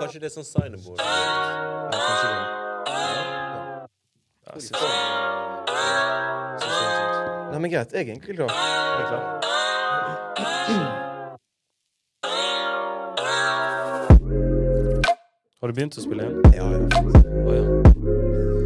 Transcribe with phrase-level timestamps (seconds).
[0.00, 0.98] kanskje det er sånn signerbord?
[0.98, 1.04] Ja,
[1.92, 2.44] kanskje det.
[4.46, 4.80] Ja, synes jeg-
[6.58, 7.52] synes jeg er sant.
[7.52, 7.92] Nei, men greit.
[7.92, 8.50] Jeg er egentlig klar.
[8.50, 10.38] Er klar?
[15.60, 16.38] Har du begynt å spille igjen?
[16.54, 16.78] Ja, ja.
[17.42, 17.62] Oh, ja.
[17.64, 18.57] Ja.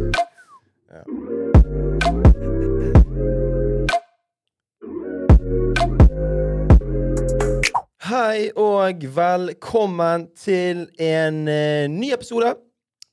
[8.33, 12.47] Hei og velkommen til en uh, ny episode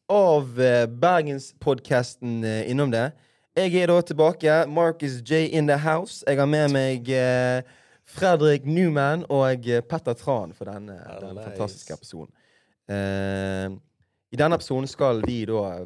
[0.09, 3.11] av uh, Bergenspodkasten uh, Innom det.
[3.53, 4.55] Jeg er da tilbake.
[4.73, 6.25] Marcus J in the house.
[6.25, 7.61] Jeg har med meg uh,
[8.09, 12.33] Fredrik Newman og eh, Petter Tran for denne, denne fantastiske episoden.
[12.89, 13.69] Eh,
[14.33, 15.85] I denne episoden skal vi da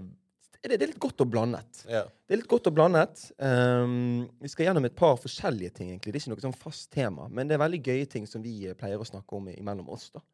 [0.70, 1.82] det, det er litt godt og blandet.
[1.84, 2.06] Yeah.
[2.24, 3.24] Det er litt godt og blandet.
[3.36, 5.90] Um, vi skal gjennom et par forskjellige ting.
[5.92, 6.14] egentlig.
[6.14, 8.54] Det er ikke noe sånn fast tema, men det er veldig gøye ting som vi
[8.68, 10.08] eh, pleier å snakke om imellom oss.
[10.14, 10.24] da.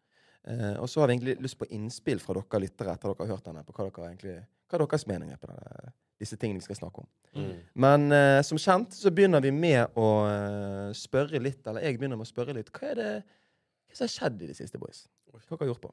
[0.49, 3.35] Uh, og så har vi egentlig lyst på innspill fra dere lyttere etter dere har
[3.35, 4.37] hørt denne, på hva, dere egentlig,
[4.71, 7.11] hva er deres mening er på denne, disse tingene vi skal snakke om.
[7.37, 7.51] Mm.
[7.85, 12.21] Men uh, som kjent så begynner vi med å uh, spørre litt, eller jeg begynner
[12.21, 13.13] med å spørre litt, hva er det
[13.91, 15.05] hva som har skjedd i det siste, boys?
[15.27, 15.91] Hva har dere gjort på?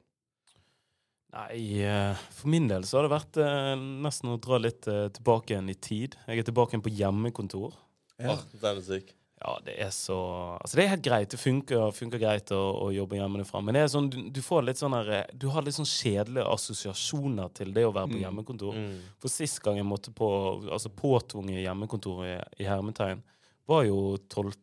[1.34, 5.10] Nei, eh, for min del så har det vært eh, nesten å dra litt eh,
[5.12, 6.16] tilbake igjen i tid.
[6.26, 7.76] Jeg er tilbake igjen på hjemmekontor.
[8.18, 9.12] Den er syk.
[9.38, 10.16] Ja, det er så
[10.58, 11.30] Altså, det er helt greit.
[11.30, 13.60] Det funker, funker greit å, å jobbe hjemmefra.
[13.62, 16.48] Men det er sånn, du, du får litt sånn her Du har litt sånn kjedelige
[16.56, 18.24] assosiasjoner til det å være på Mm.
[18.24, 18.74] hjemmekontor.
[18.74, 18.96] Mm.
[19.22, 20.28] For sist gang jeg måtte på
[20.72, 23.22] Altså påtvunget hjemmekontor i, i hermetegn,
[23.68, 24.56] var jo 12.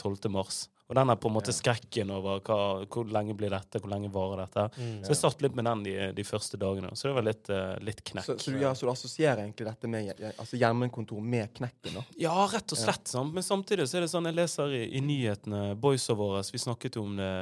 [0.00, 0.30] 12.
[0.32, 0.68] mars.
[0.92, 2.56] Og den er på en måte skrekken over hva,
[2.92, 4.66] hvor lenge blir dette, hvor lenge varer dette.
[4.76, 4.98] Mm.
[5.00, 6.90] Så jeg satt litt med den de, de første dagene.
[6.92, 8.26] Så det var litt, uh, litt knekk.
[8.26, 11.96] Så, så, du, ja, så du assosierer egentlig dette med altså hjemmekontor med knekken?
[11.96, 12.02] da?
[12.20, 13.08] Ja, rett og slett.
[13.08, 13.32] sant?
[13.32, 17.00] Men samtidig så er det sånn jeg leser i, i nyhetene Boysa våre Vi snakket
[17.00, 17.32] jo om det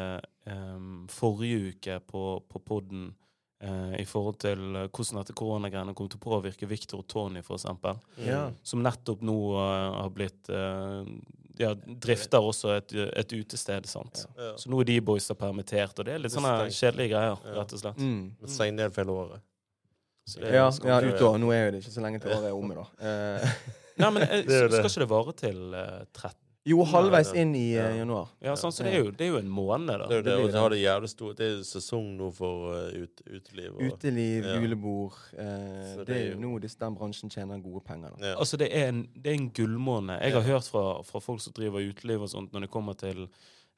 [0.46, 3.08] um, forrige uke på, på podden
[3.58, 7.98] eh, i forhold til hvordan dette koronagreiene kommer til å påvirke Victor og Tony, eksempel.
[8.22, 8.46] Ja.
[8.62, 10.54] Som nettopp nå uh, har blitt
[11.60, 14.22] Ja, drifter også et, et utested, sant.
[14.38, 14.54] Ja.
[14.60, 17.82] Så nå er de boysa permittert, og det er litt sånne kjedelige greier, rett og
[17.82, 18.00] slett.
[18.00, 18.20] Mm.
[18.40, 18.50] Mm.
[18.54, 19.44] Steng ned for hele året.
[20.30, 21.40] Så det er Ja, ja utover.
[21.42, 22.86] Nå er jo det ikke så lenge til året er omme, da.
[23.00, 23.58] Eh,
[24.00, 24.78] Nei, men jeg, Det er det.
[24.80, 26.38] skal ikke det vare til eh, 13?
[26.68, 27.88] Jo, halvveis inn i eh, ja.
[28.02, 28.28] januar.
[28.44, 30.08] Ja, sånn, så det er, jo, det er jo en måned, da.
[30.10, 30.60] Det er jo det, det det.
[30.60, 33.70] har det jævlig stor Det er sesong nå for uh, ut, uteliv.
[33.72, 34.56] Og, Uteliv, Ja.
[34.60, 35.16] julebord.
[35.32, 35.46] Eh,
[36.02, 38.12] det det er jo nå den bransjen tjener gode penger.
[38.18, 38.32] Da.
[38.32, 38.34] ja.
[38.36, 40.20] Altså, det er en, det er en gullmåned.
[40.20, 40.52] Jeg har Ja.
[40.52, 43.28] hørt fra, fra folk som driver uteliv og sånt, når det kommer til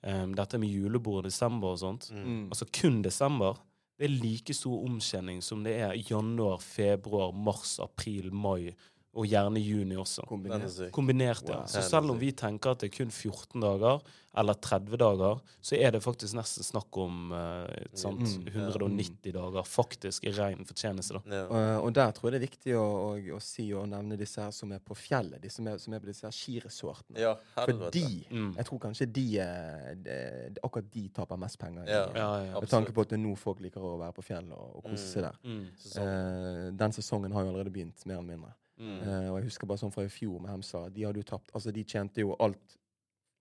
[0.02, 2.10] um, dette med julebord i desember og sånt.
[2.10, 2.24] Mm.
[2.26, 2.44] Mm.
[2.50, 3.62] Altså kun desember.
[3.98, 8.72] Det er like stor omkjenning som det er januar, februar, mars, april, mai
[9.14, 10.22] og gjerne juni også.
[10.24, 10.92] Er Kombinert.
[10.92, 11.58] Kombinert, ja.
[11.58, 11.66] Wow.
[11.68, 14.00] Så selv om vi tenker at det er kun 14 dager,
[14.34, 18.46] eller 30 dager, så er det faktisk nesten snakk om uh, sant, Mm.
[18.48, 21.18] 190 dager faktisk i ren fortjeneste.
[21.18, 21.20] da.
[21.36, 21.42] Ja.
[21.44, 24.40] Og, og der tror jeg det er viktig å, å, å si og nevne disse
[24.40, 25.36] her som er på fjellet.
[25.42, 27.20] De som er, som er på disse her skiresortene.
[27.20, 28.54] ja, For de Mm.
[28.56, 30.16] Jeg tror kanskje de de,
[30.64, 31.84] Akkurat de taper mest penger.
[31.84, 32.06] i- Ja.
[32.14, 32.60] Ja, ja.
[32.60, 34.84] Med tanke på at det er nå folk liker å være på fjellet og, og
[34.84, 35.36] kose seg der.
[35.44, 35.66] Mm.
[36.00, 38.54] Eh, den sesongen har jo allerede begynt, mer eller mindre.
[38.80, 39.00] Mm.
[39.02, 40.86] Eh, og jeg husker bare sånn fra i fjor med Hemsa.
[40.90, 42.78] De hadde jo tapt Altså, de tjente jo alt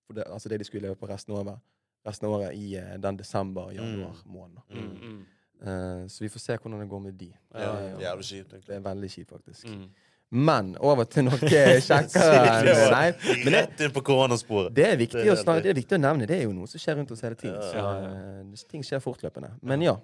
[0.07, 1.61] for det, altså det de skulle leve på resten av året,
[2.05, 4.63] resten av året i uh, den desember-januar-måneden.
[4.69, 4.93] Mm.
[5.01, 5.19] Mm.
[5.61, 7.29] Uh, så vi får se hvordan det går med de.
[7.53, 7.99] Ja, Ja, ja.
[8.09, 9.67] Jævlig kjipt, Det er veldig kjipt, faktisk.
[9.67, 9.85] Mm.
[10.31, 14.71] Men over til noe kjekkere men det, Rett inn på koronasporet.
[14.75, 15.63] det, er viktig er å snakke, det.
[15.63, 16.27] det er viktig å nevne.
[16.27, 17.59] Det er jo noe som skjer rundt oss hele tiden.
[17.75, 19.51] Ja, Så ting skjer fortløpende.
[19.61, 19.97] Men ja,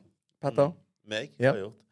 [0.43, 0.73] Petter.
[1.07, 1.31] Meg?
[1.39, 1.51] Ja.
[1.51, 1.86] Hva har jeg gjort?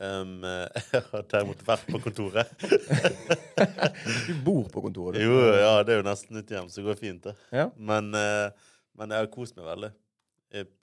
[0.00, 0.38] Um,
[0.94, 2.52] jeg har derimot vært på kontoret.
[4.26, 5.24] Du bor på kontoret, du.
[5.26, 7.26] Jo, ja, det er jo nesten nytt hjem, så det går fint.
[7.26, 7.34] det.
[7.52, 7.66] Ja.
[7.76, 9.90] Men, uh, men jeg har kost meg veldig.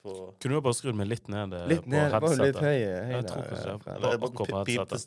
[0.00, 2.56] På, Kunne du bare skrudd meg litt ned eh, Litt på ned, var jo litt
[2.56, 3.74] høy, høy Jeg tror eh, det.
[3.92, 5.02] Eller jeg akkurat på headsetet.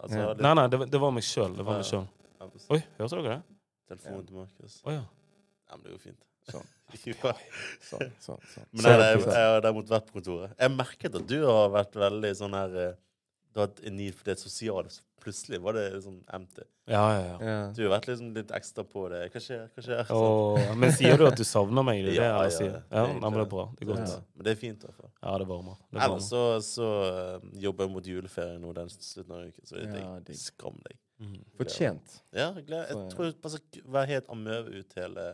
[0.00, 0.28] Altså, Ja.
[0.30, 1.58] litt- Nei, nei, det, var- det var meg sjøl.
[1.66, 1.82] Var
[2.72, 3.42] Oi, hørte dere det?
[3.90, 4.78] Telefonen til Markus.
[4.86, 5.02] Oh, ja.
[5.68, 6.22] Ja, men det går fint.
[6.48, 6.66] Sånn.
[7.90, 8.66] Sånn, sånn, sånn.
[8.72, 10.54] Men nei, jeg, jeg, jeg har derimot vært på kontoret.
[10.62, 12.92] Jeg merket at du har vært veldig sånn her eh,
[13.56, 14.90] Du har en need for det sosiale.
[14.92, 16.64] Så plutselig var det sånn empty.
[16.92, 17.54] Ja, ja, ja.
[17.74, 19.22] Du har vært liksom litt ekstra på det.
[19.32, 19.62] Hva skjer?
[19.72, 20.10] Hva skjer?
[20.12, 22.02] Åh, men sier du at du savner meg?
[22.04, 22.74] Det er det Ja, jeg ja, sier.
[22.76, 23.64] er Ja, men det er bra.
[23.78, 23.96] Det er Ja.
[24.04, 24.28] godt.
[24.36, 24.84] Men det er fint.
[24.84, 25.10] i hvert fall.
[25.22, 25.80] Ja, det varmer.
[25.90, 26.90] Det Ellers så, så
[27.40, 29.64] uh, jobber jeg mot juleferie nå den slutten av uken.
[29.64, 30.36] Så det er Ja, digg.
[30.36, 31.00] Skam deg.
[31.24, 31.40] Mm.
[31.56, 32.20] Fortjent.
[32.36, 35.26] Ja, jeg, gleder, jeg tror jeg bare skal være helt amøbe ut hele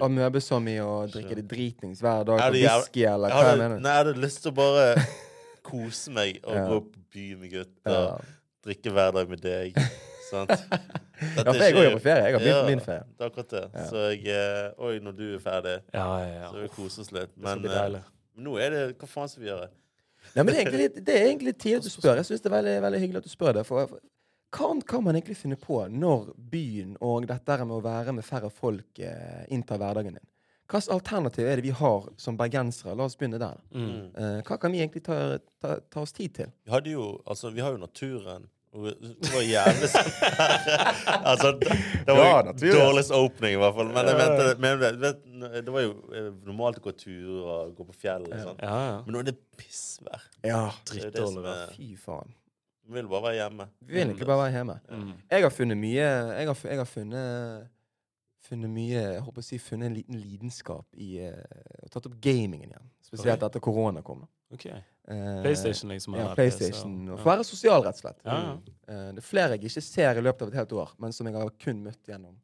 [0.00, 3.82] Amøbe som i å drikke det dritings hver dag på whisky, eller hva mener du?
[3.82, 4.84] nei, jeg hadde lyst til å bare
[5.66, 6.66] kose meg og Ja.
[6.70, 7.96] gå på byen med gutter.
[7.96, 8.18] Ja.
[8.66, 9.76] Drikke hver dag med deg.
[10.26, 10.50] Sant?
[11.36, 12.24] ja, for jeg går jo på ferie.
[12.26, 13.04] Jeg har begynt på min ferie.
[13.14, 13.64] Det er akkurat det.
[13.76, 13.84] Ja.
[13.90, 16.48] Så jeg eh, Oi, når du er ferdig, Ja, ja, ja.
[16.50, 17.36] så vil vi kose oss litt.
[17.38, 18.02] Men deilig.
[18.42, 19.68] nå er det Hva faen skal vi gjøre?
[20.34, 22.18] Nei, men det er egentlig litt, det er egentlig tidlig at du spør.
[22.18, 23.62] Jeg syns det er veldig, veldig hyggelig at du spør det.
[23.68, 24.02] For, for
[24.56, 28.50] hva kan man egentlig finne på når byen og dette med å være med færre
[28.50, 30.26] folk eh, inntar hverdagen din?
[30.66, 32.96] Hva alternativ er det vi har som bergensere?
[32.98, 33.60] La oss begynne der.
[33.70, 34.10] Mm.
[34.18, 36.52] Eh, hva kan vi egentlig ta, ta, ta oss tid til?
[36.66, 38.48] Vi hadde jo Altså, vi har jo naturen.
[38.76, 40.08] Det var jævlig sånn
[41.30, 42.80] Altså, det, det var Ja, jo naturen.
[42.82, 43.92] dårligst opening, i hvert fall.
[43.94, 45.22] Men jeg mente, men, vet,
[45.64, 48.34] det var jo eh, normalt å gå turer og gå på fjellet.
[48.42, 48.58] sånn.
[48.60, 48.98] Ja, ja.
[49.06, 50.26] Men nå er det pissvær.
[50.44, 50.60] Ja,
[50.90, 51.72] Drittdårlig vær.
[51.78, 52.34] fy faen.
[52.86, 53.64] Vi vil bare være hjemme.
[53.86, 54.76] Vi vil egentlig bare være hjemme.
[54.92, 55.08] Mm.
[55.32, 57.72] Jeg har funnet mye Jeg har, jeg har funnet
[58.46, 61.40] Funnet mye Jeg håper å si funnet en liten lidenskap i eh,
[61.82, 62.88] og Tatt opp gamingen igjen.
[63.06, 64.24] Spesielt etter korona kom.
[64.52, 64.70] Okay.
[64.70, 64.92] Ok.
[65.10, 66.14] Eh, PlayStation, liksom.
[66.18, 66.96] Ja, PlayStation.
[66.98, 67.20] PC, Og ja.
[67.22, 68.18] for å være sosial, rett og slett.
[68.26, 68.74] Ja, ja.
[68.90, 71.26] Eh, det er flere jeg ikke ser i løpet av et helt år, men som
[71.30, 72.34] jeg har kun møtt gjennom,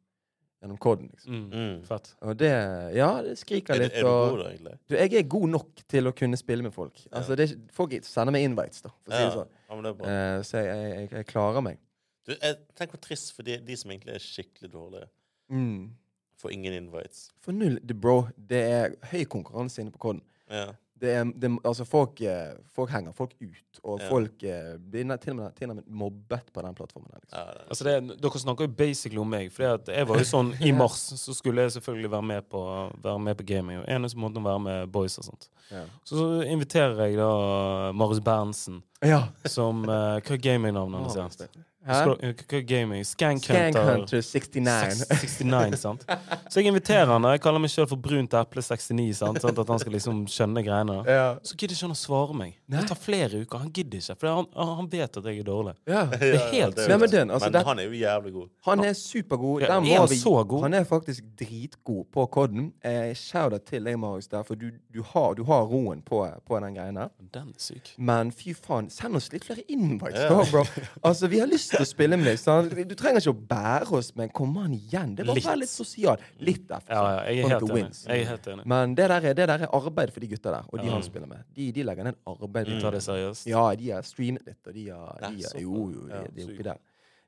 [0.63, 1.09] gjennom koden.
[1.11, 1.37] liksom.
[1.39, 1.47] Mm.
[1.53, 1.81] Mm.
[1.87, 2.11] Fett.
[2.23, 2.51] Og det
[2.95, 3.93] Ja, det skriker Er, du- litt.
[3.99, 4.77] er du god, da, egentlig?
[4.87, 7.03] du, jeg er god nok til å kunne spille med folk.
[7.11, 9.51] Altså, det er, Folk sender meg invites, da, for å si det sånn.
[9.69, 10.07] ja, men det er bra.
[10.13, 10.67] Eh, så jeg,
[10.99, 11.79] jeg, jeg, klarer meg.
[12.23, 15.09] Du, jeg tenker hvor trist for de, de som egentlig er skikkelig dårlige.
[15.51, 15.95] Mm.
[16.41, 17.27] Får ingen invites.
[17.41, 20.23] For null, det, bro, det er høy konkurranse inne på koden.
[20.51, 20.71] Ja.
[21.03, 24.09] Det er, det, altså folk, eh, folk henger folk ut, og Ja.
[24.09, 27.09] folk eh, blir til og, med, til og med mobbet på den plattformen.
[27.13, 27.39] Liksom.
[27.39, 29.51] Ja, det, Altså det, dere snakker jo basically om meg.
[29.51, 32.61] For jeg var jo sånn I mars så skulle jeg selvfølgelig være med på,
[33.03, 33.81] være med på gaming.
[33.81, 35.49] Og eneste måten å være med boys og sånt.
[35.71, 35.83] Ja.
[36.05, 39.25] Så, så inviterer jeg da Marius Berntsen, ja.
[39.45, 41.41] som uh, Hva er gamingnavnet hans?
[41.83, 43.83] Hva er Hunter.
[43.83, 45.03] Hunter 69.
[45.09, 46.05] 69, sant?
[46.49, 49.39] Så jeg inviterer han, og jeg kaller meg sjøl for Brunt eple 69, sant?
[49.43, 50.99] sånn at han skal liksom skjønne greiene.
[51.09, 51.25] ja.
[51.43, 52.53] Så gidder ikke han å svare meg.
[52.71, 53.57] Det tar flere uker.
[53.65, 54.47] Han gidder ikke, for han,
[54.79, 55.73] han vet at jeg er dårlig.
[55.89, 56.05] ja.
[56.13, 58.49] Det er helt det Nei, men den, altså, men det- han er jo jævlig god.
[58.65, 59.61] Han er supergod.
[59.61, 60.61] Ja, er var han vi- så god?
[60.63, 62.71] Han er faktisk dritgod på koden.
[62.83, 66.59] Eh, Shout-out til deg, Marius, der, for du, du, har, du har roen på, på
[66.63, 67.09] den greia der.
[67.33, 67.93] Den er syk.
[67.97, 70.29] Men fy faen, send oss litt flere invites, Ja.
[70.29, 70.63] da, bro.
[71.03, 72.87] Altså, Vi har lyst til å spille med deg.
[72.89, 75.15] Du trenger ikke å bære oss, men kom an igjen.
[75.17, 75.49] Det var Litt.
[75.63, 76.23] litt sosial.
[76.43, 76.89] Litt derfor.
[76.89, 78.09] Ja, ja, jeg er Sånn.
[78.09, 78.65] Jeg er helt enig.
[78.69, 80.95] Men det der, er, det der er arbeid for de gutta der, og de mm.
[80.95, 81.45] han spiller med.
[81.55, 82.71] De, de legger ned arbeid.
[82.71, 83.47] De tar det seriøst.
[83.49, 86.51] Ja, de har streamet litt, og de har, de har Jo, jo, de, de er
[86.51, 86.83] oppi der.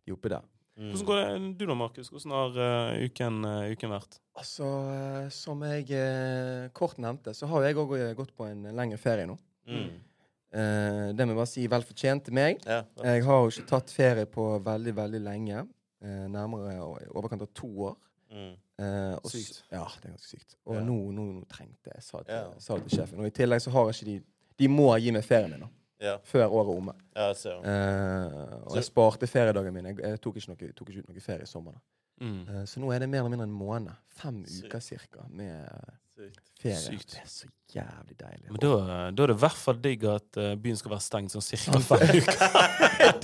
[0.05, 0.51] De er oppi der.
[0.75, 0.89] Mm.
[0.91, 2.09] Hvordan går det du da, Markus?
[2.11, 4.17] Hvordan har uh, uken, uh, uken vært?
[4.35, 6.01] Altså, uh, som jeg
[6.75, 9.37] kort nevnte, så har jeg òg gått på en lengre ferie nå.
[9.71, 9.87] Mm.
[10.53, 12.61] Eh, det må jeg bare si vel fortjent til meg.
[12.65, 15.67] Ja, Jeg har jo ikke tatt ferie på veldig, veldig lenge.
[16.01, 17.97] Eh, nærmere i overkant av to år.
[18.31, 18.53] mm.
[18.77, 19.63] Eh, og Sykt.
[19.71, 20.55] Ja, det er ganske sykt.
[20.65, 20.81] Og Ja.
[20.83, 22.51] nå, nå, nå trengte jeg, sa til, Ja.
[22.59, 23.19] sa det til sjefen.
[23.19, 24.23] Og i tillegg så har jeg ikke de
[24.57, 25.69] De må gi meg ferien min nå,
[25.99, 26.17] ja.
[26.23, 26.93] før året er omme.
[27.15, 27.29] ja.
[27.29, 29.87] Eh, og Så- jeg sparte feriedagene mine.
[29.95, 31.71] Jeg, jeg tok, ikke noe, tok ikke ut noe ferie i sommer.
[31.71, 31.79] da.
[32.25, 32.47] Mm.
[32.49, 33.95] Eh, så nå er det mer eller mindre en måned.
[34.09, 34.65] Fem Sykt.
[34.69, 35.69] uker cirka med
[36.17, 36.39] Sykt.
[36.65, 36.81] Ferie.
[36.99, 37.13] Sykt.
[37.15, 38.45] Det er så jævlig deilig.
[38.51, 38.71] Men da,
[39.15, 41.81] da er det i hvert fall digg at eh, byen skal være stengt sånn cirka
[41.83, 42.37] fem uker.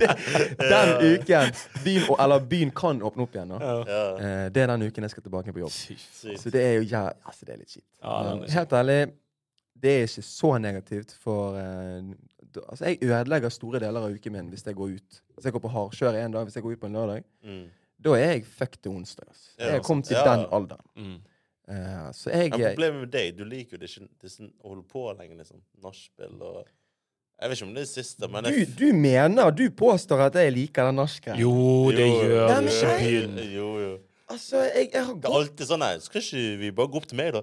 [0.72, 1.54] Den uken
[1.86, 3.54] byen, eller byen kan åpne opp igjen.
[3.62, 3.78] Ja.
[4.18, 5.74] Eh, det er den uken jeg skal tilbake på jobb.
[5.76, 6.06] Sykt.
[6.42, 7.88] Så det er jo ja, altså det er litt kjipt.
[8.04, 9.00] Ja, Men helt ærlig,
[9.82, 12.12] det er ikke så negativt for eh,
[12.52, 15.22] da- Altså, jeg ødelegger store deler av uken min hvis jeg går ut.
[15.38, 17.64] Hvis jeg går på hardkjør en dag, hvis jeg går ut på en lørdag, Mm.
[18.04, 19.26] da er jeg fucked til onsdag.
[19.30, 19.50] Altså.
[19.60, 20.24] Ja, Jeg er kommet til ja.
[20.36, 20.86] den alderen.
[20.98, 21.20] Mm.
[21.70, 24.32] Eh, så jeg ja, problemet med deg, du liker jo det ikke det
[24.64, 25.62] å holde på lenge, liksom.
[25.84, 26.64] Nachspiel og
[27.42, 30.28] Jeg vet ikke om det er det siste, men du, jeg, du mener Du påstår
[30.28, 31.36] at jeg liker den norske?
[31.38, 31.54] Jo,
[31.94, 32.68] det Jo, gjør du.
[32.70, 33.44] Ikke jeg- begynn.
[33.56, 33.92] Jo, jo.
[34.32, 36.00] Altså, jeg, jeg har Det er alltid sånn her.
[36.00, 37.42] skal ikke vi bare gå opp til meg, da?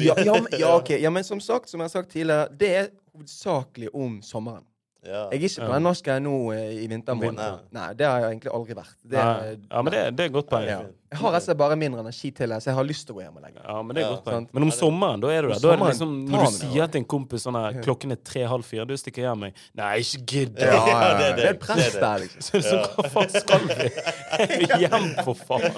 [0.00, 1.00] ja, ja, men, ja, okay.
[1.02, 4.64] ja, men som sagt, som jeg har sagt tidligere, det er hovedsakelig om sommeren.
[5.02, 5.24] Ja.
[5.32, 7.36] Jeg er ikke på den norske nå eh, i vintermåneden.
[7.42, 7.70] Nei.
[7.74, 8.98] Nei, det har jeg egentlig aldri vært.
[9.02, 10.66] Det, Ja, ja, men det, det er godt poeng.
[10.68, 10.80] ja.
[10.82, 10.90] Ja.
[11.12, 13.20] Jeg har altså bare mindre energi til det, så jeg har lyst til å gå
[13.26, 13.80] hjem og legge meg.
[13.84, 14.46] men det er Ja, godt poeng.
[14.56, 15.58] Men om sommeren, da er du der.
[15.60, 18.64] Da er det liksom, når du sier til en kompis sånn her klokken er tre-halv
[18.64, 20.62] fire, du stikker hjem meg Nei, ikke gidd!
[20.62, 21.36] Ja, ja, det er det.
[21.36, 22.40] det er et press er der, liksom.
[22.46, 23.90] Så, så hva faen skal vi?
[24.38, 25.76] Jeg vil hjem, for faen!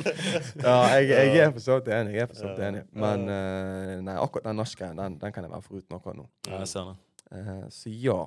[0.63, 2.15] Ja, jeg, jeg er for så vidt enig.
[2.15, 2.85] Jeg er for så vidt enig.
[2.95, 6.29] Men uh, nei, akkurat den norske, den, den kan jeg være foruten akkurat nå.
[6.47, 6.97] Ja, jeg ser det.
[7.35, 8.21] Uh, så ja.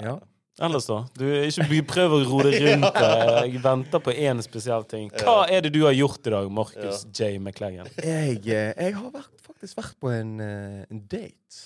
[0.00, 0.18] Ja.
[0.60, 0.98] Ellers, da?
[1.16, 2.98] Du, ikke prøv å ro det rundt.
[3.00, 5.08] Jeg venter på én spesiell ting.
[5.22, 7.38] Hva er det du har gjort i dag, Markus J.
[7.40, 7.88] McLaggen?
[8.04, 11.62] Jeg, eh, jeg har vært, faktisk vært på en, eh, en date.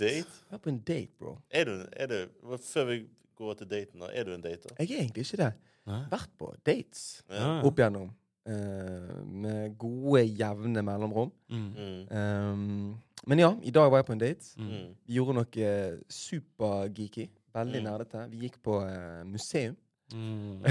[0.00, 0.24] Date?
[0.54, 1.34] Vært på en date, bro.
[1.52, 2.98] Er du, er du Før vi
[3.38, 4.08] går til daten, da.
[4.16, 4.72] Er du en dater?
[4.80, 5.52] Jeg er egentlig ikke det.
[5.92, 6.00] Nei?
[6.12, 7.60] Vært på dates Ja.
[7.66, 8.10] opp igjennom.
[8.42, 11.30] Uh, med gode, jevne mellomrom.
[11.52, 11.68] Mm.
[11.76, 12.00] Mm.
[12.10, 12.96] Um,
[13.30, 14.48] men ja, i dag var jeg på en date.
[14.58, 14.72] Mm.
[14.72, 14.88] Mm.
[15.14, 15.68] Gjorde noe
[16.10, 17.28] supergeeky.
[17.54, 17.88] Veldig Mm.
[17.90, 18.22] nerdete.
[18.30, 19.76] Vi gikk på eh, museum.
[20.12, 20.62] Mm.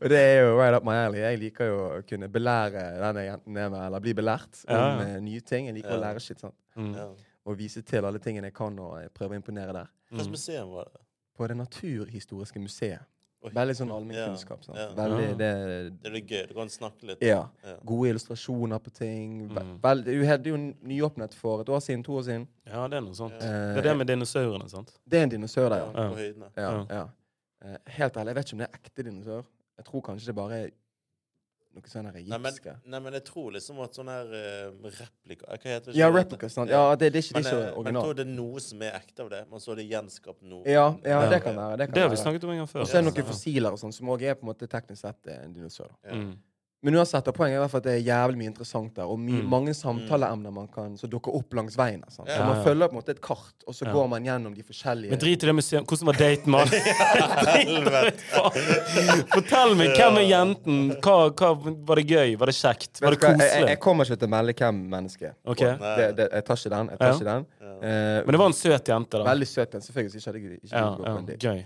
[0.00, 1.20] Og det er jo right up my alley.
[1.22, 4.76] Jeg liker jo å kunne belære denne jenten enten er med, eller bli belært om
[4.76, 5.00] Ja.
[5.06, 5.66] eh, nye ting.
[5.66, 6.40] Jeg liker å lære shit.
[6.40, 6.54] sant?
[6.76, 6.94] Mm.
[6.94, 7.08] Ja.
[7.46, 9.86] og vise til alle tingene jeg kan, og prøve å imponere der.
[10.10, 11.00] Hvilket slags museum var det?
[11.36, 13.00] På Det naturhistoriske museet.
[13.40, 14.60] Veldig sånn allmennkunnskap.
[14.68, 14.88] Ja, ja.
[14.98, 15.48] Veldig, det,
[16.02, 16.42] Det er litt gøy.
[16.50, 17.22] Du kan snakke litt.
[17.24, 17.38] ja.
[17.64, 17.76] Ja.
[17.88, 19.46] Gode illustrasjoner på ting.
[19.48, 19.78] Mm.
[19.82, 22.44] Vel, du hadde jo nyåpnet for et år siden, to år siden.
[22.68, 23.32] Ja, det er noe sånt.
[23.40, 23.40] Ja.
[23.40, 24.92] Det Eh, er det med dinosaurene, sant?
[25.08, 25.90] det er en dinosaur der, ja.
[25.94, 26.84] Ja, På ja, Ja.
[26.90, 27.06] ja.
[27.64, 29.44] Eh, helt ærlig, jeg vet ikke om det er ekte dinosaur.
[29.78, 30.70] Jeg tror kanskje det bare er
[31.76, 35.58] noe sånn her Nei nei, men jeg tror liksom at sånn her uh, replika Hva
[35.62, 35.96] heter det?
[35.98, 36.50] Ja, replika.
[36.52, 36.72] sant?
[36.72, 38.32] Ja, det, det er ikke, Men, det er eh, ikke men jeg tror det er
[38.34, 39.40] noe som er ekte av det.
[39.50, 40.62] Man så det gjenskapt nå.
[40.66, 41.30] Ja, ja, Ja.
[41.30, 41.78] det kan være.
[41.80, 42.84] Det, kan Det har vi snakket om en gang før.
[42.84, 45.04] Og så er det noen fossiler og sånn, som òg er på en måte teknisk
[45.06, 45.92] sett eh, en dinosaur.
[46.04, 46.18] Ja.
[46.18, 46.32] Mm.
[46.82, 49.18] Men uansett, poenget er i hvert fall at det er jævlig mye interessant der, og
[49.20, 49.48] my, Mm.
[49.52, 52.00] mange samtaleemner man kan, som dukker opp langs veien.
[52.08, 52.28] Sant?
[52.28, 53.92] Ja, Så man følger på en måte et kart, og så Ja.
[53.92, 55.84] går man gjennom de forskjellige Men drit i det museet.
[55.84, 56.68] Hvordan var daten, mann?
[59.34, 60.78] Fortell meg, hvem er jenten?
[61.04, 61.50] Hva, hva,
[61.90, 62.36] var det gøy?
[62.40, 63.00] Var det kjekt?
[63.04, 63.48] Var det koselig?
[63.50, 65.34] jeg, jeg, kommer ikke til å melde hvem mennesket er.
[65.44, 65.58] Ok.
[65.82, 66.88] Det, det, jeg tar ikke den.
[66.94, 67.46] Jeg tar ikke den.
[67.60, 67.74] Ja.
[67.80, 69.24] Uh, Men det var en søt jente, da.
[69.28, 71.60] Veldig søt jente, Selvfølgelig ikke hadde jeg ikke Ja, ja, gøy.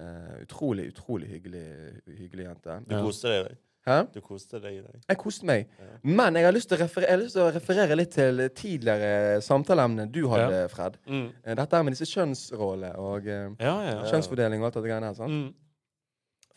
[0.00, 1.66] Uh, utrolig, utrolig hyggelig,
[2.06, 2.78] hyggelig jente.
[2.86, 3.58] Du koste deg.
[3.88, 3.94] Hæ?
[4.12, 4.98] Du koste deg i dag.
[5.08, 5.70] Jeg koste meg.
[5.80, 5.86] Ja.
[6.04, 8.42] Men jeg har lyst til å referere, jeg har lyst til å referere litt til
[8.58, 10.98] tidligere samtaleemne du hadde, Fred.
[11.08, 11.30] Mm.
[11.44, 13.96] Eh, Dette her med disse kjønnsrollene og eh, Ja, ja.
[14.12, 15.16] kjønnsfordeling og alt dette greiene her.
[15.16, 15.32] sant?
[15.32, 15.54] Mm.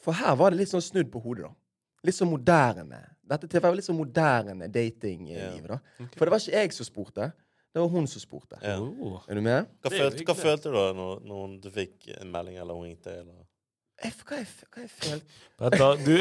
[0.03, 1.53] For her var det litt sånn snudd på hodet, da.
[2.03, 2.99] Litt sånn moderne.
[3.23, 5.79] Dette tilfellet var litt sånn moderne datingliv, da.
[5.95, 6.17] Okay.
[6.19, 7.29] For det var ikke jeg som spurte,
[7.73, 8.59] det var hun som spurte.
[8.61, 8.75] Ja.
[8.83, 9.23] Oh.
[9.31, 9.71] Er du med?
[9.81, 12.83] Hva, Det følte, hva følte du da når, når du fikk en melding eller hun
[12.91, 13.15] ringte?
[13.23, 13.47] Eller?
[14.03, 16.17] Jeg, hva er følte Petter, du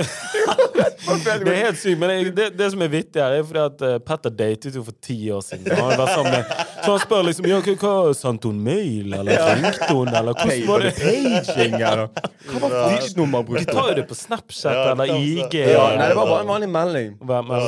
[1.43, 3.95] Det er helt sykt, men det, det som er vittig her, er fordi at eh,
[4.05, 5.73] Petter datet jo for ti år siden.
[5.73, 6.53] Han, var sammen med,
[6.85, 10.85] så han spør liksom ja, hva, Sendte hun mail, eller ringte hun, eller hvordan var
[10.87, 10.93] det?
[11.01, 15.59] Paging, eller Hva var flytelsesnummeret De tar jo det på Snapchat eller IG.
[15.59, 17.17] Ja, nei, det var bare en vanlig melding.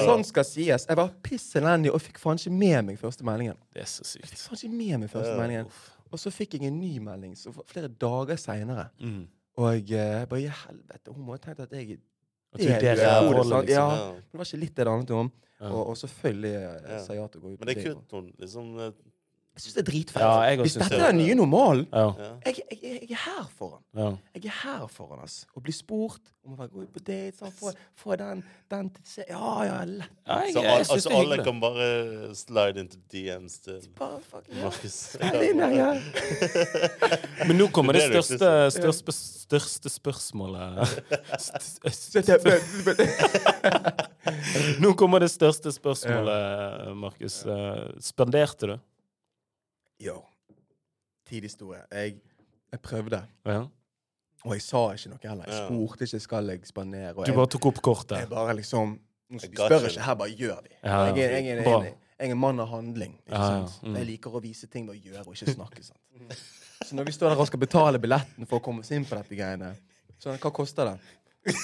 [0.05, 0.87] Sånn skal sies.
[0.91, 3.59] Jeg var piss elendig og fikk faen ikke med meg første meldingen.
[3.75, 4.29] Det er så sykt.
[4.29, 5.73] Jeg fikk faen ikke med meg første meldingen.
[6.15, 8.87] Og så fikk jeg en ny melding så flere dager seinere.
[9.03, 9.25] Mm.
[9.61, 11.99] Og eh, jeg bare i helvete, hun må ha tenkt at jeg
[12.55, 13.69] du er det Ja, rævhullet, liksom.
[13.75, 14.13] Ja.
[14.31, 15.31] Det var ikke litt det det handlet om.
[15.61, 15.71] Ja.
[15.71, 16.99] Og, og selvfølgelig eh, Ja.
[17.03, 18.93] sa ja til å gå ut Men det er kult hun liksom eh,
[19.55, 20.23] Jeg syns det er dritfett.
[20.23, 20.99] Ja, Hvis dette det.
[20.99, 22.09] er den nye normalen Ja.
[22.45, 23.83] jeg, jeg, jeg er her for han.
[24.03, 24.09] ja.
[24.35, 27.37] Jeg er her for han, Og Å bli spurt om å gå ut på date,
[27.39, 27.71] sånn, få,
[28.03, 30.11] få den, den til se Ja, ja, lett.
[30.27, 30.65] Ja, jeg, Så
[30.97, 31.87] altså, alle kan bare
[32.35, 34.65] slide into DMs til Bare fuck, ja.
[34.65, 35.17] Markus.
[35.75, 35.95] Ja.
[37.47, 40.83] Men nå kommer det Det største, største, største spørsmålet.
[44.83, 47.41] Nå kommer det største spørsmålet, Markus.
[47.47, 48.77] Eh, Spanderte du?
[50.05, 50.19] Yo.
[51.29, 51.81] Tidhistorie.
[51.93, 52.15] Jeg,
[52.73, 53.23] jeg prøvde.
[53.49, 53.63] Ja.
[54.45, 55.49] Og jeg sa ikke noe heller.
[55.49, 57.15] Jeg spurte ikke skal jeg spandere.
[57.17, 58.19] Du jeg, bare tok opp kortet?
[58.21, 58.99] jeg bare liksom
[59.33, 59.91] ga spør ikke.
[59.95, 60.75] ikke her, bare gjør vi.
[60.83, 60.99] Ja, ja.
[61.07, 61.87] Jeg, jeg, jeg, er-
[62.21, 63.17] jeg er en mann av handling.
[63.25, 63.65] Ikke Ja, ja.
[63.67, 63.89] sant?
[63.89, 63.97] Mm.
[63.99, 65.83] Jeg liker å vise ting ved å gjøre og ikke snakke.
[65.83, 66.01] Sant?
[66.85, 69.17] Så når vi står der og skal betale billetten for å komme oss inn på
[69.17, 69.71] dette greiene,
[70.21, 70.99] så hva koster det?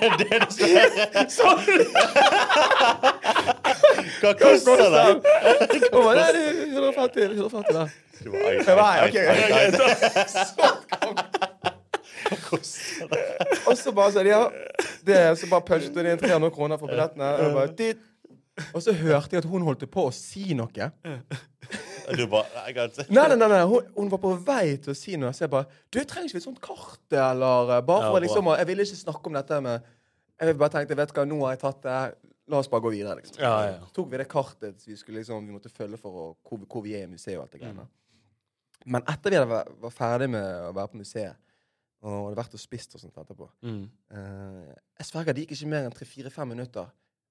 [0.00, 0.06] Det?
[0.06, 0.44] er det 150, 150 der.
[0.44, 0.86] Du sier?
[3.40, 3.59] ai,
[8.20, 9.70] Jeg bare, ai, ok, ai, ai, ai.
[12.30, 12.52] ok,
[13.06, 13.16] ok.
[13.70, 14.42] Og så bare sånn, ja
[15.06, 17.30] det, Så bare punchet hun inn 300 kroner for billettene.
[17.46, 18.02] Og, bare, dit.
[18.74, 20.90] og så hørte jeg at hun holdt på å si noe.
[22.10, 22.48] Du bare.
[23.08, 23.62] Nei, nei, nei, nei.
[23.70, 25.30] Hun, hun var på vei til å si noe.
[25.36, 28.24] Så jeg bare Du, jeg trenger ikke et sånt kart, eller eh, Bare for ja,
[28.26, 29.86] liksom Jeg ville ikke snakke om dette med
[30.42, 32.00] Jeg bare tenkte, vet hva, nå har jeg tatt det.
[32.50, 33.38] La oss bare gå videre, liksom.
[33.38, 33.78] Ja, ja.
[33.86, 36.66] Så tok vi det kartet vi, skulle liksom, vi måtte følge for å, hvor, vi-
[36.66, 37.86] hvor vi er i museet og alt det greiene.
[38.86, 41.36] Men etter vi hadde vært, var ferdig med å være på museet,
[42.02, 43.82] og hadde vært og spist og sånt etterpå Mm.
[44.10, 46.86] eh, Jeg sverger det gikk ikke mer enn tre-fire-fem minutter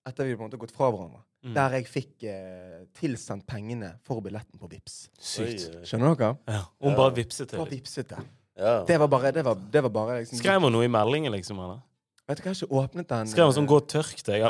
[0.05, 1.53] etter vi på en måte gått fra hverandre, Mm.
[1.55, 5.09] der jeg fikk eh, tilsendt pengene for billetten på Vips.
[5.19, 5.81] Sykt.
[5.87, 6.37] Skjønner dere?
[6.47, 6.63] Ja.
[6.81, 8.19] Hun bare vipset Bare vipset det.
[8.57, 8.83] Ja.
[8.85, 11.57] Det var bare, det var, det var bare liksom, Skrev hun noe i meldingen, liksom?
[11.59, 11.81] eller?
[12.29, 13.29] Vet du hva, jeg har ikke åpnet den.
[13.31, 14.43] Skrev han sånn 'gå og tørk deg'?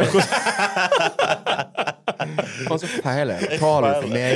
[2.67, 3.47] Faen, så feil jeg.
[3.53, 4.33] Betaler du for meg,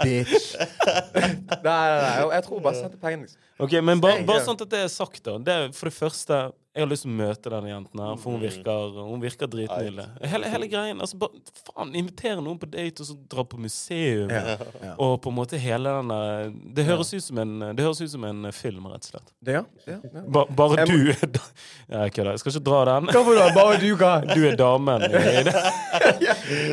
[0.00, 0.46] bitch?
[0.56, 1.26] nei,
[1.60, 2.14] nei, nei.
[2.32, 3.42] Jeg, tror bare sendte pengene, liksom.
[3.66, 5.36] Ok, men bare, ba sånn at det er sagt, da.
[5.44, 6.40] Det er for det første
[6.78, 8.44] Jeg har lyst til å møte denne jenten her, for hun Mm.
[8.46, 10.04] virker, hun virker dritnydelig.
[10.30, 11.00] Hele, hele greien.
[11.02, 14.30] Altså, bare, faen, invitere noen på date, og så dra på museum.
[14.30, 14.56] Ja.
[14.84, 14.92] Ja.
[15.02, 18.10] Og på en måte hele den der- Det høres ut som en, det høres ut
[18.14, 19.32] som en film, rett og slett.
[19.42, 19.64] Det, ja.
[19.88, 20.22] ja, ja.
[20.38, 22.30] Ba, bare Jeg du er Jeg kødder.
[22.30, 23.12] Jeg skal ikke dra den.
[23.12, 23.52] For?
[23.58, 24.12] Bare du, hva?
[24.34, 25.00] Du er damen.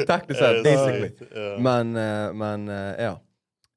[0.06, 1.12] Takk du Teknisk sett, basically.
[1.60, 3.16] Men, eh, men eh, ja.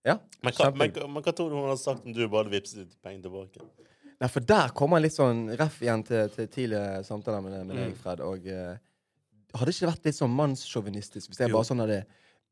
[0.04, 0.18] Ja.
[0.42, 2.68] Men hva, men, men hva tror du hun hadde sagt om du bare litt
[3.02, 3.64] penger tilbake?
[4.20, 7.92] Nei, for der kommer litt sånn ref igjen til, til tidligere samtaler med, med deg,
[7.92, 7.98] Mm.
[8.02, 8.20] Fred.
[8.20, 8.78] Og eh,
[9.54, 11.56] hadde ikke det vært litt sånn mannssjåvinistisk hvis jeg Jo.
[11.60, 12.00] bare sånn hadde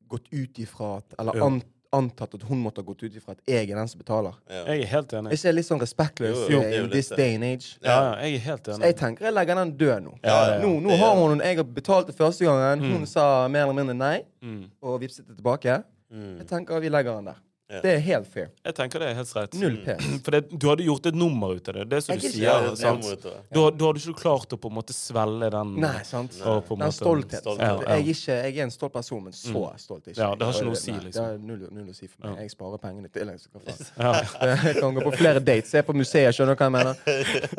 [0.08, 3.40] gått ut ifra at Eller an, antatt at hun måtte ha gått ut ifra at
[3.48, 4.34] jeg er den som betaler.
[4.50, 4.62] Ja.
[4.70, 5.32] Jeg er helt enig.
[5.32, 7.78] Er ikke det litt sånn respektløs Jo, jo, jo in this day and age?
[7.82, 8.78] Ja, ja, jeg er helt enig.
[8.78, 10.14] Så jeg tenker jeg legger den død nå.
[10.22, 10.60] Ja, ja, ja.
[10.62, 12.80] Nå, nå har hun Jeg har betalt det første gangen.
[12.86, 13.06] Hun Mm.
[13.06, 14.70] sa mer eller mindre nei, Mm.
[14.82, 15.82] og vippset det tilbake.
[16.12, 16.38] Mm.
[16.38, 17.36] Jeg tenker vi legger den der.
[17.66, 17.80] Ja.
[17.82, 18.50] Det er helt fair.
[18.62, 19.54] Jeg tenker det er helt streit.
[19.58, 20.04] Null pes.
[20.24, 21.86] For det, du hadde gjort et nummer ut av det.
[21.90, 22.44] Det er som du er sier.
[22.46, 23.08] Ja, det sant?
[23.24, 23.32] det.
[23.56, 26.36] Da, da hadde ikke klart å på en måte svelge den Nei, sant?
[26.38, 26.52] Nei.
[26.68, 27.42] Den måte- stoltheten.
[27.42, 27.64] Stolt.
[27.64, 27.96] Ja, ja.
[27.96, 30.54] Jeg, ikke, jeg er en stolt person, men så stolt er ikke Ja, det har
[30.54, 31.26] ikke noe å si, Nei, liksom.
[31.26, 32.36] Det er null, null å si for meg.
[32.36, 32.44] Ja.
[32.46, 33.32] Jeg sparer pengene til.
[34.66, 35.72] Jeg kan gå på flere dates.
[35.74, 37.00] Se på museet, skjønner du hva jeg mener?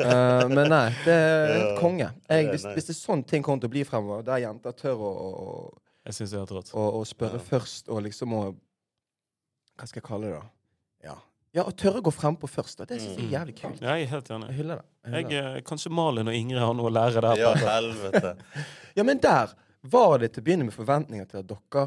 [0.00, 1.66] Uh, men nei, det er Ja.
[1.82, 2.08] konge.
[2.32, 5.04] Jeg, hvis, hvis det er sånn ting kommer til å bli fremover, der jenter tør
[5.04, 7.44] å, å, å, å spørre Ja.
[7.50, 8.42] først, og liksom å
[9.78, 10.48] Hva skal jeg kalle det, da?
[11.08, 11.14] Ja,
[11.54, 12.80] ja å tørre å gå frempå først.
[12.82, 12.88] Da.
[12.90, 13.78] Det syns jeg er jævlig kult.
[13.82, 14.88] Ja, jeg er helt Jeg hyller det.
[15.06, 15.38] Jeg hyller det.
[15.56, 17.40] Jeg, kanskje Malin og Ingrid har noe å lære der.
[17.44, 18.34] Ja, helvete.
[18.98, 19.52] Ja, men der
[19.86, 21.84] var det til å begynne med forventninger til at dere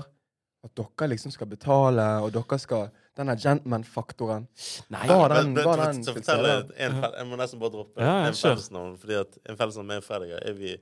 [0.64, 4.46] At dere liksom skal betale, og dere skal Denne gentleman-faktoren.
[4.94, 6.52] Nei, Var Men, den, men, var den så til fortell stede?
[6.78, 8.94] jeg, en, fel- jeg må nesten bare droppe Ja, ja, en fellesnavn.
[9.02, 10.78] Fordi at en fellesnavn med en Fredrik er vi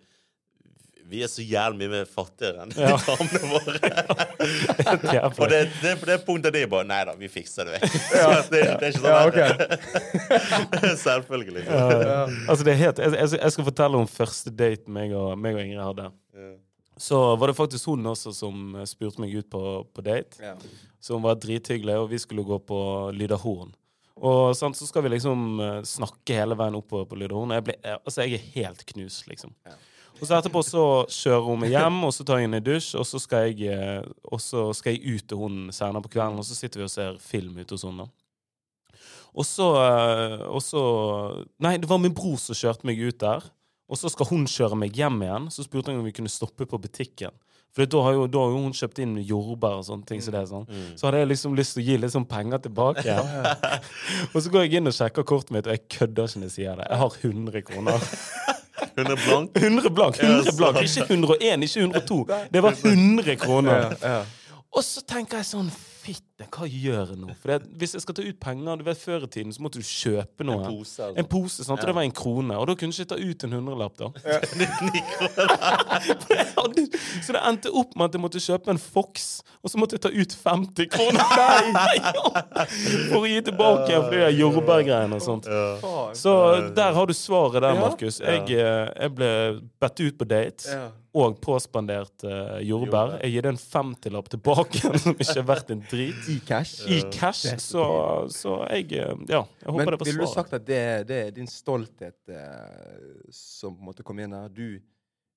[1.10, 2.94] vi er så jævlig mye fattigere enn Ja.
[3.06, 3.92] damene våre.
[5.42, 7.98] Og det, det, på det punktet de bare Nei da, vi fikser det vekk.
[8.54, 9.52] det, det er ikke sånn Ja, okay.
[11.08, 11.66] Selvfølgelig.
[11.66, 12.28] Ja.
[12.48, 15.66] Altså, det er helt, jeg, jeg, skal fortelle om første date meg og, meg og
[15.66, 16.10] Ingrid hadde.
[16.38, 16.54] Ja.
[17.00, 19.62] Så var det faktisk hun også som eh, spurte meg ut på,
[19.96, 20.40] på date.
[20.44, 20.56] Ja.
[21.00, 22.80] Så hun var drithyggelig, og vi skulle gå på
[23.16, 23.72] Lydahorn.
[24.20, 27.56] Og sant, så skal vi liksom eh, snakke hele veien oppover på Lydahorn.
[27.56, 29.56] Jeg, ble, jeg, altså, jeg er helt knust, liksom.
[29.68, 29.78] Ja.
[30.20, 33.08] Og så etterpå så kjører hun meg hjem, og så tar jeg en dusj, og
[33.08, 36.48] så skal jeg, eh, og så skal jeg ut til hunden senere på kvelden, og
[36.48, 38.10] så sitter vi og ser film ute hos henne.
[39.40, 40.82] Og så, eh, og så
[41.62, 43.46] Nei, det var min bror som kjørte meg ut der.
[43.90, 45.48] Og så skal hun kjøre meg hjem igjen.
[45.54, 47.34] Så spurte hun om vi kunne stoppe på butikken.
[47.74, 50.22] For da har jo, da har jo hun kjøpt inn jordbær og sånne ting.
[50.26, 50.66] Så, det, sånn.
[50.70, 50.94] Mm.
[50.98, 53.18] så hadde jeg liksom lyst til å gi litt sånn penger tilbake.
[54.34, 56.56] og så går jeg inn og sjekker kortet mitt, og jeg kødder ikke når jeg
[56.58, 56.90] sier det.
[56.90, 58.10] Jeg har 100 kroner.
[58.96, 59.58] Hun er blank.
[59.58, 60.20] 100 blank!
[60.24, 60.82] 100 blank.
[60.84, 62.20] Ikke 101, ikke 102.
[62.54, 63.96] Det var 100 kroner.
[64.72, 65.72] Og så tenker jeg sånn
[66.40, 67.34] Fitte, hva gjør jeg nå?
[67.42, 69.82] For det, hvis jeg skal ta ut penger du vet Før i tiden så måtte
[69.82, 70.64] du kjøpe noe.
[70.64, 71.08] En pose.
[71.20, 71.80] En pose, sant?
[71.80, 72.56] Og det var en krone.
[72.56, 74.08] Og da kunne jeg ikke ta ut en hundrelapp, da.
[74.24, 74.40] Ja.
[77.26, 79.28] så det endte opp med at jeg måtte kjøpe en Fox,
[79.60, 81.20] og så måtte jeg ta ut 50 kroner
[81.76, 81.98] Nei!
[83.10, 85.50] for å gi tilbake igjen for de jordbærgreiene og sånt.
[86.18, 86.34] Så
[86.76, 88.22] der har du svaret der, Markus.
[88.24, 89.30] Jeg, eh, jeg ble
[89.82, 90.80] bedt ut på date.
[91.10, 92.60] Og påspandert uh.
[92.62, 93.16] Jordbær.
[93.24, 96.29] Jeg gir det en femtilapp tilbake, som ikke er verdt en drit.
[96.30, 96.74] I cash.
[96.88, 97.46] I cash.
[97.64, 97.84] Så,
[98.34, 101.18] så jeg eh, Ja, jeg håper Men det var ville du sagt at det, det
[101.28, 104.50] er din stolthet eh, som på en måte kom inn her?
[104.54, 104.80] Du,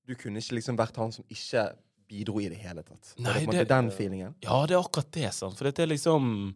[0.07, 1.67] du kunne ikke liksom vært han som ikke
[2.13, 3.15] bidro i det hele tatt?
[3.25, 4.35] Nei, det det- den feelingen?
[4.45, 5.57] Ja, det er akkurat det, sant.
[5.59, 6.55] For det er liksom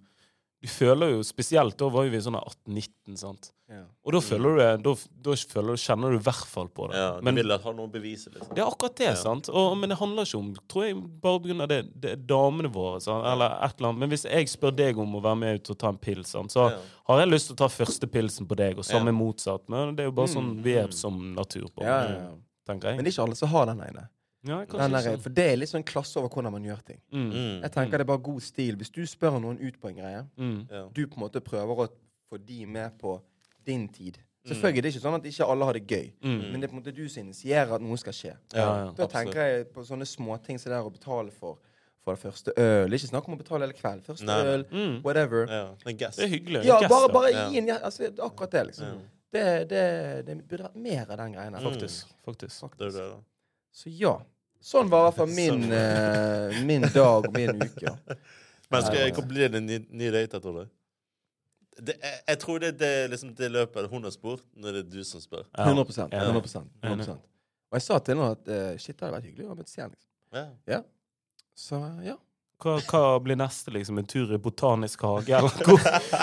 [0.63, 3.51] Du føler jo Spesielt da var jo vi sånn 18-19, sant.
[3.69, 3.83] Ja.
[4.07, 4.93] Og da føler du det Da,
[5.27, 6.97] da føler du, kjenner du i hvert fall på det.
[6.97, 8.55] Ja, du Men vil ha noe beviser liksom.
[8.55, 9.15] det er akkurat det, Ja.
[9.21, 9.51] sant.
[9.53, 13.01] Og, men det handler ikke om Tror jeg bare av det, det er damene våre,
[13.05, 13.27] sant?
[13.27, 13.99] eller et eller annet.
[14.01, 16.51] Men hvis jeg spør deg om å være med ut og ta en pils, sant?
[16.51, 16.79] så Ja.
[17.09, 19.19] har jeg lyst til å ta første pilsen på deg, og samme Ja.
[19.19, 19.69] motsatt.
[19.69, 20.63] Men det er jo bare sånn Mm.
[20.63, 22.31] vi er som natur på, Ja, ja, ja.
[22.67, 22.97] tenker jeg.
[22.97, 24.09] Men det er ikke alle som har den ene.
[24.47, 25.23] Ja, der, ikke.
[25.23, 27.01] for det er litt sånn klasse over hvordan man gjør ting.
[27.13, 27.31] Mm.
[27.33, 27.63] Mm.
[27.63, 28.77] Jeg tenker det er bare god stil.
[28.77, 30.93] Hvis du spør noen ut på en greie, Mm.
[30.95, 31.89] Du på en måte prøver å
[32.31, 33.21] få de med på
[33.67, 34.19] din tid.
[34.19, 34.53] Mm.
[34.55, 36.53] Selvfølgelig det er ikke sånn at ikke alle har det gøy, Mm.
[36.53, 38.37] men det er på en måte du som initierer at noe skal skje.
[38.55, 38.93] Ja, ja.
[38.93, 39.11] Da absolutt.
[39.13, 41.59] tenker jeg på sånne småting som det er å betale for
[42.07, 42.89] for det første øl.
[42.95, 44.05] Ikke snakk om å betale hele kveld.
[44.07, 45.03] Første Nei, øl, Mm.
[45.03, 45.47] whatever.
[45.51, 46.15] Ja, en.
[46.17, 46.65] Det er hyggelig.
[46.65, 48.87] Ja, guess, bare, bare gi en ja, altså, det Akkurat det, liksom.
[48.87, 48.95] Ja.
[49.33, 52.07] Det, det, det burde vært mer av den greien Faktisk.
[52.25, 52.61] Faktisk.
[52.61, 52.79] faktisk.
[52.79, 53.19] Det er det, da.
[53.75, 54.21] Så ja.
[54.67, 55.77] Sånn var i hvert fall min, Sånn.
[55.79, 57.93] eh, min dag og min uke.
[58.73, 60.73] Men skal jeg, hvor blir det en ny, ny date, tror du?
[61.77, 64.91] Det, jeg, jeg tror det, det liksom det løpet hun har spurt, når det er
[64.97, 65.45] du som spør.
[65.53, 65.69] Ja.
[65.69, 66.25] 100 Ja.
[66.33, 67.11] 100%, 100%.
[67.67, 69.93] Og jeg sa til henne at eh, shit, det hadde vært hyggelig å møtes igjen.
[69.93, 70.55] Liksom.
[70.73, 70.81] Ja.
[71.57, 72.17] Så ja.
[72.57, 73.71] Hva, hva blir neste?
[73.75, 73.99] liksom?
[74.01, 75.35] En tur i Botanisk hage?
[75.37, 75.83] Eller hvor,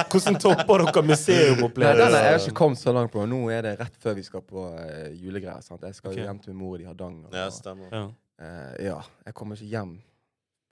[0.10, 3.22] hvordan topper dere Nei, den er jeg har ikke kommet så langt på.
[3.30, 5.62] Nå er det rett før vi skal på uh, julegreier.
[5.62, 5.86] sant?
[5.86, 6.18] Jeg skal Ok.
[6.24, 7.30] hjem til min mor i Hardanger.
[7.38, 7.94] ja, og, stemmer.
[7.94, 8.08] Ja.
[8.40, 10.02] Eh, ja, jeg kommer ikke hjem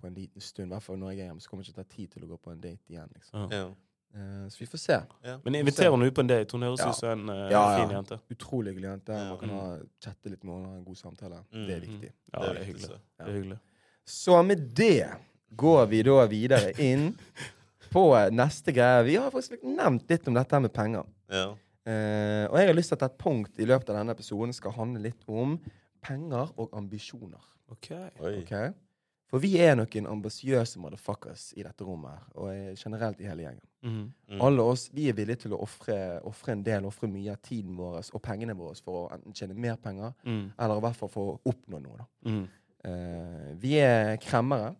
[0.02, 0.67] på en liten stund.
[0.71, 2.30] I hvert fall når jeg er hjemme, så kommer jeg ikke ta tid til å
[2.34, 3.10] gå på en date igjen.
[3.15, 3.52] liksom.
[3.52, 3.65] Ja.
[4.13, 4.97] Eh, så vi får se.
[5.24, 5.38] Ja.
[5.45, 6.52] Men inviterer hun ut på en date?
[6.58, 7.78] Hun høres ut som en uh, Ja, ja.
[7.86, 8.17] fin jente.
[8.34, 9.13] Utrolig hyggelig jente.
[9.13, 9.30] Ja.
[9.30, 9.65] Man kan ha,
[10.04, 11.43] chatte litt med henne, ha en god samtale.
[11.54, 11.67] Mm.
[11.67, 11.88] Det er Mm.
[11.88, 12.12] viktig.
[12.34, 12.88] Ja, Det er det er hyggelig.
[12.89, 12.97] så.
[13.19, 13.60] Det er hyggelig.
[14.06, 15.08] Så med det
[15.56, 17.17] går vi da videre inn
[17.91, 19.04] på neste greie.
[19.06, 21.06] Vi har faktisk nevnt litt om dette her med penger.
[21.30, 21.45] Ja.
[21.82, 24.71] Uh, og jeg har lyst til at et punkt i løpet av denne episoden skal
[24.76, 25.56] handle litt om
[26.01, 27.43] penger og ambisjoner.
[27.71, 27.91] Ok.
[28.19, 28.41] Oi.
[28.43, 28.73] ok?
[29.31, 33.45] For vi er noen ambisiøse motherfuckers i dette rommet, her, og eh, generelt i hele
[33.45, 33.67] gjengen.
[33.81, 34.01] Mm.
[34.27, 34.41] Mm.
[34.43, 38.01] Alle oss, Vi er villige til å ofre en del, ofre mye av tiden vår
[38.13, 40.51] og pengene våre for å enten tjene mer penger, Mm.
[40.59, 41.97] eller i hvert fall for å oppnå noe.
[41.97, 42.05] da.
[42.29, 42.47] Mm.
[42.83, 44.75] Eh, vi er kremmere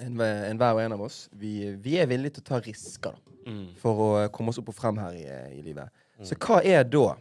[0.00, 1.28] enn enn hver og en av oss.
[1.32, 3.18] Vi, vi er villige til å ta risker da,
[3.48, 3.74] Mm.
[3.76, 5.22] for å eh, komme oss opp og frem her i,
[5.58, 5.88] i livet.
[6.18, 6.24] Mm.
[6.26, 7.14] Så hva er da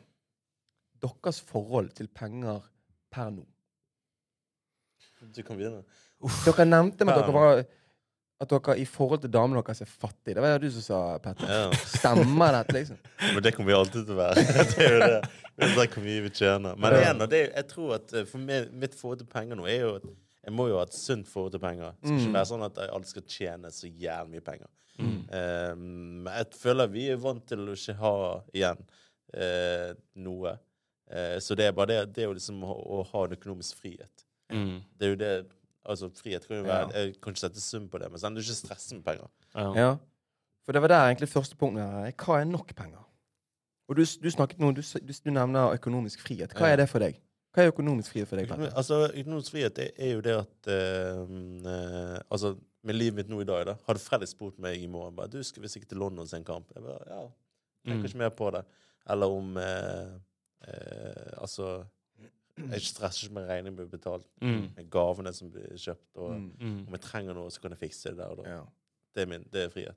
[1.00, 2.62] deres forhold til penger
[3.18, 3.44] per nå?
[5.34, 5.82] Du kan begynne.
[6.46, 7.64] Dere nevnte med at dere var
[8.38, 10.36] at dere i forhold til damene deres er fattige.
[10.38, 11.50] Det var det du som sa, Petter.
[11.50, 11.80] Ja.
[11.90, 13.00] Stemmer dette, liksom?
[13.34, 14.44] Men det kommer vi alltid til å være.
[14.76, 15.22] det er jo det.
[15.58, 16.78] det er hvor mye vi tjener.
[16.78, 19.80] Men igjen, det, jeg tror at eh, for meg, mitt forhold til penger nå er
[19.88, 20.06] jo at
[20.48, 21.96] jeg må jo ha et sunt forhold til penger.
[21.98, 22.22] Det skal Mm.
[22.28, 24.70] ikke være sånn at alle skal tjene så jævlig mye penger.
[24.98, 25.18] Mm.
[25.34, 28.14] Um, jeg føler vi er vant til å ikke ha
[28.56, 28.80] igjen
[29.34, 29.90] uh,
[30.24, 30.54] noe.
[31.12, 33.80] Eh, så det er bare det, det er jo liksom å, å ha en økonomisk
[33.80, 34.26] frihet.
[34.52, 34.82] Mm.
[34.98, 35.32] Det er jo det
[35.88, 37.00] Altså, frihet kan jo være Ja.
[37.00, 39.30] Jeg kan ikke sette sum på det, men sånn, du ikke stress med penger.
[39.56, 39.68] Ja.
[39.76, 39.92] Ja.
[40.66, 42.12] For det var der egentlig første punktet her.
[42.12, 43.06] Hva er nok penger?
[43.88, 46.52] Og du, du snakket nå, du, du, du nevner økonomisk frihet.
[46.52, 46.74] Hva Ja.
[46.76, 47.22] er det for deg?
[47.56, 48.74] Hva er økonomisk frihet for deg, Petter?
[48.76, 51.24] Altså, økonomisk frihet er, er jo det at uh,
[51.72, 52.52] eh, Altså,
[52.84, 55.40] med livet mitt nå i dag, da Hadde Freddy spurt meg i morgen bare, Du,
[55.44, 56.68] skal vi sikkert til London og se en kamp?
[56.76, 57.24] Jeg bare, ja,
[57.88, 58.12] tenker Mm.
[58.12, 58.66] ikke mer på det.
[59.10, 60.18] Eller om eh,
[60.66, 61.86] eh, Altså
[62.58, 64.26] Jeg stresser ikke med regningen blir betalt.
[64.42, 64.70] Mm.
[64.76, 66.18] Med gavene som blir kjøpt.
[66.18, 66.52] Og Mm.
[66.60, 66.88] Mm.
[66.88, 68.50] om jeg trenger noe, så kan jeg fikse det der og da.
[68.50, 68.64] Ja.
[69.14, 69.96] Det er, min, det er frihet.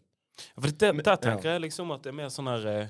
[0.58, 2.88] For det, der tenker jeg liksom at det er mer sånn her eh,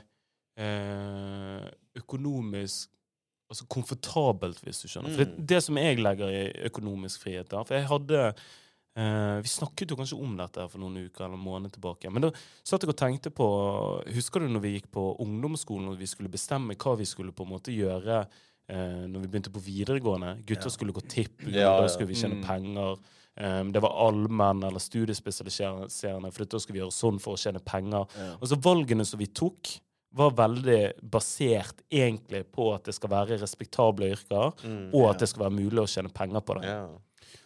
[0.64, 2.90] eh, økonomisk
[3.50, 5.10] Altså komfortabelt, hvis du skjønner.
[5.10, 5.46] For det, Mm.
[5.46, 8.34] det som jeg legger i økonomisk frihet da For jeg hadde
[8.96, 12.10] eh, Vi snakket jo kanskje om dette for noen uker eller måneder tilbake.
[12.12, 12.30] Men da
[12.64, 13.46] satt jeg og tenkte på
[14.14, 17.44] Husker du når vi gikk på ungdomsskolen og vi skulle bestemme hva vi skulle på
[17.46, 18.26] en måte gjøre
[18.70, 20.44] uh, når vi begynte på videregående?
[20.46, 20.70] Gutter Ja.
[20.70, 22.44] skulle gå tipp, Ja, da skulle vi tjene Mm.
[22.46, 22.98] penger.
[23.40, 27.62] Um, det var allmenn eller studiespesialiserende, for da skulle vi gjøre sånn for å tjene
[27.64, 28.06] penger.
[28.16, 28.36] Ja.
[28.40, 29.78] Altså Valgene som vi tok,
[30.12, 35.10] var veldig basert egentlig på at det skal være respektable yrker, Mm, og Ja.
[35.10, 36.66] at det skal være mulig å tjene penger på det.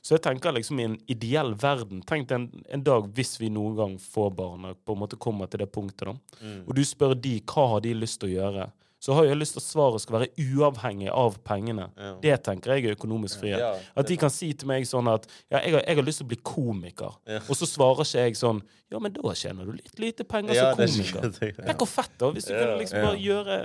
[0.02, 3.76] Så jeg tenker liksom i en ideell verden Tenk en, en dag hvis vi noen
[3.76, 6.14] gang får barn og på en måte kommer til det punktet, da.
[6.42, 6.64] Mm.
[6.68, 8.66] Og du spør de hva har de lyst til å gjøre,
[9.04, 11.90] så har jeg lyst til at svaret skal være uavhengig av pengene.
[12.00, 12.12] Ja.
[12.22, 13.60] Det tenker jeg er økonomisk frihet.
[13.60, 16.22] Ja, At de kan si til meg sånn at ja, jeg, har, jeg har lyst
[16.22, 17.18] til å bli komiker.
[17.28, 17.42] Ja.
[17.44, 20.70] Og så svarer ikke jeg sånn Ja, men da tjener du litt lite penger Ja,
[20.72, 21.58] som er komiker.
[21.66, 22.62] Tenk hvor fett, da, hvis du Ja.
[22.62, 23.04] kunne liksom Ja.
[23.10, 23.58] bare gjøre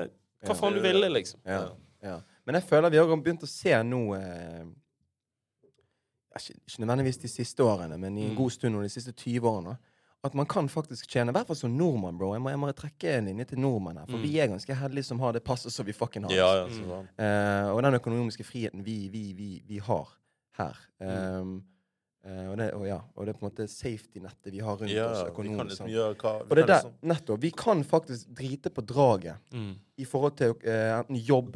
[0.43, 0.59] hva Ja.
[0.59, 1.39] faen du ville, liksom.
[1.45, 1.61] Ja.
[2.03, 2.19] ja.
[2.45, 4.65] Men jeg føler vi har begynt å se nå eh,
[6.35, 8.37] ikke, nødvendigvis de siste årene, men i en Mm.
[8.37, 9.77] god stund og de siste 20 årene,
[10.23, 12.33] at man kan faktisk tjene, i hvert fall som nordmann, bro.
[12.33, 14.23] Jeg må, jeg må trekke en linje til nordmenn her, for Mm.
[14.23, 16.31] vi er ganske heldige som har det passet som vi fucking har.
[16.31, 17.07] Ja, ja, Mm.
[17.17, 20.07] Eh, og den økonomiske friheten vi, vi, vi, vi har
[20.57, 20.75] her.
[20.99, 21.63] Um,
[22.27, 24.91] uh, og, det, og, ja, og det er på en måte safety-nettet vi har rundt
[24.91, 25.69] Ja, oss vi kan økonomisk.
[25.69, 27.41] liksom gjøre hva vi Og det er der, liksom- nettopp.
[27.41, 29.75] Vi kan faktisk drite på draget Mm.
[29.97, 31.55] i forhold til uh, enten jobb,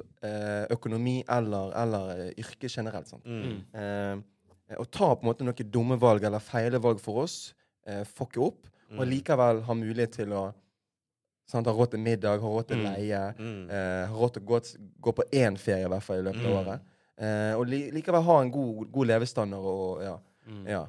[0.72, 3.08] økonomi eller, eller yrke generelt.
[3.10, 3.24] Sant?
[4.74, 7.54] Eh, og ta på en måte noen dumme valg eller feile valg for oss,
[7.88, 9.10] eh, fucke opp, og Mm.
[9.10, 10.54] likevel ha mulighet til å
[11.48, 12.84] sant, ha råd til middag, ha råd til Mm.
[12.84, 13.70] leie, Mm.
[13.70, 14.60] eh, ha råd til å gå,
[15.02, 16.68] gå på én ferie i hvert fall i løpet av Mm.
[16.68, 16.82] året.
[17.18, 20.18] Eh, og li, likevel ha en god, god levestandard og ja.
[20.48, 20.66] Mm.
[20.68, 20.88] ja.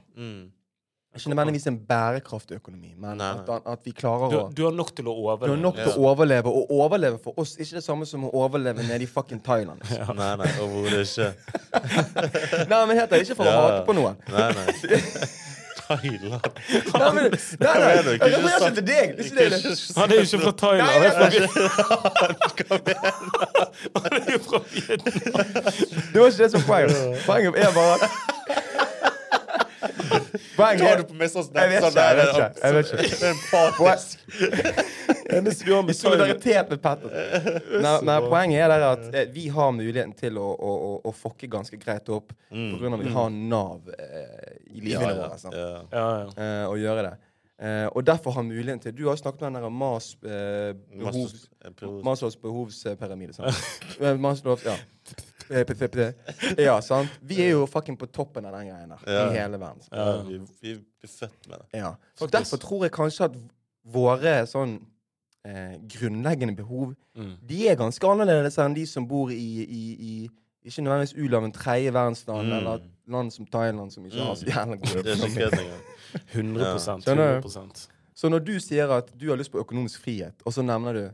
[1.14, 4.90] Ikke nødvendigvis en bærekraftig økonomi, men at, at vi klarer Du, å du har nok
[4.96, 5.60] til å du har overleve.
[5.62, 9.02] nok til å overleve, og overleve for oss ikke det samme som å overleve nede
[9.06, 9.78] i fucking Thailand.
[9.90, 10.16] Liksom.
[10.18, 11.28] Nei, nei, overhodet ikke.
[12.70, 13.60] Nei, men helt ærlig, ikke for å Ja.
[13.62, 14.16] hate på noen.
[14.34, 14.66] Nei, nei.
[15.84, 16.46] Thailand.
[16.94, 19.06] Nei, men, nei, nei, Hva jeg refererer ikke til deg.
[19.18, 19.24] Det.
[19.36, 19.72] det.
[19.98, 20.88] Han er jo ikke fra Thailand.
[20.88, 21.10] Han er
[23.94, 25.14] han er jo fra Vietnam.
[26.12, 26.96] Det var ikke det som var poenget.
[27.26, 28.02] Poenget er bare at
[30.56, 32.04] Poenget er du på meg sånn Jeg vet ikke,
[32.62, 33.08] jeg vet ikke.
[33.10, 34.24] Det er empatisk.
[35.34, 37.14] Eneste vi har med solidaritet med Petter.
[37.82, 41.14] Nei, nei, poenget er der at eh, vi har muligheten til å, å, å, å
[41.16, 44.80] fucke ganske greit opp på grunn av at vi har Nav eh, i Mm.
[44.88, 45.36] Livene ja, våre.
[45.38, 45.54] Sant?
[45.54, 45.68] ja.
[45.94, 46.32] Ja, ja.
[46.34, 47.12] Eh, å gjøre det.
[47.64, 50.72] Eh, og derfor har muligheten til Du har jo snakket om den der Mas, eh,
[50.98, 53.36] behovs, Maslows- Maslows behovspyramide.
[53.36, 53.54] Sant?
[54.02, 54.74] Eh, Maslows, ja.
[55.50, 56.14] Eh,
[56.58, 57.08] Ja, sant?
[57.22, 59.30] Vi er jo fucking på toppen av den greien der Ja.
[59.30, 59.82] i hele verden.
[59.92, 61.78] Ja, vi, vi blir født med det.
[61.80, 61.94] Ja.
[62.14, 62.32] Så Faktisk.
[62.32, 63.36] derfor tror jeg kanskje at
[63.84, 64.78] våre sånn
[65.44, 67.36] eh, grunnleggende behov Mm.
[67.46, 70.30] De er ganske annerledes enn de som bor i, i, i
[70.66, 72.52] ikke nødvendigvis u-land, men tredje verdensland, Mm.
[72.56, 75.34] eller land som Thailand, som ikke har så jævla god økonomi.
[75.36, 75.82] kødd engang.
[76.32, 80.62] 100%, 100% Så når du sier at du har lyst på økonomisk frihet, og så
[80.62, 81.10] nevner du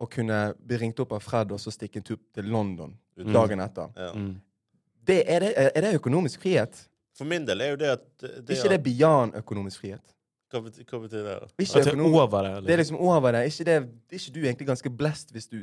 [0.00, 3.32] å kunne bli ringt opp av Fred og så stikke en tur til London Mm.
[3.32, 4.10] dagen etter Ja.
[4.12, 4.34] mm.
[5.08, 6.82] det, er, det, er det økonomisk frihet?
[7.16, 10.12] For min del er jo det at det, Ikke det beyond økonomisk frihet?
[10.52, 11.36] Hva betyr, hva betyr det?
[11.40, 11.46] da?
[11.58, 12.50] Ikke At det er over det.
[12.66, 12.96] Det er Liksom.
[12.96, 13.40] liksom over det.
[13.46, 15.56] Ikke, det, er ikke du egentlig ganske blessed hvis du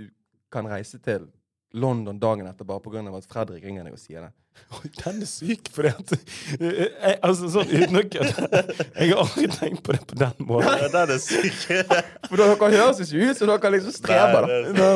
[0.52, 1.30] kan reise til
[1.74, 3.02] London dagen etter bare pga.
[3.18, 4.32] at Fredrik ringer deg og sier det?
[4.78, 6.12] Oi, Den er syk, fordi at
[6.62, 8.60] jeg, Altså, sånn uten å kødde
[9.00, 10.84] Jeg har aldri tenkt på det på den måten.
[10.94, 11.64] Den er syk.
[12.30, 14.60] For dere høres ikke ut som dere liksom streber, da.
[14.68, 14.92] Nei, det,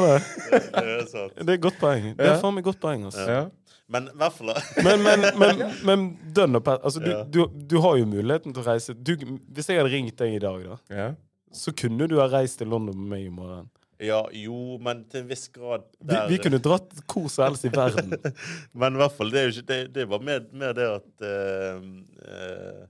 [0.52, 1.40] Nei, det er sant.
[1.42, 2.12] Det er godt poeng.
[2.20, 3.08] Det er faen meg godt poeng.
[3.10, 3.26] Altså.
[3.26, 3.42] Ja.
[3.90, 4.50] Men i hvert fall
[4.84, 6.02] Men, men, men, men
[6.36, 7.22] dønn og altså, du, Ja.
[7.24, 9.14] du, du har jo muligheten til å reise du,
[9.56, 11.08] Hvis jeg hadde ringt deg i dag, da, Ja.
[11.56, 13.70] så kunne du ha reist til London med meg i morgen.
[14.00, 17.66] Ja, jo, men til en viss grad Vi, der- vi kunne dratt hvor som helst
[17.66, 18.12] i verden.
[18.78, 21.24] Men i hvert fall, det er jo ikke Det, det var mer, mer det at
[21.26, 22.84] uh, uh,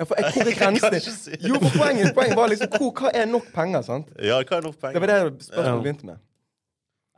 [0.00, 1.00] Ja, for jeg, hvor er Jeg grensene?
[1.00, 4.12] si- Jo, for poenget, poenget var liksom hvor, Hva er nok penger, sant?
[4.20, 5.78] Ja, hva er nok Det var det spørsmålet Ja.
[5.86, 6.26] begynte med.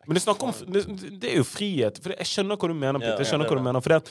[0.06, 0.80] Men det, om, det,
[1.22, 1.98] det er jo frihet.
[2.02, 2.98] For jeg skjønner hva du mener.
[3.02, 4.08] Peter, jeg skjønner hva du mener For det at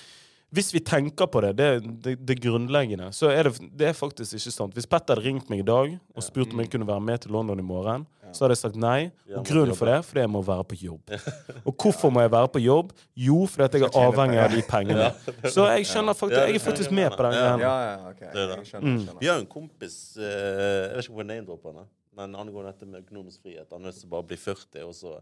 [0.51, 1.67] hvis vi tenker på det, det,
[2.03, 4.73] det, det grunnleggende, så er det, det er faktisk ikke sant.
[4.75, 7.31] Hvis Petter hadde ringt meg i dag og spurt om jeg kunne være med til
[7.31, 9.11] London i morgen, så hadde jeg sagt nei.
[9.35, 11.13] Og grunnen for det er fordi jeg må være på jobb.
[11.67, 12.93] Og hvorfor må jeg være på jobb?
[13.15, 15.09] Jo, fordi at jeg er avhengig av de pengene.
[15.55, 17.59] Så jeg skjønner faktisk, jeg er faktisk med på den jeg.
[17.63, 18.13] greia.
[18.21, 19.17] Jeg.
[19.21, 22.71] Vi har jo en kompis eh, Jeg vet ikke hvor name-dropper han er, men angående
[22.73, 25.15] dette med økonomisk frihet Han er nødt til å bare bli 40, og så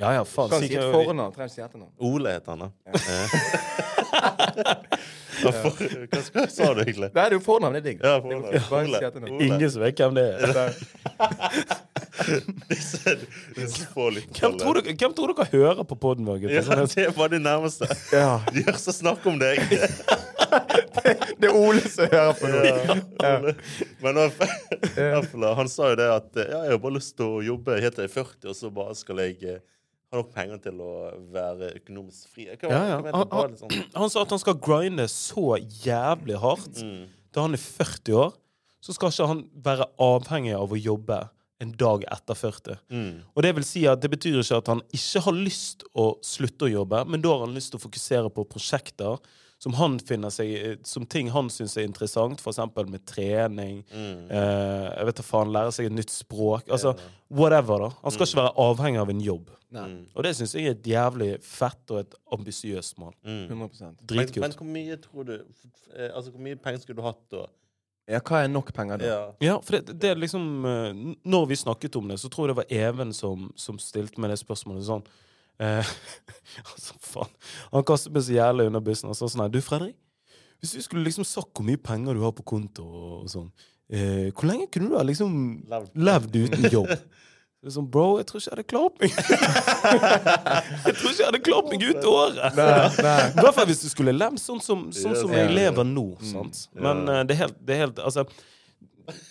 [0.00, 0.48] Ja, ja, faen.
[0.50, 0.92] Kan si et han.
[1.36, 1.92] trenger ikke si etternavn.
[2.10, 2.68] Ole heter han, da.
[2.86, 2.92] Ja.
[5.40, 5.72] For-
[6.12, 7.08] Hva hva sa du egentlig?
[7.14, 7.98] Nei, det er jo fornavn, det er digg.
[8.04, 8.44] Ja, fornavn.
[8.60, 8.72] fint.
[8.76, 8.98] Ole.
[9.30, 9.44] Ole.
[9.46, 10.40] Ingen som vet hvem det er.
[12.68, 13.14] Disse,
[13.56, 16.36] disse Hvem tror, dere, hvem tror dere hører på poden vår?
[16.50, 16.60] Ja?
[16.66, 17.86] Sånn det er bare de nærmeste.
[18.12, 18.34] Ja.
[18.52, 19.56] De hører så snakk om deg.
[21.40, 22.58] Det er Ole som hører på nå.
[22.66, 22.74] Ja,
[23.22, 23.38] ja.
[24.02, 27.78] Men fall, han sa jo det at ja, jeg har bare lyst til å jobbe
[27.80, 29.34] helt til jeg er 40, og så bare skal jeg
[30.12, 30.92] eh, ha nok penger til å
[31.32, 32.46] være økonomisk fri.
[32.46, 32.96] Hva, Ja, ja.
[33.02, 33.94] han, Han- bare litt sånn.
[33.94, 37.06] Han sa at han skal grinde så jævlig hardt Mm.
[37.32, 38.32] til han er 40 år.
[38.82, 41.28] Så skal ikke han være avhengig av å jobbe
[41.60, 42.78] en dag etter 40.
[42.90, 43.22] Mm.
[43.36, 46.64] Og det vil si at det betyr ikke at han ikke har lyst å slutte
[46.64, 49.18] å jobbe, men da har han lyst til å fokusere på prosjekter
[49.60, 52.60] som han finner seg som ting han syns er interessant, f.eks.
[52.88, 53.82] med trening.
[53.92, 54.22] Mm.
[54.32, 56.70] Eh, jeg vet da faen, Lære seg et nytt språk.
[56.72, 56.94] Altså,
[57.28, 57.90] whatever, da.
[58.06, 59.50] Han skal ikke være avhengig av en jobb.
[59.70, 59.98] Nei, Mm.
[60.16, 63.12] Og det syns jeg er et jævlig fett og et ambisiøst mål.
[63.22, 63.44] Mm.
[63.52, 67.22] 100 Men, men hvor mye tror du eh, Altså, hvor mye penger skulle du hatt
[67.30, 67.44] da?
[68.10, 69.06] Ja, hva er nok penger da?
[69.06, 69.20] Ja.
[69.46, 72.56] Ja, for det, det er liksom eh, Når vi snakket om det, så tror jeg
[72.56, 75.06] det var Even som, som stilte meg det spørsmålet sånn.
[75.60, 75.90] Eh,
[76.72, 77.34] altså, faen.
[77.74, 79.96] Han kastet meg så jævlig under bussen og sa sånn her Du, Fredrik.
[80.60, 83.48] Hvis du skulle liksom sagt hvor mye penger du har på konto og, og sånn,
[83.88, 85.34] eh, hvor lenge kunne du ha liksom
[85.70, 85.92] Levd.
[85.96, 86.94] levd uten jobb?
[87.68, 89.16] Sånn, Bro, jeg tror ikke jeg hadde klart meg.
[90.86, 92.38] jeg tror ikke jeg hadde klart meg ut året.
[92.56, 96.06] I hvert fall hvis du skulle levd sånn som, sånn som jeg lever nå.
[96.24, 96.62] Sant?
[96.72, 98.24] Men uh, det er helt, det er helt Altså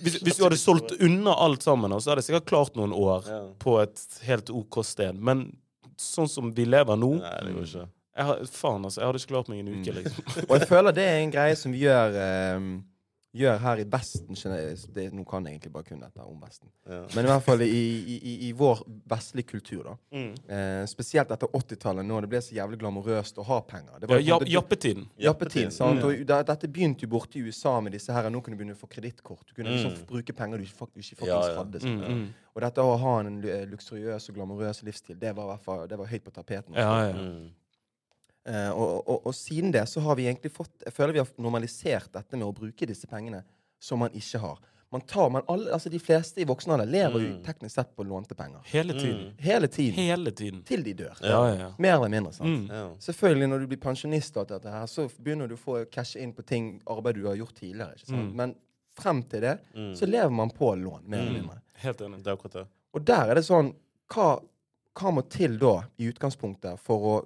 [0.04, 3.26] hvis, hvis du hadde solgt unna alt sammen, så hadde jeg sikkert klart noen år
[3.66, 5.18] på et helt OK sted.
[5.18, 5.48] Men
[6.00, 7.88] sånn som vi lever nå Nei, det går ikke.
[8.20, 9.02] jeg har, Faen, altså.
[9.02, 9.82] Jeg hadde ikke klart meg en Mm.
[9.82, 10.24] uke, liksom.
[10.50, 12.70] Og jeg føler det er en greie som vi gjør, eh,
[13.36, 14.34] gjør her i Vesten.
[14.96, 16.70] Det, nå kan jeg egentlig bare kun dette om Vesten.
[16.90, 17.02] Ja.
[17.16, 19.94] Men i hvert fall i, i, i, i vår vestlige kultur, da.
[20.16, 20.32] Mm.
[20.50, 24.00] Eh, spesielt etter 80-tallet, når det ble så jævlig glamorøst å ha penger.
[24.02, 25.06] Det var ja, på jappetiden.
[25.22, 25.72] jappetiden.
[25.76, 26.02] Sant?
[26.02, 26.08] Mm.
[26.10, 28.32] Og da, dette begynte jo borte i USA med disse her.
[28.34, 29.46] Nå kunne du begynne å få kredittkort.
[29.48, 30.06] Du kunne liksom Mm.
[30.10, 31.58] bruke penger du ikke faktisk ikke Ja, faktisk ja.
[31.64, 31.80] hadde.
[31.86, 32.28] Sånn, mm.
[32.56, 35.98] Og dette å ha en luksuriøs og glamorøs livsstil, det var, i hvert fall, det
[36.02, 36.74] var høyt på tapeten.
[36.76, 37.14] Ja, ja.
[38.48, 41.28] Eh, og, og, og siden det så har vi egentlig fått Jeg føler vi har
[41.38, 43.44] normalisert dette med å bruke disse pengene
[43.80, 44.58] som man ikke har.
[44.92, 47.44] Man tar, man alle, altså De fleste i voksen alder lever jo Mm.
[47.46, 48.60] teknisk sett på lånte penger.
[48.72, 49.20] Hele tiden.
[49.28, 49.36] Mm.
[49.38, 49.94] Hele tiden.
[50.00, 50.64] Hele tiden.
[50.66, 51.20] Til de dør.
[51.22, 51.68] Ja, ja, ja.
[51.78, 52.34] Mer eller mindre.
[52.34, 52.50] sant?
[52.50, 52.66] Mm.
[52.74, 52.88] Ja.
[53.00, 56.34] Selvfølgelig, når du blir pensjonist, og dette her, så begynner du å få cashe inn
[56.34, 57.94] på ting, arbeid du har gjort tidligere.
[58.00, 58.32] ikke sant?
[58.32, 58.36] Mm.
[58.36, 58.56] Men
[58.98, 59.94] frem til det Mm.
[59.96, 61.42] så lever man på lån, mer eller Mm.
[61.44, 61.62] mindre.
[61.76, 62.24] Helt enig.
[62.24, 62.68] Det er akkurat det.
[62.94, 63.76] Og der er det sånn
[64.10, 64.42] hva,
[64.96, 67.26] hva må til da, i utgangspunktet, for å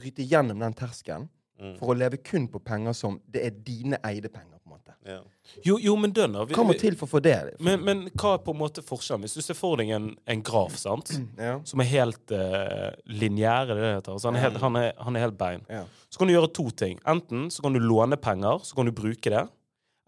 [0.00, 1.28] bryte gjennom den terskelen?
[1.60, 1.74] Mm.
[1.76, 4.94] For å leve kun på penger som Det er dine eide penger, på en måte.
[5.04, 5.18] Ja.
[5.66, 6.46] Jo, jo, men dønner.
[6.48, 7.34] Vi- Hva må til for å få det?
[7.60, 9.26] Men, men hva er på en måte forskjellen?
[9.26, 11.12] Hvis du ser for deg en, en graf, sant?
[11.36, 11.58] ja.
[11.68, 14.12] som er helt uh, lineær, det det heter.
[14.16, 15.66] Altså, han, er helt, han, er, han er helt bein.
[15.68, 15.84] Ja.
[16.08, 16.96] Så kan du gjøre to ting.
[17.04, 19.44] Enten så kan du låne penger, så kan du bruke det.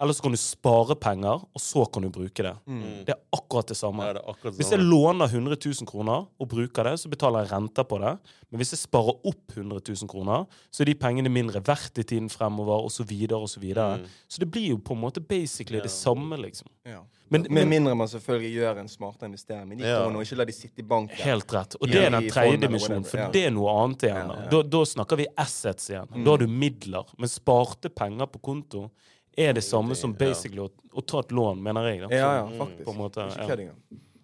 [0.02, 2.52] Eller så kan du spare penger, og så kan du bruke det.
[2.66, 2.82] Mm.
[3.06, 4.02] Det er akkurat det samme.
[4.08, 4.90] Ja, det akkurat det Hvis jeg samme.
[4.90, 8.16] låner 100 000 kroner og bruker det, så betaler jeg renter på det.
[8.50, 12.02] Men hvis jeg sparer opp 100 000 kroner, så er de pengene mindre verdt i
[12.02, 13.46] tiden fremover, osv., osv.
[13.54, 13.98] Så, videre.
[14.02, 14.06] Mm.
[14.28, 15.82] så det blir jo på en måte basically Ja.
[15.86, 16.66] det samme, liksom.
[16.84, 16.98] Ja.
[17.30, 19.68] Men, Med mindre man selvfølgelig gjør en smartere investering.
[19.68, 20.02] Men de Ja.
[20.02, 21.16] kronene, og ikke la de sitte i banken.
[21.16, 21.76] Helt rett.
[21.80, 24.16] Og det er den tredje dimensjonen, for det er noe annet igjen.
[24.16, 24.42] Ja, Da.
[24.42, 24.48] ja.
[24.50, 26.08] Da, da snakker vi assets igjen.
[26.12, 26.24] Mm.
[26.24, 27.04] Da har du midler.
[27.18, 28.90] Men sparte penger på konto
[29.36, 32.02] er det samme som basically å, å ta et lån, mener jeg.
[32.04, 32.10] Da.
[32.14, 32.84] Ja, ja, faktisk.
[32.84, 33.68] På en måte, ja.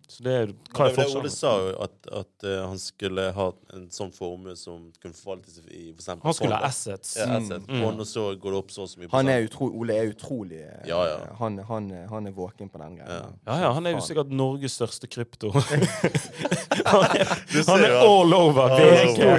[0.08, 0.34] Så det
[0.72, 4.54] hva er det Ole sa jo, at, at uh, han skulle ha en sånn formue
[4.56, 7.10] som kunne forvaltes i for eksempel Han skulle ha assets.
[7.20, 7.66] Ja, assets.
[7.68, 7.82] Mm.
[7.82, 10.62] Fond, og så går det opp så så mye Han er utro, Ole er utrolig
[10.62, 11.18] eh, Ja, ja.
[11.42, 13.18] Han, han, han er våken på den greia.
[13.18, 13.26] Ja.
[13.50, 15.52] Ja, ja, han er jo sikkert Norges største krypto.
[16.92, 17.34] han er,
[17.68, 18.76] han er all over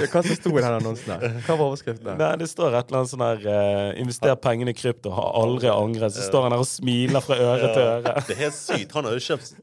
[0.06, 1.40] Hva som sto i den annonsen der?
[1.48, 2.14] Hva var overskriften?
[2.22, 5.74] Nei, det står et eller annet sånn her uh, Invester pengene i krypto, har aldri
[5.74, 6.14] angret.
[6.14, 8.16] Så står han der og smiler fra øre til øre.
[8.30, 8.94] Det er helt sykt.
[8.94, 9.56] Han har jo kjøpt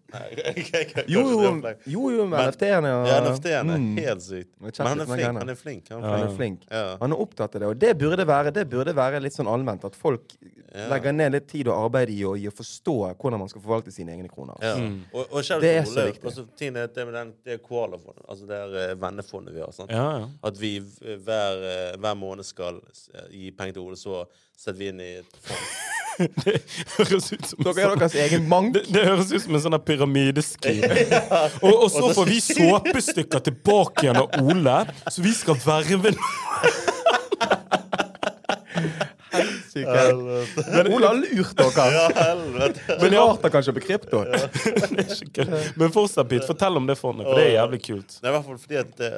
[1.09, 2.93] Jo, jo, er jo, jo med NFT-ene.
[3.09, 3.97] Ja, NFT-en er Mm.
[3.99, 4.51] helt sykt.
[4.61, 5.39] Men han er flink.
[5.39, 5.89] Han er flink.
[5.91, 6.61] Han er Han er flink.
[6.71, 6.97] Ja.
[7.01, 9.85] Han er opptatt av det, og det burde være, det burde være litt sånn allment.
[9.85, 10.23] At folk
[10.77, 10.89] Ja.
[10.91, 13.91] legger ned litt tid og arbeid i å, i å forstå hvordan man skal forvalte
[13.95, 14.57] sine egne kroner.
[14.61, 14.75] Ja.
[14.77, 15.05] Mm.
[15.15, 16.25] Og, og selv Det er Ole, så viktig.
[16.29, 19.73] Altså, tingen er det med den, det koalafondet, altså det er eh, vennefondet vi har.
[19.73, 19.91] Sant?
[19.91, 20.27] Ja, ja.
[20.45, 22.81] At vi hver, eh, hver måned skal
[23.15, 25.96] eh, gi penger til Ole, så setter vi inn i et fond.
[26.17, 26.55] Det
[26.97, 28.73] høres ut som Dere er sånn- deres egen bank.
[28.77, 30.85] det, det høres ut som en sånn pyramideskrim.
[31.67, 34.79] og, og så får vi såpestykker tilbake igjen av Ole,
[35.13, 36.15] så vi skal verve
[39.85, 40.65] Helvete.
[40.73, 41.85] Men Ola har lurt dere!
[41.97, 42.97] Ja, helvete.
[43.03, 44.23] Men rart han kan kjøpe krypto.
[44.31, 45.57] Det er ikke kødd.
[45.83, 48.17] Men fortsatt, Pete, fortell om det fondet, for det er jævlig kult.
[48.23, 49.11] Nei, i hvert fall fordi at det,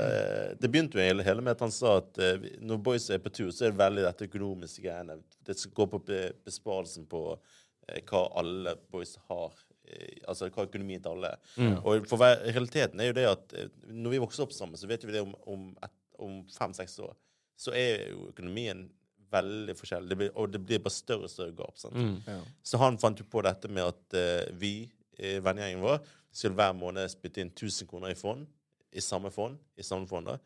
[0.65, 3.51] Det begynte jo hele, med at han sa at eh, når boys er på tur,
[3.55, 5.19] så er det veldig dette økonomiske greiene.
[5.47, 6.03] Det skal gå på
[6.49, 9.55] besparelsen på eh, hva alle boys har.
[9.89, 11.31] eh, altså hva økonomien til alle.
[11.57, 11.79] Mm.
[11.85, 15.07] Og for realiteten er jo det at eh, når vi vokser opp sammen, så vet
[15.09, 17.15] vi det om, om, et- om fem-seks år.
[17.59, 18.85] Så er jo økonomien
[19.33, 20.09] veldig forskjellig.
[20.11, 21.77] Det blir, og det blir bare større og større gap.
[21.79, 21.95] sant?
[21.97, 22.17] Mm.
[22.27, 22.39] Ja.
[22.63, 24.73] Så han fant jo på dette med at uh, vi,
[25.19, 25.99] eh, vennegjengen vår,
[26.33, 28.47] skulle hver måned spytte inn 1000 kroner i fond.
[28.93, 29.59] I samme fond.
[29.77, 30.39] I samme fond, da.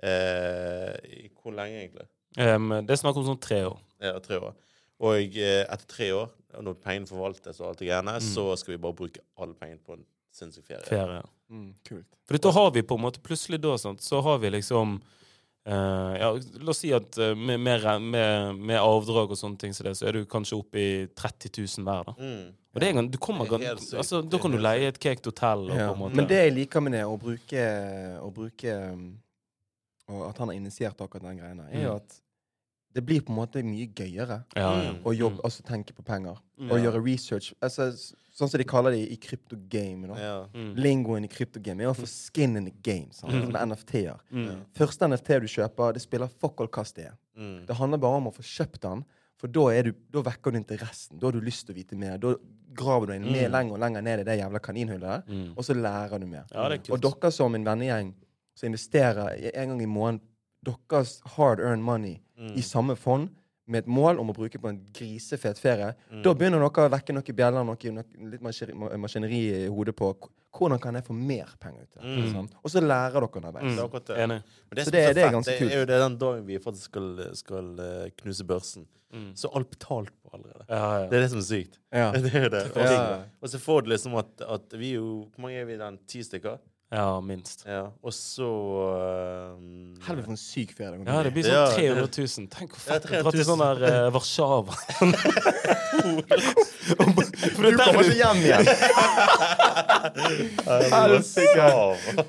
[0.00, 2.06] Uh, i hvor lenge, egentlig?
[2.38, 3.78] Um, det er snakk om sånn tre år.
[4.00, 4.54] Ja, tre år.
[5.00, 6.28] Og eh, etter tre år,
[6.60, 8.26] når pengene forvaltes, og alt det greiene, Mm.
[8.34, 10.84] så skal vi bare bruke alle pengene på en sinnssyk ferie.
[10.88, 11.22] Ferie.
[11.50, 12.06] Mm, kult.
[12.28, 15.00] For da har vi på en måte Plutselig da, sant, så har vi liksom
[15.66, 19.72] eh, ja, La oss si at eh, med, med, med, med avdrag og sånne ting
[19.76, 22.04] som det, så er du kanskje oppe i 30 000 hver.
[22.10, 22.14] da.
[22.18, 22.56] Mm.
[22.74, 25.70] Og det er, gan- du kommer, er altså, Da kan du leie et caked hotell.
[25.70, 25.88] Og Ja.
[25.88, 26.14] på en måte.
[26.16, 27.64] Men det jeg liker med det, å bruke,
[28.22, 29.18] å bruke um,
[30.08, 31.96] Og at han har initiert akkurat den greia, er jo Mm.
[31.96, 32.20] at
[32.92, 34.92] det blir på en måte mye gøyere ja, ja.
[35.04, 35.44] å jobbe, Mm.
[35.44, 36.36] altså tenke på penger.
[36.58, 36.70] Mm.
[36.72, 36.84] Og Ja.
[36.90, 37.52] gjøre research.
[37.62, 37.92] Altså,
[38.34, 40.08] sånn som de kaller det i kryptogame.
[40.08, 40.14] da.
[40.18, 40.46] Ja.
[40.54, 40.74] Mm.
[40.76, 43.08] Lingoen i kryptogame er å få skin in the game.
[43.12, 43.52] Sånn, Mm.
[43.52, 44.18] Med NFT-er.
[44.32, 44.64] Mm.
[44.74, 47.16] Første NFT du kjøper, det spiller fuck all hva det er.
[47.38, 47.66] Mm.
[47.66, 49.04] Det handler bare om å få kjøpt den,
[49.36, 51.18] for da, er du, da vekker du interessen.
[51.18, 52.18] Da har du lyst til å vite mer.
[52.18, 52.34] Da
[52.74, 53.52] graver du deg mer Mm.
[53.52, 55.52] lenger og lenger ned i det jævla kaninhullet, Mm.
[55.56, 56.44] og så lærer du mer.
[56.52, 58.14] Ja, er Og dere som en vennegjeng
[58.54, 60.20] som investerer en gang i måneden
[60.64, 62.54] deres hard earned money Mm.
[62.56, 63.28] i samme fond
[63.68, 66.22] med et mål om å bruke på en grisefet ferie, Mm.
[66.22, 70.14] da begynner dere å vekke noen bjeller, noe, noe, litt maskineri, i hodet på
[70.52, 72.04] hvordan kan jeg få mer penger ut av.
[72.04, 72.32] Mm.
[72.32, 72.54] sant?
[72.64, 73.62] Og så lærer dere underveis.
[73.62, 73.76] Mm.
[73.76, 74.16] Det er det.
[74.24, 74.42] Enig.
[74.70, 76.46] Men det, Så det- er ganske det er ganske det er jo det den dagen
[76.46, 78.86] vi faktisk skal, skal eh, knuse børsen.
[79.12, 79.34] Mm.
[79.34, 80.64] Så alt betalt på allerede.
[80.68, 81.06] Ja, ja.
[81.08, 81.78] Det er det som er sykt.
[81.92, 82.12] Ja.
[82.24, 82.76] Det er det.
[82.76, 83.22] Ja.
[83.42, 85.98] Og så får du liksom at, at vi jo Hvor mange er vi den?
[86.06, 86.58] Ti stykker?
[86.90, 87.62] Ja, minst.
[87.70, 87.84] Ja.
[88.02, 92.48] Og så um, Helvete, for en syk ferie Ja, det blir sånn det- 300 000.
[92.50, 94.74] Tenk hvor fett å dra til sånn der uh, Warszawa.
[96.90, 98.66] For Du kommer er ikke hjem igjen!
[100.90, 101.68] Helsike!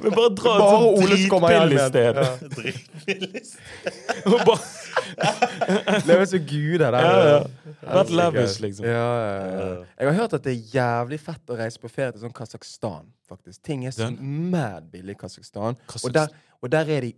[0.02, 2.16] Men bare dra et sånt dritbillig sted.
[2.56, 3.44] Dritbillig.
[4.48, 4.68] Bare-
[6.08, 7.02] Leve som guder der.
[7.02, 7.40] Ja, ja.
[7.82, 8.86] Vært lavish, liksom.
[8.86, 9.00] Ja, ja,
[9.42, 9.48] ja.
[9.98, 13.06] Jeg har hørt at det er jævlig fett å reise på ferie til sånn Kasakhstan,
[13.32, 13.64] faktisk.
[13.64, 14.20] Ting er så Den?
[14.52, 15.76] mad billig i Kasakhstan.
[16.04, 16.16] Og
[16.62, 17.14] og der er de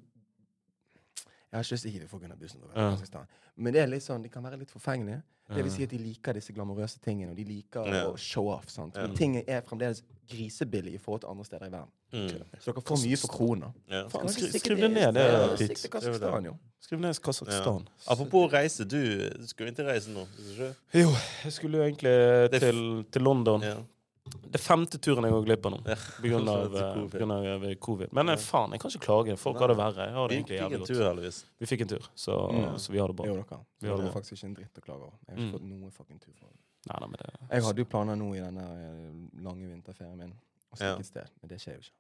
[1.54, 2.90] Jeg har ikke lyst til å hive folk under bussen, Ja.
[2.96, 3.28] Kasakhstan.
[3.58, 5.22] men det er litt sånn, de kan være litt forfengelige.
[5.54, 8.06] Det vil si at de liker disse glamorøse tingene, og de liker Ja.
[8.10, 8.70] å show off.
[8.70, 8.96] sant?
[8.96, 9.06] Ja.
[9.06, 11.92] Men ting er fremdeles grisebillig i forhold til andre steder i verden.
[12.14, 12.30] Mm.
[12.60, 13.74] Så dere får mye for kroner.
[13.90, 14.08] Ja.
[14.08, 16.58] Faen, Skriv- skriv det ned, det, Er, jo.
[16.82, 17.88] Skriv ned Kasakhstan.
[18.08, 20.26] Apropos reise, du du skulle ikke reise nå?
[20.40, 20.76] ikke?
[20.94, 21.10] Jo,
[21.44, 23.62] jeg skulle jo egentlig Det til, til London.
[23.62, 23.76] Ja.
[24.24, 25.78] Det er femte turen jeg går glipp av nå.
[25.84, 26.38] pga.
[26.48, 27.64] Av, eh, covid.
[27.72, 28.14] eh, covid.
[28.14, 28.38] Men eh, Ja.
[28.40, 29.38] faen, jeg kan ikke klage.
[29.38, 30.06] Folk har det verre.
[30.08, 30.88] Jeg har det Vi egentlig fikk jævlig godt.
[30.88, 31.40] tur, heldigvis.
[31.60, 32.78] Vi fikk en tur, så, Mm.
[32.80, 33.26] så vi har det bra.
[33.26, 33.60] Jo, dere.
[33.82, 35.18] Vi har Det det er faktisk ikke en dritt å klage over.
[35.28, 35.60] Jeg har ikke Mm.
[35.60, 36.60] fått noe fucking tur for det.
[36.88, 40.32] Nei, nei, men det Jeg hadde jo planer nå i denne lange vinterferien min
[40.72, 40.96] å stikke Ja.
[41.00, 41.92] et sted, men det skjer jo ikke.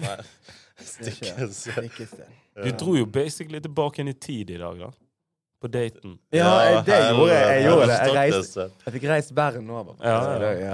[0.00, 0.16] Nei.
[0.78, 1.52] Stikke et
[2.08, 2.28] sted.
[2.62, 4.90] Du dro jo basically tilbake inn i tid i dag, da.
[5.62, 6.16] På daten.
[6.34, 7.50] Ja, jeg, det gjorde jeg.
[7.54, 7.98] Jeg gjorde det.
[8.02, 9.94] Jeg, reiste, jeg fikk reist verden over.
[10.02, 10.54] Ja, ja.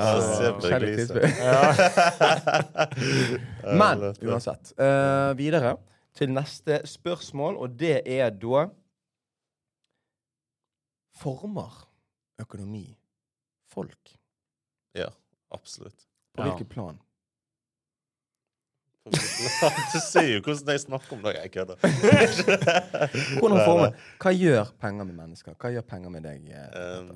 [3.68, 4.72] ja, Men uansett.
[4.80, 5.74] Uh, videre
[6.16, 8.64] til neste spørsmål, og det er da
[11.18, 11.84] Former
[12.41, 12.86] økonomi
[13.68, 14.16] folk?
[14.97, 15.11] Ja,
[15.51, 16.09] absolutt.
[16.32, 16.97] På hvilket plan?
[19.12, 21.34] Du ser jo hvordan jeg snakker om det.
[21.38, 21.76] Jeg kødder.
[23.38, 23.94] Hvordan?
[24.22, 25.54] Hva gjør penger med mennesker?
[25.61, 26.48] Hva gjør penger med deg?
[26.52, 27.12] eh,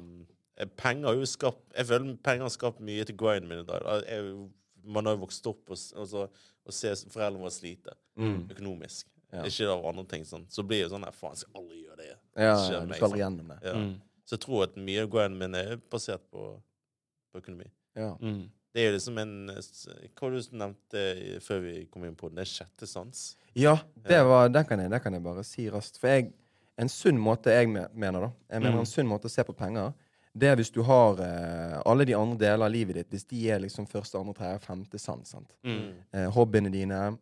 [0.63, 3.67] Um, penger har jo skapt Jeg føler penger har skapt mye til grinden min i
[3.69, 3.87] dag.
[4.09, 4.49] Jeg
[4.85, 6.27] Man har jo vokst opp og, s- og, så,
[6.67, 8.43] og se foreldrene våre slite Mm.
[8.53, 9.07] økonomisk.
[9.33, 9.43] Ja.
[9.49, 10.25] Ikke av andre ting.
[10.29, 12.07] sånn Så blir det sånn Nei, faen, jeg skal aldri gjøre det.
[12.37, 13.03] Ja, ja, du sant?
[13.07, 13.59] aldri gjennom det.
[13.65, 13.73] Ja.
[13.79, 13.95] Mm.
[14.27, 16.43] Så jeg tror at mye av grinden min er basert på,
[17.33, 17.71] på økonomi.
[17.97, 18.11] Ja.
[18.21, 18.51] Mm.
[18.73, 21.01] Det er jo liksom en Hva var det du nevnte
[21.45, 22.39] før vi kom inn på den?
[22.41, 23.25] Det er sjette sans.
[23.55, 23.75] Ja,
[24.09, 25.99] det, var, den, kan jeg, den kan jeg bare si raskt.
[26.01, 26.31] For jeg,
[26.81, 28.81] en sunn måte jeg mener da Jeg mener Mm.
[28.81, 29.93] en sunn måte å se på penger
[30.35, 33.43] Det er hvis du har eh, alle de andre deler av livet ditt Hvis de
[33.53, 35.29] er liksom første, andre, tredje, femte sans.
[35.29, 35.53] Sant?
[35.63, 35.93] Mm.
[36.15, 37.19] Eh, hobbyene dine,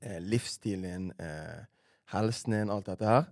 [0.00, 1.64] eh, livsstilen din, eh,
[2.14, 3.26] helsen din, alt dette her.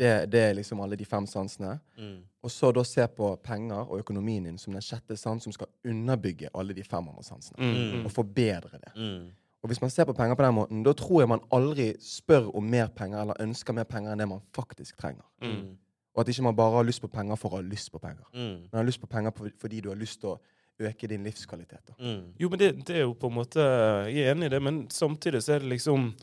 [0.00, 1.74] Det, det er liksom alle de fem sansene.
[1.98, 2.22] Mm.
[2.40, 5.68] Og så da se på penger og økonomien din som den sjette sans som skal
[5.84, 7.58] underbygge alle de fem andre sansene.
[7.60, 8.06] Mm.
[8.08, 8.94] Og forbedre det.
[8.96, 9.28] Mm.
[9.60, 12.48] Og hvis man ser på penger på den måten, da tror jeg man aldri spør
[12.56, 15.26] om mer penger eller ønsker mer penger enn det man faktisk trenger.
[15.44, 15.76] Mm.
[16.14, 18.24] Og at ikke man bare har lyst på penger for å ha lyst på penger.
[18.32, 18.70] Mm.
[18.72, 20.38] Man har lyst på penger på, fordi du har lyst til å
[20.80, 21.92] øke din livskvalitet.
[21.92, 21.94] Da.
[22.00, 22.32] Mm.
[22.40, 23.60] Jo, men det, det er jo på en måte
[24.08, 26.14] Jeg er enig i det, men samtidig så er det liksom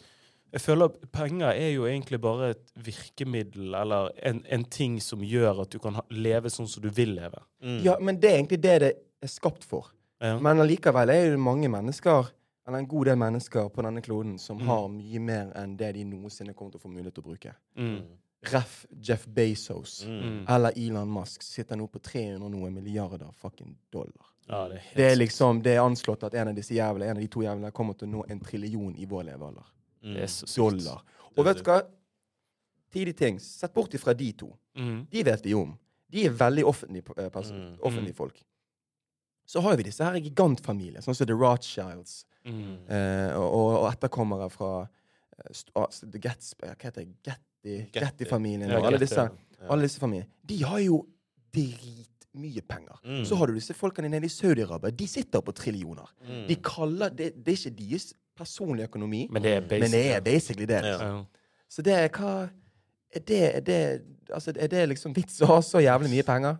[0.53, 5.63] Jeg føler penger er jo egentlig bare et virkemiddel, eller en, en ting som gjør
[5.65, 7.41] at du kan ha, leve sånn som du vil leve.
[7.63, 7.79] Mm.
[7.83, 8.91] Ja, men det er egentlig det det
[9.25, 9.89] er skapt for.
[10.23, 10.37] Ja.
[10.41, 12.31] Men allikevel er det mange mennesker,
[12.67, 14.67] eller en god del mennesker på denne kloden, som Mm.
[14.67, 17.53] har mye mer enn det de noensinne kommer til å få mulighet til å bruke.
[17.77, 18.01] Mm.
[18.51, 20.05] Ref Jeff Bezos.
[20.07, 20.19] Mm.
[20.21, 20.45] Mm.
[20.55, 24.27] Eller Elon Musk sitter nå på 300 noe milliarder fucking dollar.
[24.47, 27.09] Ja, det er helt Det er liksom, det er anslått at en av disse jævlene,
[27.09, 29.65] en av de to jævlene kommer til å nå en trillion i vår levealder.
[30.03, 30.27] Mm.
[30.55, 31.01] Dollar.
[31.37, 31.81] Og vet du hva?
[32.93, 33.39] Tidig ting.
[33.39, 34.51] Sett bort ifra de to.
[34.77, 35.07] Mm.
[35.11, 35.77] De vet vi om.
[36.09, 37.77] De er veldig offentlige, eh, pers- Mm.
[37.81, 38.43] offentlige folk.
[39.45, 42.89] Så har vi disse her gigantfamiliene, sånn som The Rothschilds, Mm.
[42.89, 44.87] eh, og, og etterkommere fra
[46.11, 47.07] The Gatsby, hva heter det?
[47.23, 47.99] Getty, Getty.
[47.99, 49.67] Getty-familien Ja, alle disse, Ja.
[49.69, 50.27] alle disse familiene.
[50.45, 51.05] De har jo
[51.53, 52.97] dritmye penger.
[53.03, 53.25] Mm.
[53.25, 54.91] Så har du disse folkene nede i Saudi-Arabia.
[54.95, 56.07] De sitter på trillioner.
[56.25, 56.47] Mm.
[56.47, 60.05] De kaller det, det er ikke deres personlige økonomi, Men det er basically, men det
[60.15, 60.81] er basically det.
[60.85, 60.97] Ja.
[61.03, 61.23] ja.
[61.69, 62.37] Så det er hva
[63.15, 64.01] Er det, er det,
[64.33, 66.57] altså, er det liksom vits å ha så jævlig mye penger?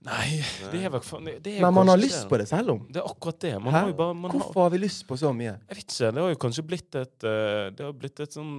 [0.00, 0.40] Nei,
[0.72, 2.78] det er vel er Men man har lyst på det selv om.
[2.88, 3.52] Det er akkurat det.
[3.60, 3.80] Man Hæ?
[3.80, 5.58] har jo bare man Hvorfor har vi lyst på så mye?
[5.68, 6.12] Jeg vet ikke.
[6.16, 8.54] Det har jo kanskje blitt et eh, Det har blitt et sånn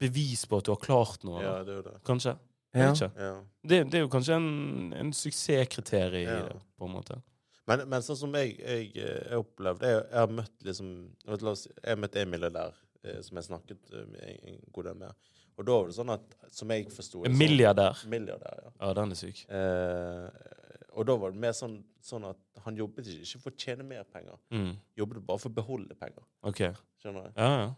[0.00, 1.42] bevis på at du har klart noe.
[1.42, 1.96] Ja, det er det.
[2.08, 2.36] Kanskje.
[2.72, 3.26] Jeg vet ikke.
[3.26, 3.34] Ja.
[3.68, 4.48] Det, det er jo kanskje en,
[4.96, 6.38] en suksesskriterium Ja.
[6.38, 7.18] i det, på en måte.
[7.68, 10.92] Men, men sånn som jeg, jeg, jeg har Jeg, jeg har møtt liksom
[11.24, 14.62] jeg vet, la oss Jeg møtt en milliardær eh, som jeg snakket eh, med en,
[14.74, 15.34] god del med.
[15.58, 18.04] Og da var det sånn at Som jeg forsto det En milliardær.
[18.10, 18.72] Milliardær, ja.
[18.78, 19.44] Ja, den er syk.
[19.50, 20.54] Eh,
[20.98, 23.84] og da var det mer sånn, sånn at han jobbet ikke, ikke for å tjene
[23.86, 24.38] mer penger.
[24.50, 24.72] Mm.
[24.98, 26.24] Jobbet bare for å beholde penger.
[26.48, 26.64] OK.
[26.98, 27.34] Skjønner jeg?
[27.36, 27.68] Ja, ja.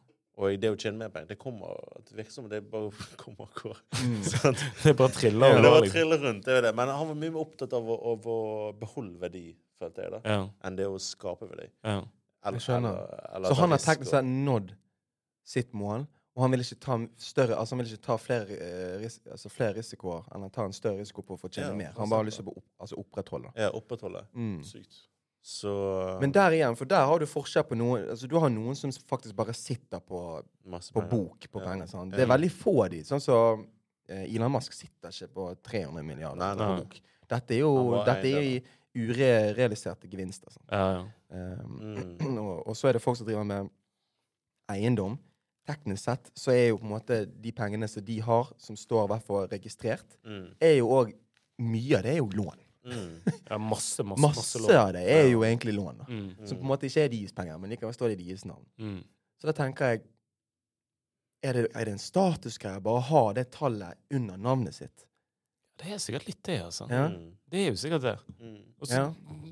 [0.40, 1.74] Og det å tjene mer penger, det kommer
[2.08, 3.80] Det virker som det bare kommer og går.
[4.00, 4.22] Mm.
[4.32, 4.62] Sant?
[4.82, 5.52] Det bare triller.
[5.52, 5.96] ja, det bare liksom.
[5.98, 6.70] trille rundt, det er det.
[6.78, 8.38] Men han var mye mer opptatt av å, av å
[8.80, 9.44] beholde verdi,
[9.80, 11.68] følte jeg, da, Ja, enn det å skape verdi.
[11.84, 12.00] ja.
[12.40, 12.94] Eller, Jeg skjønner.
[12.96, 14.70] eller- eller Så han har teknisk sett nådd
[15.44, 18.94] sitt mål, og han vil ikke ta større Altså han vil ikke ta flere, eh,
[19.02, 21.74] ris altså flere risikoer enn å ta en større risiko på å få tjene Ja,
[21.76, 21.90] mer.
[21.92, 23.52] er Han bare har lyst til å opp, altså opprettholde.
[23.60, 24.22] Ja, opprettholde.
[24.34, 24.62] Mm.
[24.64, 25.02] Sykt.
[25.42, 28.76] Så Men der igjen, for der har du forskjell på noen Altså Du har noen
[28.76, 30.18] som faktisk bare sitter på,
[30.92, 31.64] på bok på Ja.
[31.64, 31.86] penger.
[31.94, 32.04] Ja.
[32.12, 33.00] Det er veldig få av de.
[33.08, 33.62] Sånn som
[34.08, 37.00] eh, Elon Musk sitter ikke på 300 milliarder Nei, på bok.
[37.30, 37.72] Dette er jo
[38.04, 38.62] dette er i
[39.00, 40.50] urealiserte gevinster.
[40.52, 40.66] Sånn.
[40.70, 41.08] ja, ja.
[41.30, 42.38] Um, Mm.
[42.44, 43.70] og, og så er det folk som driver med
[44.70, 45.16] eiendom.
[45.68, 49.04] Teknisk sett så er jo på en måte de pengene som de har, som står
[49.06, 50.48] i hvert fall registrert, Mm.
[50.60, 51.14] er jo òg
[51.60, 52.56] Mye av det er jo lån.
[52.80, 53.16] Mm.
[53.50, 54.70] ja masse, masse, Masse masse lån.
[54.80, 55.98] av det er jo egentlig lån.
[55.98, 56.04] da.
[56.08, 56.46] Mm.
[56.46, 58.64] Som på en måte ikke er deres penger, men likevel står det i deres navn.
[58.80, 59.02] Mm.
[59.40, 60.02] Så da tenker jeg
[61.42, 65.06] Er det, er det en statusgreie bare å ha det tallet under navnet sitt?
[65.80, 66.84] Det er sikkert litt det, altså.
[66.92, 67.06] Ja.
[67.08, 67.30] Mm.
[67.48, 68.16] Det er jo sikkert det.
[68.40, 68.58] Mm.
[68.80, 69.06] Og Ja.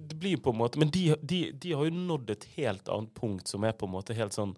[0.08, 3.14] Det blir på en måte Men de, de, de har jo nådd et helt annet
[3.14, 4.52] punkt som er på en måte helt sånn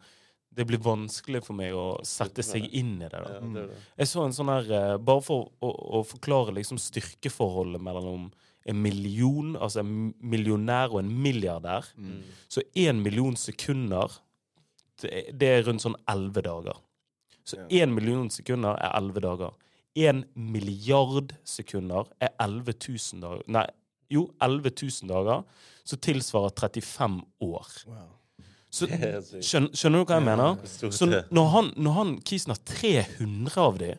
[0.51, 3.11] Det blir vanskelig for meg å sette seg inn i det.
[3.23, 3.35] da.
[3.35, 3.77] Ja, det det.
[4.03, 8.33] Jeg så en sånn her eh, Bare for å, å forklare liksom styrkeforholdet mellom
[8.67, 11.87] en million, altså en millionær og en milliardær.
[11.97, 12.23] Mm.
[12.49, 14.21] Så én million sekunder,
[15.01, 16.77] det er- rundt sånn elleve dager.
[17.45, 19.51] Så én million sekunder er elleve dager.
[19.97, 23.43] Én milliard sekunder er 11 000 dager.
[23.49, 23.67] Nei,
[24.11, 25.43] jo, 11 000 dager,
[25.85, 27.67] som tilsvarer 35 år.
[27.87, 28.09] Wow.
[28.71, 30.61] Så, er skjønner, skjønner du hva jeg mener?
[30.95, 33.95] Så når han, når han kisen har 300 av de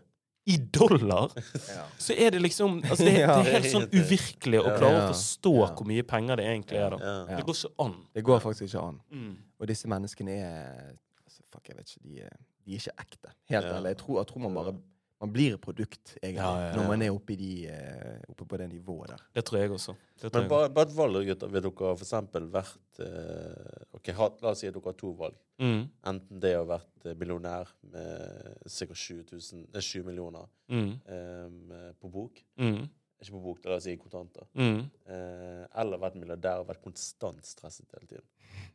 [0.51, 1.85] i dollar, Ja.
[1.97, 3.37] så er det liksom altså det, Ja.
[3.41, 4.77] det er helt sånn uvirkelig å Ja.
[4.77, 5.05] klare Ja.
[5.07, 5.69] å forstå Ja.
[5.75, 6.89] hvor mye penger det egentlig er.
[6.89, 6.97] da.
[6.99, 7.15] Ja.
[7.29, 7.35] Ja.
[7.37, 7.95] Det går ikke an.
[8.13, 8.99] Det går faktisk ikke an.
[9.11, 9.37] Mm.
[9.59, 10.95] Og disse menneskene er
[11.25, 12.03] altså, Fuck, jeg vet ikke.
[12.03, 12.29] De er,
[12.65, 13.29] de er ikke ekte.
[13.49, 13.73] Helt Ja.
[13.79, 13.87] ærlig.
[13.95, 14.73] Jeg tror, jeg tror man bare
[15.21, 16.75] Man blir et produkt, egentlig, Ja, ja, ja.
[16.79, 19.19] når man er oppe, i de, eh, oppe på det nivået der.
[19.37, 19.93] Det tror jeg også.
[20.21, 21.47] Det tror Men bare, et valg, gutter.
[21.53, 25.11] Vil dere for eksempel vært eh, ok, ha, La oss si at dere har to
[25.19, 25.35] valg.
[25.61, 25.83] Mm.
[26.09, 30.91] Enten det å ha vært eh, millionær med sikkert 7, 000, eh, 7 millioner Mm.
[31.05, 32.37] um, på bok.
[32.57, 32.85] Mm.
[33.21, 34.47] Ikke på bok, la oss si i kontanter.
[34.57, 34.79] Mm.
[35.13, 38.27] Eh, eller vært milliardær og vært konstant stresset hele tiden.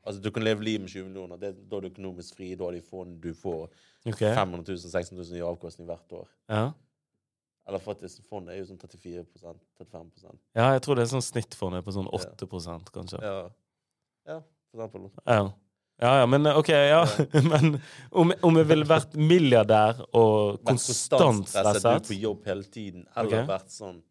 [0.06, 1.40] Altså Du kan leve livet med 20 millioner.
[1.42, 2.52] Det, da er du økonomisk fri.
[2.58, 3.64] Da er de fond du får
[4.06, 4.30] okay.
[4.38, 6.30] 500 000, 600 000 i avkastning hvert år.
[6.52, 6.64] Ja.
[7.66, 11.82] Eller faktisk, fondet er jo sånn 34% 35% ja, jeg tror det er sånn snittfondet
[11.82, 13.18] på sånn 8% kanskje.
[13.24, 13.40] Ja.
[14.30, 14.36] ja,
[14.70, 15.08] for eksempel.
[15.26, 15.48] Ja.
[15.96, 17.06] Ja, ja, men OK, ja.
[17.50, 17.78] Men
[18.10, 22.50] om, om jeg ville vært milliardær og konstant stresset Vært konstant Du stresset på jobb
[22.50, 23.06] hele tiden.
[23.16, 23.46] Eller okay.
[23.48, 24.02] vært sånn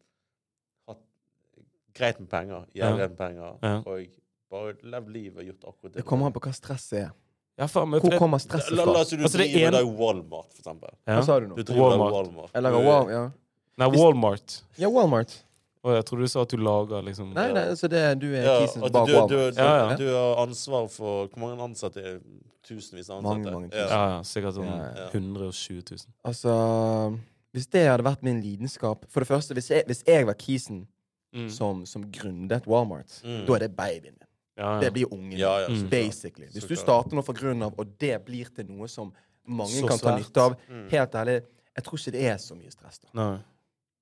[1.96, 2.64] greit med penger.
[2.76, 3.54] Jævlig med penger.
[3.62, 3.76] Ja.
[3.86, 4.06] Og
[4.50, 5.94] bare levd livet og gjort akkurat det.
[6.02, 7.10] Det kommer an på hva stresset er.
[7.58, 9.00] ja, faen, men, Hvor kommer stresset La, la fra?
[9.00, 10.90] oss si du Altså, driver en- deg Walmart, for eksempel.
[11.06, 11.16] ja.
[11.18, 11.56] Hva sa du nå?
[11.56, 12.12] Du Walmart.
[12.12, 12.50] Walmart.
[12.54, 13.30] Eller Du- wow, ja.
[13.78, 14.62] Nei, Walmart.
[14.78, 15.42] ja, Walmart.
[15.84, 18.42] Oh, jeg trodde du sa at du lager liksom Nei, nei, altså det, du er
[18.66, 19.28] kisen ja, bak du, Walmart.
[19.30, 19.96] du, du, Ja, ja.
[19.96, 21.96] du har ansvar for Hvor mange ansatte?
[22.02, 22.18] er?
[22.66, 23.38] Tusenvis av ansatte?
[23.38, 23.84] Mange, mange Ja.
[23.84, 23.90] tusen.
[23.96, 25.08] Ja, ja, sikkert sånn Ja, ja.
[25.12, 26.06] 120 000.
[26.24, 27.18] Altså
[27.54, 30.86] Hvis det hadde vært min lidenskap For det første, hvis jeg, hvis jeg var kisen
[31.34, 31.48] Mm.
[31.50, 33.46] som, som grunnet Walmart, Mm.
[33.46, 34.22] da er det babyen min.
[34.56, 35.32] Ja, Det blir ungen.
[35.36, 35.90] Ja, ja, klart.
[35.90, 36.46] Basically.
[36.46, 39.12] Hvis du starter noe fra grunnen av, og det blir til noe som
[39.46, 40.88] mange Så kan ta nytte av Mm.
[40.90, 41.42] Helt ærlig,
[41.76, 42.98] jeg tror ikke det er så mye stress.
[42.98, 43.38] da Nei.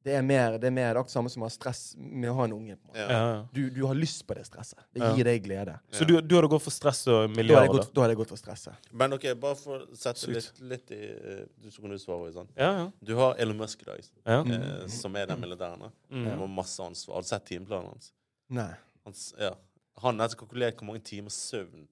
[0.05, 2.29] Det er mer det er mer det er akkurat samme som å ha stress med
[2.29, 2.75] å ha en unge.
[2.77, 3.01] på en måte.
[3.01, 3.13] Ja.
[3.15, 3.47] Ja, ja.
[3.57, 4.83] Du, du har lyst på det stresset.
[4.93, 5.15] Det Ja.
[5.17, 5.79] gir deg glede.
[5.91, 8.21] Så du, du hadde gått for stress og Da hadde jeg gått, da hadde jeg
[8.21, 8.91] gått for stresset.
[8.93, 10.61] Men OK, bare for å sette Sykt.
[10.61, 12.53] litt, litt i eh, Du så kan du svare sånn.
[12.55, 12.85] Ja, ja.
[13.01, 14.41] Du har Elon Musk i dag, ja.
[14.45, 15.89] eh, som er den milliardæren.
[16.11, 16.29] Mm.
[16.29, 17.17] Han har masse ansvar.
[17.17, 18.13] Har du sett timeplanen hans?
[18.53, 18.71] Nei.
[19.09, 19.55] Hans, ja.
[20.05, 21.89] Han har kalkulert hvor mange timer søvn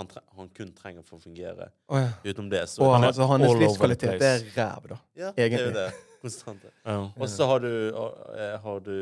[0.00, 1.68] han, tre han kun trenger for å fungere.
[1.92, 2.12] Oh, ja.
[2.24, 4.96] Utenom det, så oh, Han er altså, hans livskvalitet er ræv, da.
[5.18, 5.90] Ja, det er jo det.
[6.20, 6.64] Konstant.
[6.84, 6.96] ja.
[7.16, 8.94] Og så har du eh, Har du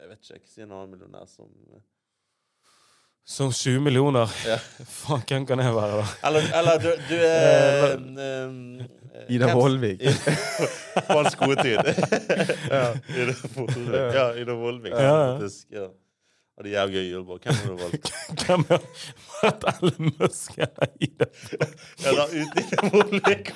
[0.00, 1.48] Jeg vet ikke, si en annen millionær som
[3.26, 4.30] Som 20 millioner?
[4.46, 4.56] Ja.
[5.00, 6.06] Faen, hvem kan jeg være, da?
[6.28, 7.96] Eller, eller du, du er
[8.48, 8.80] um,
[9.28, 10.00] Ida Vollvik.
[11.06, 11.78] På hans gode tid.
[12.70, 12.86] ja.
[13.10, 14.14] Ida Vollvik.
[14.14, 14.92] Ja, Ida Vollvik.
[14.94, 15.32] Ja, ja.
[15.36, 15.66] faktisk.
[15.70, 15.86] Ja.
[16.60, 18.08] Og det er jævlig gøy bare Hvem har du valgt?
[18.46, 18.82] Hvem har
[19.40, 20.58] vært Ellen Musk
[21.00, 21.28] i det?
[22.10, 23.52] Eller Ida Vollvik?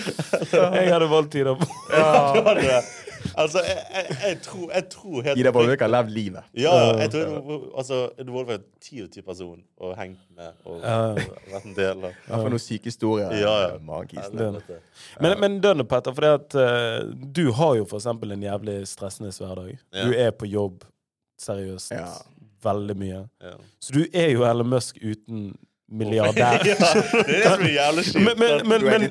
[0.52, 1.54] Jeg hadde valgt Ida.
[1.88, 2.82] Ja, du hadde det.
[3.40, 6.52] Altså, jeg, jeg, jeg, tror, jeg tror helt Ida Vollvik har levd livet.
[6.60, 11.64] Ja, jeg tror altså, Ida Vollvik er en tiårig person og hengt med og, vært
[11.64, 12.22] en del av.
[12.28, 13.32] Ja, for noen syke historier.
[13.40, 13.76] Ja, ja.
[13.80, 14.36] Magisk.
[14.36, 18.82] Men, men dønn, Petter, for det at uh, du har jo for eksempel en jævlig
[18.92, 19.78] stressende hverdag.
[19.96, 20.04] Ja.
[20.04, 20.84] Du er på jobb
[21.40, 22.06] seriøst Ja.
[22.64, 23.22] Veldig mye.
[23.44, 23.54] Ja.
[23.82, 25.52] Så du er jo Elon Musk uten
[25.94, 26.64] milliardær.
[26.70, 26.76] ja,
[27.12, 28.24] det er er jævlig kjipt.
[28.24, 29.06] Men, men, men, men,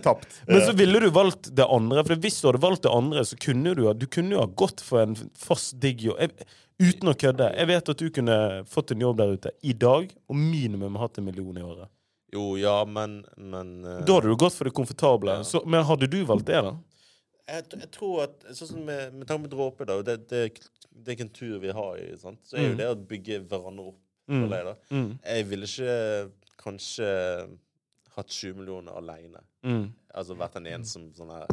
[0.50, 2.04] men så ville du valgt det andre.
[2.08, 4.84] For hvis du hadde valgt det andre, så kunne du, du kunne jo ha gått
[4.84, 6.46] for en fast digg jobb.
[6.82, 7.52] Uten å kødde.
[7.54, 8.38] Jeg vet at du kunne
[8.70, 11.92] fått en jobb der ute i dag, og minimum hatt en million i året.
[12.34, 14.00] Jo, ja, men, men uh...
[14.02, 15.38] Da hadde du gått for det komfortable.
[15.38, 15.46] Ja.
[15.46, 16.74] Så, men hadde du valgt det, da?
[17.48, 20.44] Jeg, jeg tror at Sånn som med, med tanke på dråper, da, og det, det,
[20.94, 22.40] det er ikke en tur vi har i, sant?
[22.48, 22.78] så er jo Mm.
[22.80, 24.00] det å bygge hverandre opp.
[24.32, 24.44] Mm.
[24.50, 24.74] da.
[24.96, 25.10] Mm.
[25.20, 25.96] jeg ville ikke
[26.64, 27.08] kanskje
[28.16, 29.42] hatt 20 millioner aleine.
[29.68, 29.90] Mm.
[30.16, 31.48] Altså vært den ene som sånn her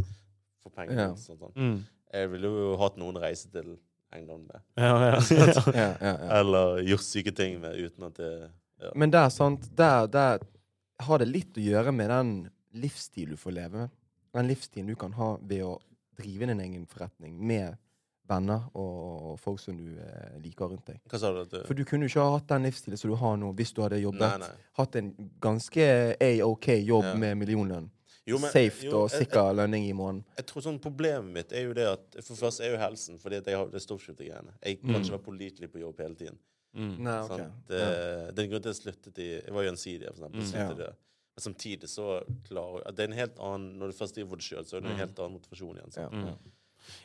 [0.63, 1.01] får penger.
[1.01, 1.09] Ja.
[1.19, 1.55] Sånn, sånn.
[1.57, 1.79] Mm.
[2.15, 3.73] Jeg ville jo hatt noen reise til
[4.15, 4.63] England med.
[4.79, 5.47] Ja, ja, ja.
[5.81, 6.31] Ja, ja, ja.
[6.41, 8.31] Eller gjort syke ting med uten at det
[8.81, 8.91] ja.
[8.97, 10.41] Men der, sant, der, der
[11.05, 12.31] har det litt å gjøre med den
[12.81, 13.91] livsstil du får leve med.
[14.35, 15.79] Den livsstilen du kan ha ved å
[16.17, 17.77] drive din egen forretning med
[18.31, 21.01] venner og folk som du eh, liker rundt deg.
[21.11, 21.41] Hva sa du?
[21.43, 23.49] At du For du kunne jo ikke ha hatt den livsstilen som du har nå,
[23.59, 24.21] hvis du hadde jobbet.
[24.21, 24.69] Nei, nei.
[24.79, 25.09] Hatt en
[25.43, 25.89] ganske
[26.21, 27.15] A-OK jobb Ja.
[27.19, 27.89] med millionlønn.
[28.27, 30.25] Jo, men- Safe jo, og jeg- sikker lønning i måneden.
[30.37, 33.37] Jeg tror sånn Problemet mitt er jo det at For først er jo helsen, fordi
[33.39, 34.53] at jeg har det stoppskiftegreiene.
[34.63, 35.03] Jeg kan Mm.
[35.03, 36.39] ikke være pålitelig på jobb hele tiden.
[36.77, 36.99] Mm.
[37.01, 37.29] Nei, ok.
[37.31, 40.07] Sånn, Det, det er en grunn til at jeg sluttet i Jeg var jo gjensidig,
[40.15, 40.41] for eksempel.
[40.41, 40.47] Mm.
[40.53, 40.87] sluttet Ja.
[40.87, 40.95] det.
[41.37, 44.65] Men samtidig så klarer Det er en helt annen Når du først driver deg sjøl,
[44.67, 45.03] så er det en Mm.
[45.05, 45.93] helt annen motivasjon igjen.
[45.97, 46.09] Ja.
[46.09, 46.37] Mm.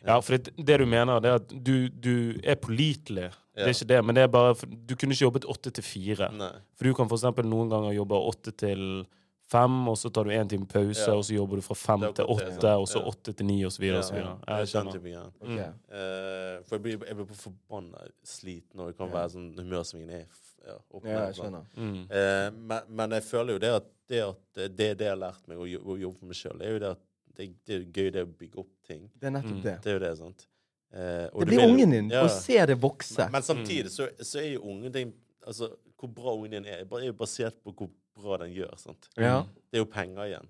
[0.08, 3.30] Ja, for det, det du mener, det er at du, du er pålitelig.
[3.56, 5.84] Det er ikke det, men det er bare for, Du kunne ikke jobbet åtte til
[5.84, 6.30] fire.
[6.76, 9.06] For du kan eksempel noen ganger jobbe åtte til
[9.48, 11.14] fem, og så tar du én time pause, Ja.
[11.14, 13.72] og så jobber du fra fem til åtte, og så åtte til ni, så og
[13.72, 14.40] så videre.
[14.48, 14.92] Ja, Jeg den skjønner.
[14.92, 15.32] type greier.
[15.42, 15.50] Ok.
[15.50, 15.60] Mm.
[15.94, 20.26] Eh, for jeg blir, jeg blir forbanna sliten, og det kan være sånn humørsvingene er
[20.26, 21.66] f- ja, Ja, jeg skjønner.
[21.78, 21.99] Mm.
[22.09, 25.47] Eh, men, men jeg føler jo det at det, at det, det jeg har lært
[25.49, 27.03] meg å, å jobbe for meg sjøl, er jo det at
[27.36, 29.07] det, det er gøy det å bygge opp ting.
[29.20, 29.63] Det er nettopp Mm.
[29.66, 29.76] det.
[29.84, 30.45] Det er jo det, sant.
[30.95, 32.22] Eh, og Det blir vil ungen din, Ja.
[32.24, 33.18] og se det vokse.
[33.26, 35.13] Men, men samtidig så, så er jo ungen din
[35.45, 35.68] Altså,
[35.99, 39.09] hvor bra ungen din er, er jo basert på hvor bra den gjør, sant.
[39.18, 40.47] Ja, Det er jo penger igjen.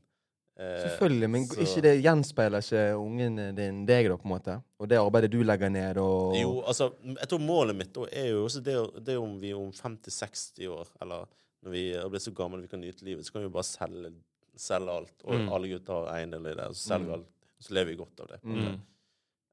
[0.57, 1.29] Eh, selvfølgelig.
[1.29, 4.63] Men så- ikke det gjenspeiler ikke ungen din deg, da, på en måte?
[4.79, 8.29] Og det arbeidet du legger ned, og Jo, altså, jeg tror målet mitt da er
[8.31, 11.25] jo også det, det om vi om 50-60 år, eller
[11.63, 14.13] når vi blir så gamle vi kan nyte livet, så kan vi bare selge,
[14.55, 15.13] selge alt.
[15.25, 15.49] Og Mm.
[15.51, 17.13] alle gutter har eiendel i det, og så selger vi Mm.
[17.19, 17.27] alt.
[17.59, 18.43] Så lever vi godt av det.
[18.43, 18.81] Mm.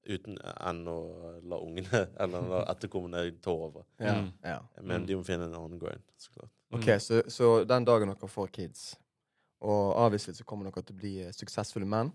[0.09, 3.83] Uten enn å la ungene eller la etterkommerne ta over.
[4.01, 4.33] Ja, Mm.
[4.45, 4.59] ja.
[4.83, 5.07] Men Mm.
[5.07, 6.03] de må finne en annen grind.
[6.19, 6.51] Så klart.
[6.73, 8.97] Ok, så, så den dagen dere får kids,
[9.63, 12.11] og avviselig så kommer dere til å bli eh, suksessfulle menn,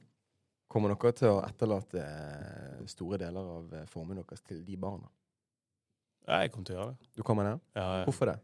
[0.71, 5.07] kommer dere til å etterlate eh, store deler av eh, formuen deres til de barna?
[6.27, 7.09] Ja, jeg kommer til å gjøre det.
[7.15, 7.55] Du kommer det?
[7.79, 8.03] Ja, ja.
[8.07, 8.37] Hvorfor det?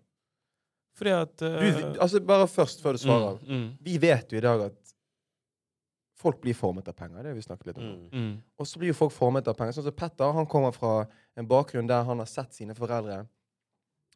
[0.96, 3.40] Fordi at Du, eh, altså Bare først, før du svarer.
[3.44, 4.94] mm, mm, Vi vet jo i dag at
[6.24, 7.24] folk blir formet av penger.
[7.26, 7.90] Det har vi snakket litt om.
[7.92, 8.10] Mm.
[8.14, 9.76] mm, Og så blir jo folk formet av penger.
[9.76, 10.94] Sånn som Petter han kommer fra
[11.36, 13.26] en bakgrunn der han har sett sine foreldre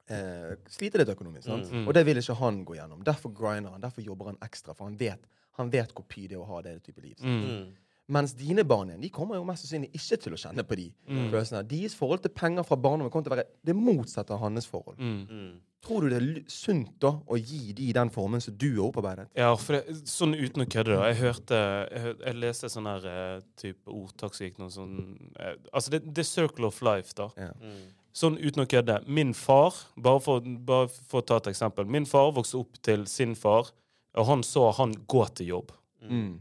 [0.10, 1.44] eh, sliter litt økonomisk.
[1.48, 1.72] sant?
[1.72, 1.88] Mm.
[1.88, 3.04] Og det vil ikke han gå gjennom.
[3.04, 4.76] Derfor grinder han, derfor jobber han ekstra.
[4.76, 5.20] For han vet,
[5.58, 7.16] han vet hvor py det er å ha det type liv.
[7.20, 7.68] mm, Mm.
[8.10, 10.94] Mens dine barn igjen, de kommer jo mest sannsynlig ikke til å kjenne på de
[11.10, 11.30] Mm.
[11.30, 11.68] følelsene.
[11.68, 14.98] Deres forhold til penger fra barndommen kommer til å være det motsatte av hans forhold.
[14.98, 15.28] mm.
[15.30, 15.60] Mm.
[15.84, 19.28] Tror du det er sunt da å gi de den formen som du har opparbeidet?
[19.36, 21.12] Ja, for det, sånn uten å kødde, da.
[21.12, 21.58] Jeg hørte
[21.92, 23.06] Jeg, jeg leste sånn her
[23.38, 27.14] eh, type ordtak som gikk noe sånn eh, Altså, det, det er circle of life,
[27.14, 27.30] da.
[27.38, 27.52] Ja.
[27.62, 27.94] Mm.
[28.18, 29.02] Sånn uten å kødde.
[29.06, 33.06] Min far, bare for, bare for å ta et eksempel Min far vokste opp til
[33.10, 33.70] sin far,
[34.18, 35.74] og han så han gå til jobb.
[36.10, 36.40] Mm.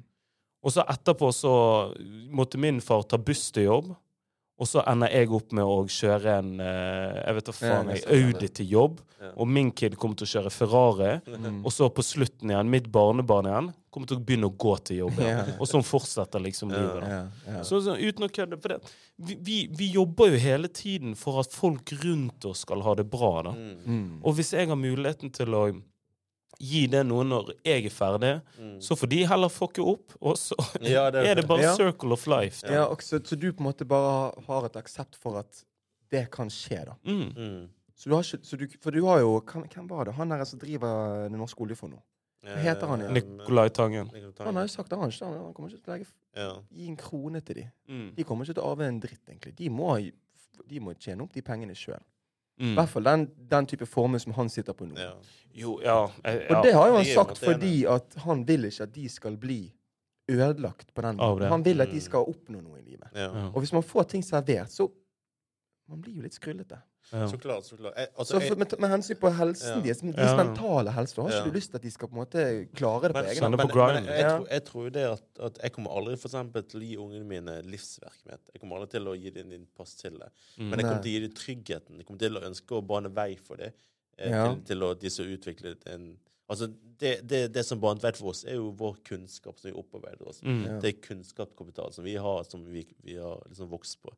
[0.64, 1.53] Og så etterpå så
[2.35, 3.93] måtte min far ta buss til jobb.
[4.57, 8.05] Og så ender jeg opp med å kjøre en eh, jeg vet da faen, jeg,
[8.09, 9.03] Audi til jobb.
[9.35, 11.11] Og min kid kommer til å kjøre Ferrari.
[11.27, 11.59] Mm.
[11.67, 15.03] Og så på slutten igjen, mitt barnebarn igjen, kommer til å begynne å gå til
[15.03, 15.21] jobb.
[15.21, 15.51] igjen.
[15.61, 17.05] Og sånn fortsetter liksom livet.
[17.05, 17.61] da.
[17.65, 18.61] Så, så uten å kødde.
[18.63, 22.85] For det, vi, vi, vi jobber jo hele tiden for at folk rundt oss skal
[22.87, 23.35] ha det bra.
[23.51, 23.57] da.
[23.57, 23.77] Mm.
[23.85, 24.09] Mm.
[24.23, 25.67] Og hvis jeg har muligheten til å
[26.61, 28.79] gi det noe når jeg er ferdig, Mm.
[28.81, 31.75] så får de heller fucke opp, og så Ja, det er det bare Ja.
[31.77, 32.63] circle of life.
[32.67, 35.65] Ja, og så, så du på en måte bare har et aksept for at
[36.11, 36.95] det kan skje, da.
[37.05, 37.33] Mm.
[37.37, 37.69] Mm.
[37.97, 40.15] Så du har ikke, så du, for du har jo kan, hvem var det?
[40.15, 42.03] Han der som driver Det norske oljefondet nå.
[42.47, 43.15] Hva heter han igjen?
[43.17, 44.11] Nicolai Tangen.
[44.39, 46.53] Han har jo sagt det, han, ikke han kommer ikke til å legge, Ja.
[46.71, 47.65] gi en krone til de.
[47.89, 48.15] Mm.
[48.15, 49.57] De kommer ikke til å arve en dritt, egentlig.
[49.57, 49.97] De må,
[50.69, 51.99] de må tjene opp de pengene sjøl.
[52.59, 52.75] I Mm.
[52.75, 54.95] hvert fall den, den type formue som han sitter på nå.
[54.99, 55.13] Ja.
[55.55, 56.57] Jo, ja, jeg, ja.
[56.59, 59.73] Og det har jo han sagt fordi at han vil ikke at de skal bli
[60.29, 61.49] ødelagt på den måten.
[61.49, 62.01] Han vil at de Mm.
[62.01, 63.09] skal oppnå noe i livet.
[63.15, 63.21] Ja.
[63.33, 63.47] Ja.
[63.55, 64.89] Og hvis man får ting servert, så
[65.89, 66.79] Man blir jo litt skrullete.
[67.13, 67.27] Ja.
[67.31, 67.95] Så klart, så klart.
[67.97, 69.83] Jeg, altså, Så for, med, med hensyn på helsen Ja.
[69.85, 70.37] deres, deres Ja.
[70.45, 71.45] mentale helse, har ikke Ja.
[71.45, 72.43] du lyst til at de skal på en måte
[72.75, 73.55] klare det på egen hånd?
[73.61, 76.29] på men, men jeg, jeg, jeg tror jo det at, at jeg kommer aldri for
[76.29, 78.41] eksempel, til å gi ungene mine livsvirksomhet.
[78.53, 80.31] Jeg kommer aldri til å gi dem pass til det.
[80.59, 80.69] Mm.
[80.71, 81.03] Men jeg kommer Nei.
[81.03, 81.97] til å gi dem tryggheten.
[81.97, 83.73] Jeg kommer til å ønske å bane vei for det.
[84.19, 84.49] Eh, Ja.
[84.55, 86.17] til, til å de som utvikler en
[86.49, 86.69] Altså,
[87.01, 90.29] det, det, det som banet vei for oss, er jo vår kunnskap som vi opparbeider
[90.29, 90.41] oss.
[90.47, 90.61] Mm.
[90.65, 90.77] Ja.
[90.79, 94.13] Det er kunnskapskapital som vi har, som vi, vi har liksom vokst på.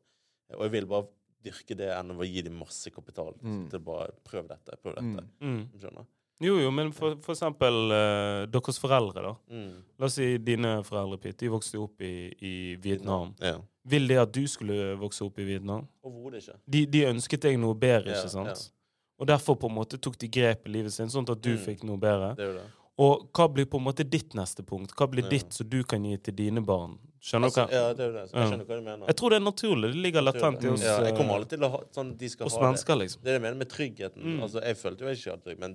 [0.53, 1.07] Og jeg vil bare
[1.43, 3.33] dyrke det enn å gi dem masse kapital.
[3.41, 3.67] Mm.
[3.71, 5.25] Til bare prøv dette, prøv dette.
[5.41, 5.61] Mm.
[5.79, 6.07] Skjønner?
[6.41, 9.33] Jo, jo, men for, for eksempel uh, deres foreldre, da.
[9.51, 9.73] Mm.
[9.99, 11.37] La oss si dine foreldre, Pitt.
[11.41, 13.33] De vokste jo opp i, i Vietnam.
[13.43, 13.57] Ja.
[13.89, 15.83] Vil de at du skulle vokse opp i Vietnam?
[16.05, 16.55] Overhodet ikke.
[16.65, 18.55] De, de ønsket deg noe bedre, Ja, ikke sant?
[18.67, 18.75] ja.
[19.19, 21.63] Og derfor på en måte tok de grep i livet sin, sånn at du Mm.
[21.65, 22.29] fikk noe bedre.
[22.39, 22.67] Det det.
[23.03, 24.93] Og hva blir på en måte ditt neste punkt?
[24.95, 25.29] Hva blir Ja.
[25.33, 26.97] ditt som du kan gi til dine barn?
[27.19, 27.79] Skjønner Altså, du hva?
[27.79, 28.21] ja, det er det.
[28.31, 29.05] Jeg skjønner hva du mener.
[29.11, 29.87] Jeg tror det er naturlig.
[29.91, 32.47] Det ligger latent i oss, ja, jeg kommer alltid til å ha sånn de skal
[32.53, 32.95] ha det.
[33.03, 33.19] liksom.
[33.23, 34.21] Det er det jeg mener med tryggheten.
[34.23, 34.39] Mm.
[34.45, 35.71] Altså, jeg følte jo jeg ikke hadde trygg, men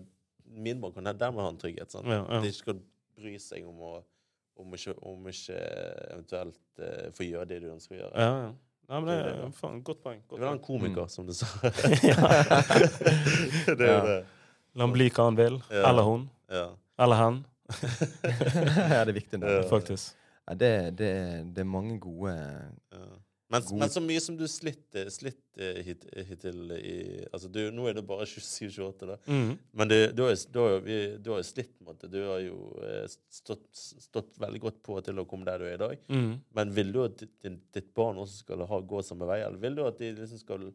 [0.64, 1.88] min barn kan dermed ha en trygghet.
[1.92, 2.06] Sant?
[2.08, 2.24] Ja, ja.
[2.40, 2.76] De ikke skal
[3.20, 3.92] bry seg om å
[4.54, 5.56] om ikke, om ikke
[6.14, 8.14] eventuelt uh, få gjøre det du ønsker å gjøre.
[8.14, 8.50] Ja, ja.
[8.84, 10.20] Nei, men det Det er faen, godt poeng.
[10.20, 11.46] Du Godt vil ha en komiker, komiker, som du sa.
[13.74, 14.04] Det er jo Ja.
[14.06, 14.24] det.
[14.74, 15.58] La han bli hva han vil.
[15.70, 15.84] Ja.
[15.90, 16.28] Eller hun.
[16.50, 16.68] Ja.
[16.98, 17.44] Eller han.
[17.74, 19.38] ja, det er viktig.
[19.40, 19.46] nå.
[19.50, 19.62] Ja.
[19.70, 20.14] faktisk.
[20.46, 21.12] Ja, det, det,
[21.56, 23.06] det er mange gode Ja.
[23.52, 26.94] Men, God- men så mye som du slitt, eh, slitt eh, hit, hittil i
[27.28, 29.16] Altså, du, nå er det bare 27-28, da.
[29.28, 29.50] Mm.
[29.78, 30.88] Men du, du, har, du, har,
[31.22, 32.08] du har jo slitt det.
[32.10, 35.76] Du har jo eh, stått, stått veldig godt på til å komme der du er
[35.76, 36.02] i dag.
[36.08, 36.32] Mm.
[36.56, 39.76] Men vil du at ditt, ditt barn også skal ha, gå samme vei, eller vil
[39.78, 40.66] du at de liksom skal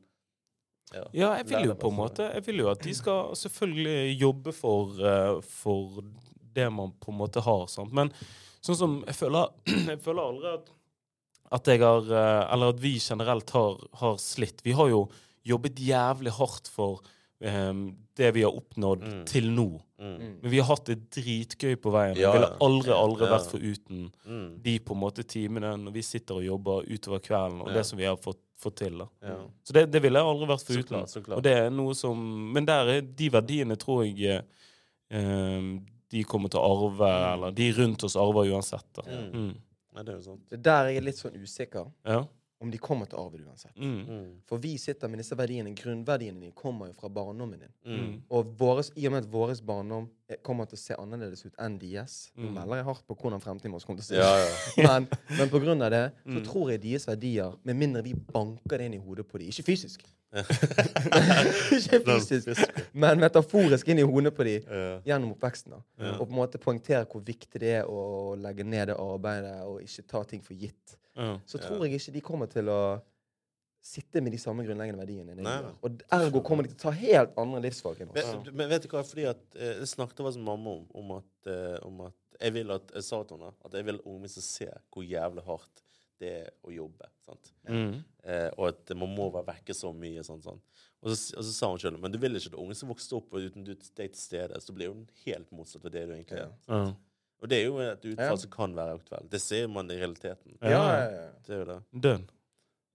[0.94, 4.16] ja, Ja, jeg vil jo på en måte Jeg vil jo at de skal selvfølgelig
[4.22, 6.00] jobbe for, eh, for
[6.56, 7.66] det man på en måte har.
[7.70, 7.92] Sant?
[7.98, 8.14] Men
[8.62, 9.50] sånn som jeg føler
[9.94, 10.70] Jeg føler aldri at,
[11.52, 14.62] at jeg har eh, Eller at vi generelt har, har slitt.
[14.66, 15.06] Vi har jo
[15.48, 17.00] jobbet jævlig hardt for
[17.42, 17.86] um,
[18.20, 19.22] det vi har oppnådd Mm.
[19.26, 19.68] til nå.
[20.00, 20.18] Mm.
[20.44, 22.18] Men vi har hatt det dritgøy på veien.
[22.20, 23.32] Ja, Vi ville aldri, aldri Ja.
[23.38, 24.62] vært foruten Mm.
[24.62, 27.74] de på en måte timene når vi sitter og jobber utover kvelden, og Ja.
[27.80, 28.98] det som vi har fått, fått til.
[29.00, 29.08] da.
[29.24, 29.38] Ja.
[29.64, 30.84] Så det, det ville jeg aldri vært foruten.
[30.84, 31.38] Så klart, så klart.
[31.38, 34.44] Og det er noe som Men der er de verdiene tror jeg
[35.12, 35.80] eh,
[36.10, 38.86] de kommer til å arve, eller de rundt oss arver uansett.
[38.96, 39.04] da.
[39.08, 39.32] Mm.
[39.34, 39.56] Mm.
[39.96, 40.44] Nei, det er jo sant.
[40.50, 42.26] Det er der jeg er litt sånn usikker Ja.
[42.62, 43.76] om de kommer til å arve det uansett.
[43.78, 44.06] Mm.
[44.08, 44.32] Mm.
[44.46, 47.74] For vi sitter med disse verdiene, grunnverdiene dine kommer jo fra barndommen din.
[47.86, 48.22] Mm.
[48.32, 51.54] Og våres, i og med at vår barndom eh, kommer til å se annerledes ut
[51.60, 52.54] enn deres Nå Mm.
[52.54, 54.78] melder jeg hardt på hvordan fremtiden vår kommer til å se Ja, ut.
[54.78, 54.88] ja.
[55.00, 55.08] Men,
[55.38, 56.44] men på grunn av det så Mm.
[56.46, 59.64] tror jeg deres verdier, med mindre vi banker det inn i hodet på dem Ikke
[59.64, 60.04] fysisk,
[60.34, 62.62] ikke fysisk,
[62.94, 65.00] men metaforisk inn i hodet på dem Ja.
[65.14, 65.74] gjennom oppveksten.
[65.74, 65.80] da.
[66.06, 66.12] Ja.
[66.20, 69.82] Og på en måte poengtere hvor viktig det er å legge ned det arbeidet og
[69.86, 70.98] ikke ta ting for gitt.
[71.16, 71.40] Ja.
[71.46, 71.68] Så Ja.
[71.68, 73.02] tror jeg ikke de kommer til å
[73.82, 75.36] sitte med de samme grunnleggende verdiene.
[75.36, 75.62] Nei.
[75.82, 78.26] Og ergo kommer de til å ta helt andre livsvalg enn oss.
[78.46, 81.48] Men, men vet du hva, fordi at eh, Jeg snakket med mamma om, om, at,
[81.48, 84.30] eh, om at jeg vil at jeg sa til henne at jeg vil at ungene
[84.30, 85.82] skal se hvor jævlig hardt
[86.20, 87.08] det er å jobbe.
[87.26, 87.52] sant?
[87.70, 88.00] Mm.
[88.24, 90.24] Eh, og at man må være vekke så mye.
[90.28, 90.60] sånn, sånn.
[91.00, 93.16] Og, så, og så sa hun selv men du vil ikke at ungen som vokste
[93.16, 96.12] opp og uten du er til stede, så blir hun helt motsatt av det du
[96.18, 96.52] egentlig er.
[96.68, 96.82] Ja.
[97.40, 98.42] Og det er jo et utfall Ja.
[98.42, 99.30] som kan være aktuelt.
[99.32, 100.58] Det ser man i realiteten.
[100.62, 100.70] Ja.
[100.70, 101.30] Ja, ja, ja.
[101.48, 101.78] Det er jo det.
[102.04, 102.26] Dønn.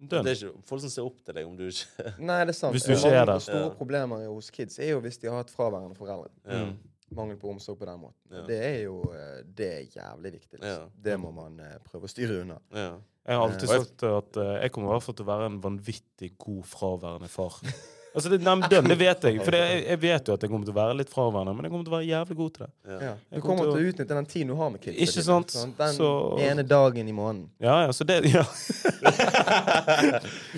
[0.05, 0.25] Dønn.
[0.27, 2.59] Det er ikke folk som ser opp til deg om du ikke Nei, det er
[2.59, 2.75] sant.
[2.77, 3.39] Hvis du ikke er der.
[3.41, 6.29] Store problemer hos kids er jo hvis de har hatt fraværende foreldre.
[6.45, 6.67] ja.
[6.67, 6.77] Mm.
[7.15, 8.21] Mangel på omsorg på den måten.
[8.33, 8.43] Ja.
[8.49, 10.59] Det er jo eh, det er jævlig viktig.
[10.61, 10.87] Liksom.
[10.89, 11.03] Ja.
[11.11, 12.61] Det må man eh, prøve å styre unna.
[12.75, 12.95] ja.
[13.25, 15.47] Jeg har alltid Eh, sagt at eh, jeg kommer i hvert fall til å være
[15.49, 17.55] en vanvittig god fraværende far.
[18.15, 19.41] Altså, det, nei, den, det vet jeg.
[19.43, 21.73] For det, jeg, vet jo at jeg kommer til å være litt fraværende, men jeg
[21.73, 22.71] kommer til å være jævlig god til det.
[22.95, 23.15] ja.
[23.19, 24.99] Du kommer kommer til å utnytte den tiden du har med kids.
[25.03, 25.51] Ikke sant?
[25.51, 27.49] sånn, Den Så- ene dagen i måneden.
[27.59, 28.45] Ja, ja, så det Ja.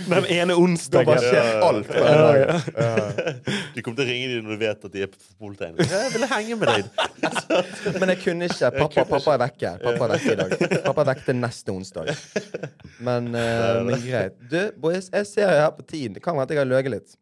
[0.06, 1.06] Den ene Da onsdagen.
[1.06, 1.88] bare skjer alt.
[1.88, 2.60] på Ja, ja.
[3.74, 5.90] Du kommer til å ringe dem når du vet at de er på fotballtrening.
[5.90, 6.84] Jeg ville henge med deg.
[8.00, 8.70] Men jeg kunne ikke.
[8.78, 9.74] Pappa, pappa er vekke.
[9.82, 10.56] Pappa er vekke i dag.
[10.86, 12.12] Pappa er vekke til neste onsdag.
[13.00, 14.36] Men, uh, men greit.
[14.50, 16.16] Du, boys, jeg ser jo her på tiden.
[16.16, 17.16] Det kan være at jeg har løyet litt.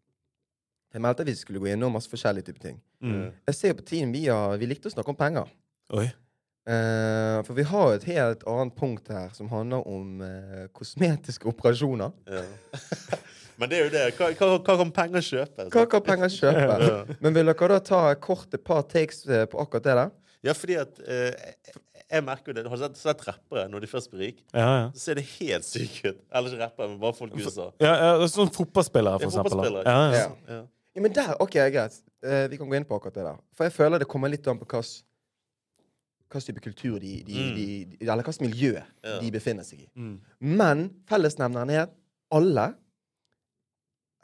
[0.95, 2.77] Jeg meldte at vi skulle gå innom masse forskjellige typer ting.
[3.03, 3.33] Mm.
[3.51, 5.49] Jeg ser jo på tiden vi, har, vi likte å snakke om penger.
[5.99, 6.07] Oi.
[6.65, 11.51] Eh, for vi har jo et helt annet punkt her som handler om eh, kosmetiske
[11.51, 12.15] operasjoner.
[12.31, 12.45] Ja.
[13.61, 14.05] Men det er jo det.
[14.19, 15.67] Hva, hva, hva kan penger kjøpe?
[15.75, 17.17] Hva kan penger kjøpe?
[17.23, 20.15] Men vil dere da ta kort et par takes eh, på akkurat det der?
[20.45, 21.77] Ja, fordi at eh, jeg,
[22.17, 22.65] jeg merker jo det.
[22.71, 24.43] Har du sett, sett rappere når de først blir rike?
[24.55, 24.89] Ja, ja.
[24.97, 26.25] Så ser det helt syke ut.
[26.33, 27.69] Eller ikke rappere, men bare folk i USA.
[27.83, 29.53] Ja, ja, sånn fotballspillere, for Ja, eksempel.
[29.53, 29.69] da.
[29.85, 30.19] fotballspillere.
[30.19, 30.65] Ja, ja.
[30.95, 31.01] Ja.
[31.03, 31.97] Men der, ok, greit.
[32.23, 33.41] Eh, vi kan gå inn på akkurat det der.
[33.53, 37.55] For jeg føler det kommer litt an på hva type kultur de, de, Mm.
[37.57, 38.73] de, de Eller hva slags miljø
[39.05, 39.21] Ja.
[39.21, 39.89] de befinner seg i.
[39.95, 40.21] Mm.
[40.41, 41.93] Men fellesnevneren er at
[42.33, 42.75] alle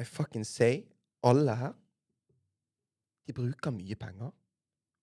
[0.00, 0.84] I fucking say
[1.22, 1.72] alle her
[3.28, 4.30] De bruker mye penger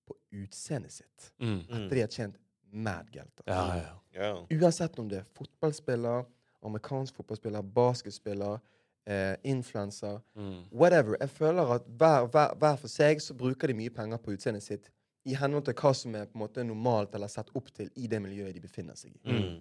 [0.08, 1.32] på utseendet sitt.
[1.40, 1.60] Mm.
[1.70, 2.36] Etter de har tjent
[2.74, 3.42] mad gelt.
[3.46, 3.54] altså.
[3.54, 3.94] Ja, ja.
[4.14, 4.46] Ja.
[4.58, 6.26] Uansett om det er fotballspiller,
[6.66, 8.60] amerikansk fotballspiller, basketspiller,
[9.08, 10.60] eh, influenser Mm.
[10.72, 11.18] Whatever.
[11.20, 14.64] Jeg føler at hver, hver, hver for seg så bruker de mye penger på utseendet
[14.66, 14.92] sitt
[15.28, 18.08] i henhold til hva som er på en måte normalt eller sett opp til i
[18.08, 19.20] det miljøet de befinner seg i.
[19.28, 19.58] Mm.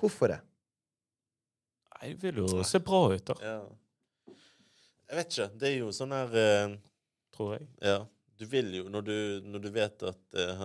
[0.00, 0.40] Hvorfor det?
[1.98, 3.36] Nei, det vil jo se bra ut, da.
[3.42, 3.60] ja.
[5.12, 5.46] Jeg vet ikke.
[5.60, 6.74] Det er jo sånn her eh,
[7.36, 7.66] Tror jeg.
[7.84, 7.98] Ja.
[8.40, 10.62] Du vil jo, når du, når du vet at eh,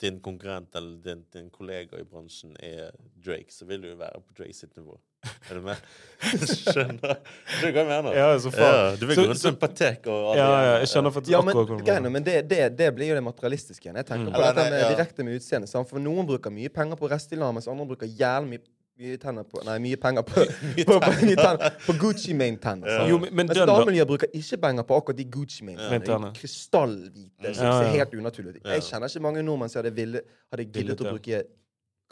[0.00, 4.22] din konkurrent eller din, din kollega i bransjen er Drake, så vil du jo være
[4.24, 4.96] på Drake sitt nivå.
[5.50, 5.76] Er du med?
[6.18, 8.10] Skjønner du hva jeg mener?
[8.16, 8.64] Ja, så faen.
[8.66, 11.54] Ja, du vil gå rundt som Patek og Ja, ja, jeg skjønner faktisk Ja, men,
[11.54, 13.98] akkurat greiene, men det, det, det blir jo det materialistiske igjen.
[14.02, 14.34] Jeg tenker Mm.
[14.34, 14.88] på dette med ja.
[14.94, 15.70] direkte med utseende.
[15.90, 18.64] For noen bruker mye penger på Restylane, mens andre bruker jævlig mye,
[18.98, 20.42] mye tenner på Nei, mye penger på,
[20.88, 22.90] på, på, mye tenner, på Gucci Mane-tenner.
[22.94, 23.04] Ja.
[23.12, 25.86] Jo, men, men Mens damemiljøet bruker ikke penger på akkurat de Gucci Mane.
[26.02, 26.32] Ja.
[26.40, 27.78] Krystallhvite, som Ja, ja.
[27.84, 28.64] ser helt unaturlig ut.
[28.66, 31.14] Jeg kjenner ikke mange nordmenn som hadde, ville, hadde giddet å ja.
[31.14, 31.44] bruke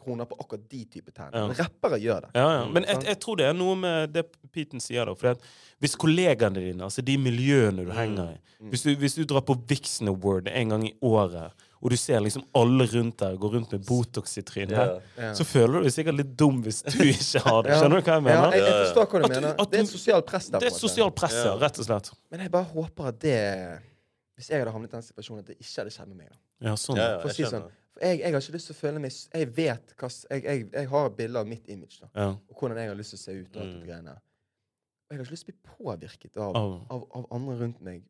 [0.06, 1.50] kroner på akkurat de type tenner.
[1.52, 1.66] Ja.
[1.66, 2.32] Rappere gjør det.
[2.38, 2.64] Ja, ja.
[2.72, 4.24] Men jeg, jeg tror det er noe med det
[4.56, 5.12] Peten sier, da.
[5.18, 5.42] For at
[5.84, 8.70] hvis kollegaene dine, altså de miljøene du henger i Mm.
[8.72, 11.52] hvis, du, hvis du drar på Vixen Award en gang i året
[11.84, 14.94] og du ser liksom alle rundt der gå rundt med Botox i trynet, Ja.
[15.20, 15.32] Ja.
[15.36, 17.76] så føler du deg sikkert litt dum hvis du ikke har det.
[17.76, 19.52] Skjønner du hva jeg Ja, jeg, jeg forstår hva du At mener.
[19.60, 20.64] at Det er et sosialt press der.
[20.64, 21.58] Det er sosialt press, ja, Ja.
[21.66, 22.08] rett og slett.
[22.32, 23.36] Men jeg bare håper at det
[24.40, 26.28] Hvis jeg hadde havnet i den situasjonen, at det ikke hadde skjedd med meg.
[26.32, 26.96] da Ja, sånn.
[26.96, 27.68] Ja, ja, For å si sånn.
[28.00, 30.88] Jeg, jeg har ikke lyst til å føle meg Jeg vet hva jeg, jeg, jeg
[30.92, 32.08] har bilder av mitt image, da.
[32.14, 32.28] Ja.
[32.50, 33.56] Og hvordan jeg har lyst til å se ut.
[33.56, 33.80] Og alt Mm.
[33.80, 34.16] det greiene.
[35.06, 36.76] Og jeg har ikke lyst til å bli påvirket av, oh.
[36.90, 38.02] av, av andre rundt meg.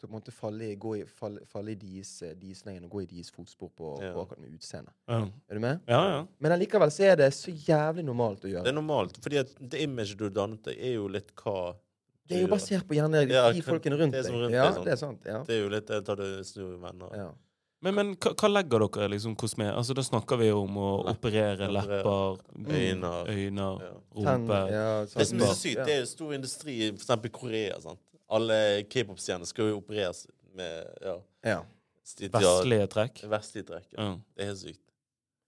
[0.00, 2.62] Til å på en måte falle i, gå i, falle, falle i deres, eh, deres
[2.66, 4.12] og gå i deres fotspor på, Ja.
[4.14, 4.92] på akkurat med utseende.
[5.08, 5.18] Ja.
[5.48, 5.80] Er du med?
[5.88, 6.26] ja, ja.
[6.38, 8.64] Men allikevel så er det så jævlig normalt å gjøre.
[8.64, 11.76] Det er normalt, fordi at det imaget du dannet deg, er jo litt hva
[12.26, 14.32] Det er jo basert på gjerne Ja, de folkene rundt det deg.
[14.32, 14.84] rundt Ja, sant.
[14.84, 15.20] det er sant.
[15.26, 15.42] Ja.
[15.44, 17.10] Det er jo litt det tar du snur venner.
[17.16, 17.30] Ja.
[17.82, 19.64] Men, men hva, hva legger dere liksom kosme...
[19.72, 23.12] Altså, da snakker vi om å Lepp- operere lepper, Øyne.
[23.32, 23.92] øyne, Ja.
[24.12, 27.80] Rumpe ja, Det som er så sykt, det er jo stor industri i Korea.
[27.80, 28.00] sant?
[28.28, 31.62] Alle k-pop-stjerner skal jo opereres med ja, Ja.
[32.04, 33.22] Vestlige trekk.
[33.30, 33.88] vestlige trekk.
[33.96, 34.02] Ja.
[34.02, 34.16] Ja.
[34.36, 34.80] Det er helt sykt.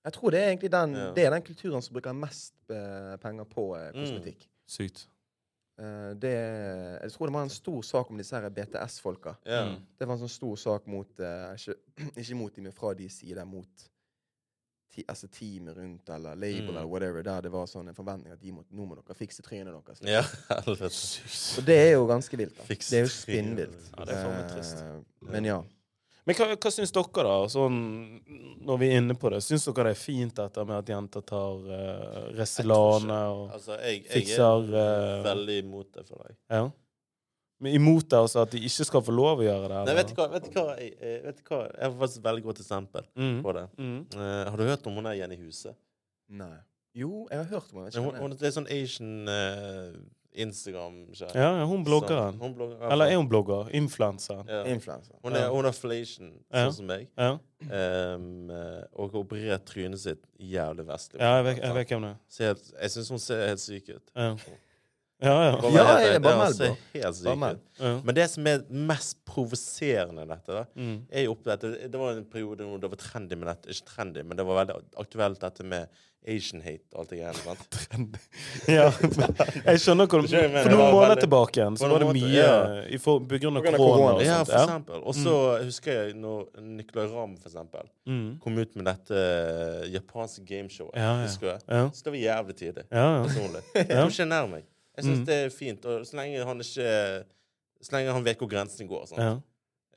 [0.05, 1.11] Jeg tror det er egentlig den, Ja.
[1.12, 3.93] det er den kulturen som bruker mest eh, penger på kosmetikk.
[3.95, 4.03] Mm.
[4.07, 4.49] kosmetikk.
[4.66, 5.07] Sykt.
[5.78, 6.32] Eh, det,
[7.02, 9.36] jeg tror det var en stor sak om disse BTS-folka.
[9.46, 9.70] Yeah.
[9.72, 9.78] Mm.
[9.98, 11.78] Det var en sånn stor sak mot eh, ikke,
[12.22, 13.88] ikke mot dem, men fra de side mot
[14.92, 16.68] ti, altså teamet rundt, eller label, Mm.
[16.76, 19.40] eller whatever, der det var sånn en forventning at de måtte, nå må dere fikse
[19.42, 20.02] trynet deres.
[20.02, 20.12] liksom.
[20.12, 21.56] ja.
[21.62, 22.56] Og det er jo ganske vilt.
[22.58, 22.66] da.
[22.68, 23.86] Fikse Det er jo spinnvilt.
[23.96, 24.82] Ja, det faen meg trist.
[24.84, 25.62] Eh, men ja.
[26.26, 27.36] Men hva, hva syns dere, da?
[27.50, 27.78] Sånn,
[28.62, 31.24] når vi er inne på det, syns dere det er fint dette med at jenter
[31.26, 34.44] tar uh, Restylane og Altså, jeg, jeg fikser
[34.78, 36.36] er uh, veldig imot det for deg.
[36.54, 36.68] Ja.
[37.62, 39.82] Men imot det altså at de ikke skal få lov å gjøre det?
[39.90, 40.28] Nei, vet du hva?
[40.32, 40.64] Vet du hva?
[40.78, 41.60] Jeg, jeg- vet du hva?
[41.70, 43.36] jeg har faktisk et veldig godt eksempel Mm.
[43.42, 43.66] på det.
[43.78, 43.98] Mm.
[44.14, 45.74] Uh, har du hørt om hun er Jenny Huse?
[46.30, 46.54] Nei.
[46.94, 48.02] Jo, jeg har hørt om henne.
[48.04, 49.94] Hun, hun, det er sånn Asian eh,
[50.35, 52.39] Instagram Ja, ja, hun bloggeren.
[52.41, 53.68] Hun blogger, Eller er hun blogger?
[53.74, 54.43] Influenser?
[54.49, 54.62] ja.
[54.64, 55.14] Influencer.
[55.22, 56.66] Hun er, hun er flation, Ja.
[56.68, 57.09] sånn som meg.
[57.18, 57.39] Ja.
[57.62, 61.20] Um, og har operert trynet sitt jævlig vestlig.
[61.20, 62.16] ja, jeg vet, jeg vet hvem det er.
[62.28, 64.11] Ser helt- Jeg syns hun ser helt syk ut.
[64.16, 64.22] Ja,
[65.22, 65.53] ja.
[65.53, 65.57] ja.
[65.61, 66.76] Bare Ja, jeg bare ja, meld på.
[66.95, 67.57] helt Bare syk meld.
[67.59, 67.80] ut.
[67.80, 68.01] ja.
[68.05, 71.03] Men det som er mest provoserende dette, da, Mm.
[71.12, 73.68] er jo opp dette, det var en periode hvor det var trendy med dette.
[73.70, 75.89] Ikke trendy, men det var veldig aktuelt dette med
[76.28, 77.42] Asian hate og alt det greiene.
[77.42, 78.18] sant?
[78.70, 78.84] ja.
[79.18, 79.32] men
[79.66, 82.52] Jeg skjønner hva du For noen måneder veldig- tilbake igjen så var det mye ja.
[82.86, 83.78] i for, på grunn av korona.
[83.82, 85.02] korona, og Ja, for eksempel.
[85.02, 88.38] Og så husker jeg når Nicolay Ramm for eksempel Mm.
[88.42, 90.94] kom ut med dette eh, japanske gameshowet.
[90.94, 91.26] Ja, ja.
[91.26, 91.60] Husker jeg?
[91.68, 91.82] Ja.
[91.94, 92.84] Så det var jævlig tidlig.
[92.90, 93.22] Ja, ja.
[93.26, 93.62] Personlig.
[93.74, 94.64] Jeg tror ikke jeg nær meg.
[94.96, 95.24] Jeg syns Mm.
[95.26, 95.84] det er fint.
[95.86, 97.24] Og så lenge han ikke
[97.82, 99.06] Så lenge han vet hvor grensen går.
[99.10, 99.20] Sant?
[99.22, 99.34] ja.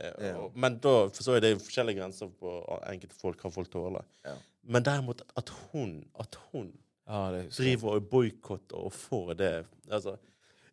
[0.02, 0.50] Eh, Ja.
[0.56, 2.52] Men da forstår jeg det er forskjellige grenser på
[2.90, 4.04] enkelte folk hva folk tåler.
[4.26, 4.34] Ja.
[4.68, 6.72] Men derimot at hun At hun
[7.06, 9.52] ja er driver og boikotter og får det
[9.92, 10.16] Altså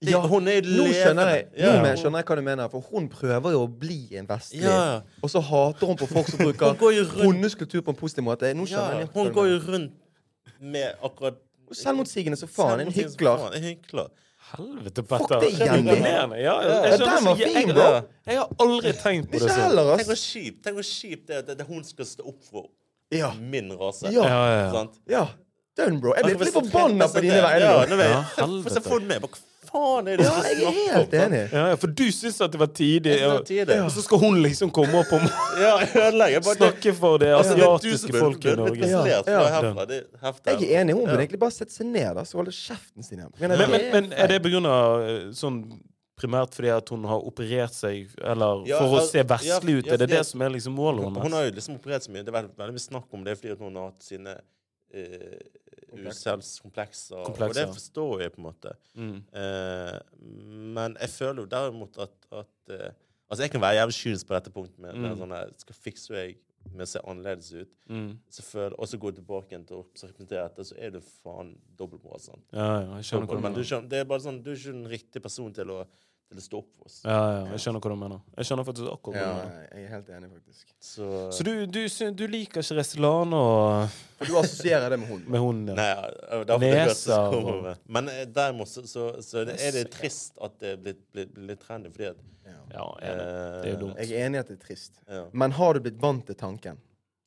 [0.00, 1.74] det, Ja, Hun er Nå skjønner jeg Ja.
[1.82, 4.64] nå skjønner jeg hva du mener, for hun prøver jo å bli en vestlig.
[4.64, 5.00] Ja.
[5.22, 6.74] Og så hater hun på folk som bruker
[7.22, 8.50] hennes kultur på en positiv måte.
[8.54, 9.92] Nå skjønner jeg Hun går jo rundt
[10.58, 11.38] med akkurat
[11.72, 12.80] Selvmotsigende som faen.
[12.80, 13.46] En hykler.
[13.56, 14.10] En hykler.
[14.52, 15.40] Helvete, Fuck Petter.
[15.40, 16.40] det igjen, det.
[16.42, 17.86] Ja, jeg, den var fin, bro.
[18.26, 19.78] jeg, har aldri tenkt på det sånn.
[20.60, 22.66] Tenk hvor kjipt det er at det hun skal stå opp for
[23.12, 23.32] Ja.
[23.38, 24.10] min rase.
[24.12, 24.24] Ja.
[24.26, 24.72] Ja, ja, ja.
[24.72, 24.98] Sant?
[25.08, 25.26] ja.
[25.76, 26.12] Dønn, bro.
[26.12, 27.60] Jeg blir Altså, litt hvis- forbanna på dine vegne.
[27.64, 27.96] Ja, nå.
[27.96, 28.24] vet jeg.
[28.34, 28.74] For helvete.
[28.76, 29.28] så får du med Hva
[29.72, 31.38] faen er det Ja, jeg er helt enig.
[31.52, 34.70] Ja, ja, for du syns at det var tidlig, Jeg og, så skal hun liksom
[34.70, 35.22] komme opp og
[35.56, 36.42] Ja, jeg.
[36.44, 38.84] Bare snakke for det Altså, asiatiske folket i Norge.
[38.84, 40.94] Jeg er enig.
[40.94, 43.32] Hun burde egentlig bare sette seg ned da, så holde kjeften sin igjen.
[43.40, 44.44] Men, Men, men, er det feil.
[44.44, 45.62] på grunn av eh, sånn
[46.18, 49.86] primært fordi at hun har operert seg, eller Ja, for å se vestlig ut?
[49.86, 51.22] ja, Er det det som er liksom målet hennes?
[51.22, 52.22] hun har jo liksom operert så mye.
[52.22, 54.34] Det er veldig, veldig mye snakk om det fordi hun har hatt sine
[54.94, 55.38] uh,
[56.12, 57.16] uselvskomplekser.
[57.16, 58.74] Og det forstår jeg på en måte.
[58.98, 59.16] Mm.
[59.32, 59.98] Uh,
[60.76, 62.90] men jeg føler jo derimot at, at uh,
[63.32, 64.78] Altså, jeg kan være jævlig kynisk på dette punktet.
[64.78, 65.20] Med, med Mm.
[65.22, 66.34] sånn her, Skal fikse jeg
[66.70, 68.18] med å se annerledes ut, Mm.
[68.78, 72.20] og så gå tilbake igjen til å representere dette, så er du faen dobbeltmoral.
[72.20, 72.44] sant?
[72.52, 74.86] Ja, ja, jeg skjønner Men du skjønner, det er bare sånn, du er ikke den
[74.88, 75.86] riktige personen til å,
[76.32, 76.96] til å stå opp for oss.
[77.04, 78.20] Ja, ja, jeg skjønner hva du mener.
[78.36, 79.68] Jeg skjønner faktisk akkurat hva Ja, du mener.
[79.72, 80.72] jeg er helt enig, faktisk.
[80.82, 81.08] Så,
[81.38, 81.80] Så du, du,
[82.18, 85.22] du liker ikke Restylane og For du assosierer det med hun.
[85.26, 85.94] med hunden ja.
[86.02, 90.72] Nei, det og- Men eh, derimot så, så, så det, er det trist at det
[90.72, 92.58] er blitt, blitt, blitt litt trendy, fordi at Ja.
[92.72, 93.96] Ja, er eh, Det er dumt.
[94.02, 94.92] Jeg er enig i at det er trist.
[95.08, 95.26] Ja.
[95.32, 96.78] Men har du blitt vant til tanken?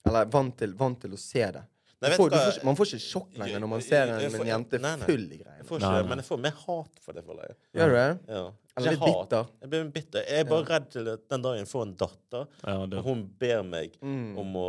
[0.06, 1.62] Eller vant til, vant til å se det?
[2.10, 4.80] Nei, får, får, man får ikke sjokk lenger når man ser en, får- en jente
[4.82, 5.06] nei, nei.
[5.10, 6.04] full i greiene.
[6.10, 7.56] men jeg får mer hat for det, føler jeg.
[7.80, 8.36] Gjør du det?
[8.36, 8.44] Ja.
[8.78, 9.46] Eller litt bitter?
[9.62, 10.26] Jeg blir bitter.
[10.30, 13.26] Jeg er bare redd til at den dagen jeg får en datter, Ja, og hun
[13.40, 14.38] ber meg Mm.
[14.38, 14.68] om å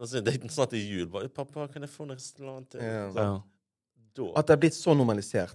[0.00, 1.06] altså, Det er snart i jul.
[1.08, 3.10] Bare, 'Pappa, kan jeg få en restaurant til?' Ja.
[3.12, 3.40] Så, Ja.
[4.16, 4.32] Da.
[4.36, 5.52] At det er blitt så normalisert.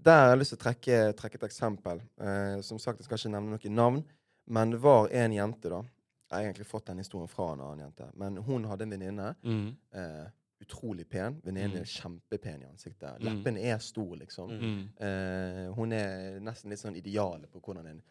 [0.00, 2.00] Der har jeg lyst til å trekke, trekke et eksempel.
[2.20, 4.04] Eh, som sagt, jeg skal ikke nevne noe navn,
[4.46, 5.82] men det var en jente da,
[6.30, 8.06] Jeg har egentlig fått den historien fra en annen jente.
[8.14, 9.34] Men hun hadde en venninne.
[9.42, 9.76] Mm.
[9.94, 10.26] Eh,
[10.60, 11.40] utrolig pen.
[11.44, 11.80] Venninnen Mm.
[11.80, 13.20] er kjempepen i ansiktet.
[13.20, 13.24] Mm.
[13.24, 14.50] Leppene er stor, liksom.
[14.50, 14.88] Mm.
[15.00, 18.02] Eh, hun er nesten litt sånn idealet på hvordan en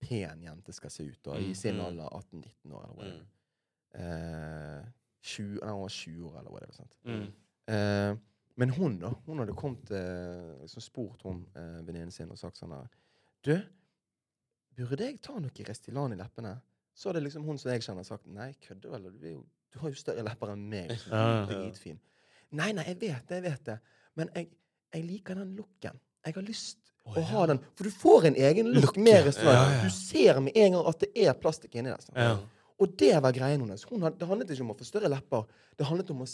[0.00, 1.54] pen jente skal se ut da, i Mm.
[1.54, 1.84] sin Mm.
[1.84, 2.08] alder.
[2.12, 3.20] 18-19 år, eller whatever.
[3.20, 3.26] Mm.
[3.94, 4.84] Eh,
[5.22, 6.72] 20, nei, hun var 20 år, eller whatever.
[6.74, 6.96] Sant?
[7.68, 8.16] Eh,
[8.56, 9.08] men hun, da.
[9.26, 9.90] Hun hadde kommet
[10.62, 12.88] liksom spurt hun eh, venninnen sin og sagt sånn her
[13.42, 13.60] Du,
[14.76, 16.60] burde jeg ta noe Restylane i leppene?
[16.94, 19.10] Så hadde liksom hun som jeg kjenner, sagt Nei, kødder vel?
[19.12, 20.92] Du, er jo, du har jo større lepper enn meg.
[20.92, 21.98] Du dritfin.
[22.56, 23.78] Nei, nei, jeg vet det, jeg vet det.
[24.16, 24.48] Men jeg,
[24.94, 25.98] jeg liker den looken.
[26.26, 27.60] Jeg har lyst Å, å ha den.
[27.76, 29.74] For du får en egen look, med restauranten.
[29.74, 29.88] Ja, ja.
[29.88, 32.08] Du ser med en gang at det er plastikk inni der.
[32.16, 32.32] Ja.
[32.78, 33.84] Og det var greien hennes.
[33.84, 35.46] Det handlet ikke om å få større lepper.
[35.78, 36.26] Det handlet om å,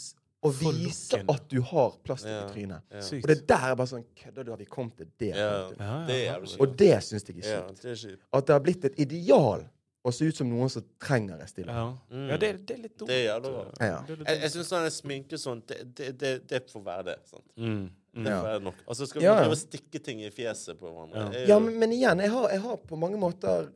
[0.45, 2.41] å vise at du har plastikk Ja.
[2.43, 2.83] i trynet.
[2.91, 3.05] Ja.
[3.19, 4.51] Og det der er bare sånn Kødder du?
[4.53, 5.31] Har vi kommet til det?
[5.35, 5.47] Ja.
[5.79, 8.21] Ja, ja, det er Og det syns jeg er Ja, er kjipt.
[8.31, 9.65] At det har blitt et ideal
[10.05, 11.75] å se ut som noen som trenger Restylane.
[11.75, 12.27] Ja, Mm.
[12.29, 13.09] ja det, det er litt dumt.
[13.09, 13.63] Det er jævlig bra.
[13.81, 14.01] Ja.
[14.07, 17.15] Det Jeg, jeg syns sånn sminke sånn, det, det, det, det får være det.
[17.29, 17.47] sant?
[17.57, 17.89] Mm.
[18.15, 18.23] Mm.
[18.23, 18.37] Det Ja.
[18.41, 18.75] får være nok.
[18.87, 21.17] Altså, skal vi Ja, prøve å stikke ting i fjeset på hverandre?
[21.25, 21.29] Ja.
[21.33, 23.71] Det Ja, men, men igjen, jeg har, jeg har på mange måter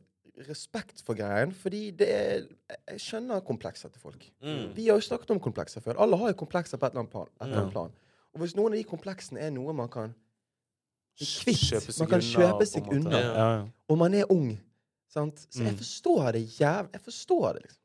[0.48, 2.46] respekt for greien, fordi det er
[2.88, 4.24] Jeg skjønner komplekser til folk.
[4.42, 4.72] Mm.
[4.74, 5.98] Vi har jo snakket om komplekser før.
[6.00, 7.26] Alle har jo komplekser på et eller annet plan.
[7.40, 7.90] Et eller annet plan.
[8.32, 10.14] Og hvis noen av de kompleksene er noe man kan
[11.18, 13.66] bli kvitt, man kan kjøpe seg unna, Ja, ja.
[13.90, 14.58] og man er ung
[15.10, 15.42] sant?
[15.50, 15.78] Så jeg Mm.
[15.82, 17.82] forstår det jævlig Jeg forstår det, liksom.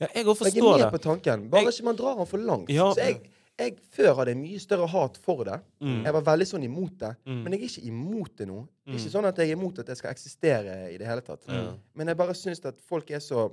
[0.00, 1.48] ja, jeg òg Jeg er med på tanken.
[1.50, 2.68] Bare Jeg- ikke man drar den for langt.
[2.70, 2.90] Ja.
[2.92, 3.20] Så jeg,
[3.58, 5.60] jeg før hadde mye større hat for det.
[5.80, 6.02] Mm.
[6.04, 7.16] Jeg var veldig sånn imot det.
[7.26, 7.42] Mm.
[7.44, 8.66] Men jeg er ikke imot det nå.
[8.84, 8.98] Det Mm.
[8.98, 11.46] ikke sånn at jeg er imot at det skal eksistere i det hele tatt.
[11.94, 13.52] Men jeg bare syns at folk er så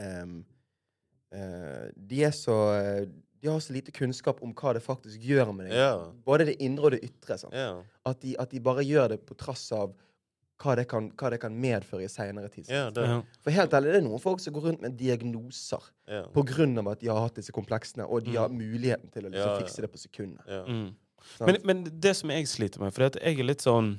[0.00, 0.44] um,
[1.34, 2.56] uh, De er så
[3.02, 3.06] eh,
[3.42, 5.76] De har så lite kunnskap om hva det faktisk gjør med deg.
[5.76, 6.10] Ja.
[6.26, 7.36] Både det indre og det ytre.
[7.52, 7.82] Ja.
[8.06, 9.92] At, de, at de bare gjør det på trass av
[10.62, 12.68] hva det kan, hva det kan medføre i seinere tid.
[12.72, 13.22] Ja, det, Ja.
[13.44, 16.22] For helt ærlig, det er noen folk som går rundt med diagnoser ja.
[16.24, 18.36] av at de har hatt disse kompleksene, og de Mm.
[18.40, 19.60] har muligheten til å liksom Ja, ja.
[19.60, 20.40] fikse det på sekundet.
[20.48, 20.64] ja.
[20.64, 20.94] Mm.
[21.40, 23.98] Men, men det som jeg sliter med, for jeg er litt sånn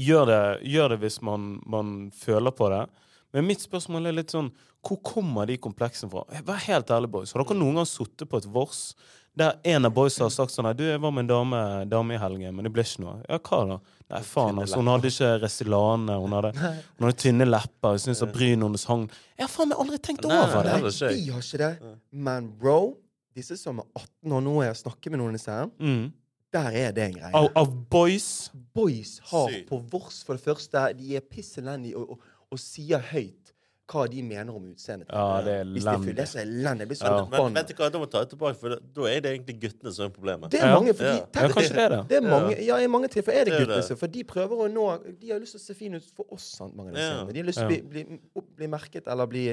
[0.00, 2.86] Gjør det, gjør det hvis man, man føler på det.
[3.34, 4.50] Men mitt spørsmål er litt sånn
[4.82, 6.24] Hvor kommer de kompleksene fra?
[6.42, 7.32] Vær helt ærlig, boys.
[7.36, 8.94] Har dere noen gang sittet på et vors
[9.38, 12.18] der en av boysa har sagt sånn Du, jeg var med en dame, dame i
[12.20, 13.14] helgen, men det ble ikke noe.
[13.28, 13.78] Ja, hva da?
[14.12, 14.76] Nei, faen, altså.
[14.82, 16.16] Hun hadde ikke Resilane.
[16.20, 16.50] Hun hadde,
[16.98, 17.94] hun hadde tynne lepper.
[17.94, 19.06] Hun syntes at brynene hennes hang
[19.38, 20.90] Jeg har faen meg aldri tenkt Nei, over det det.
[20.92, 21.94] er Nei, vi har ikke det.
[22.28, 22.76] Men bro,
[23.34, 26.12] disse som er 18 år nå, jeg snakker med noen i serien Mm.
[26.52, 27.32] der er det en greie.
[27.32, 28.50] Av, av boys.
[28.76, 29.64] Boys har Syn.
[29.70, 32.20] på vors, for det første, de er piss elendige og, og,
[32.52, 33.41] og sier høyt
[33.92, 35.08] hva de mener om utseendet.
[35.12, 36.28] Ja, det er Hvis det er full, det elendig.
[36.32, 36.86] så elendig.
[36.88, 37.24] Blir så Ja.
[37.42, 39.56] Men vet du hva, da må jeg ta det tilbake, for da, er det egentlig
[39.60, 40.50] guttene som er problemet.
[40.50, 41.26] Det er mange, fordi, ja.
[41.26, 42.00] Tenk, Ja, kanskje det er det.
[42.08, 43.98] det er mange, ja, i mange tilfeller er det Det guttene, det.
[43.98, 44.86] for de prøver å nå
[45.20, 47.12] De har lyst til å se fine ut for oss, sant, mange av disse.
[47.12, 47.24] Ja.
[47.32, 48.18] De har lyst til å bli, bli,
[48.56, 49.46] bli merket eller bli,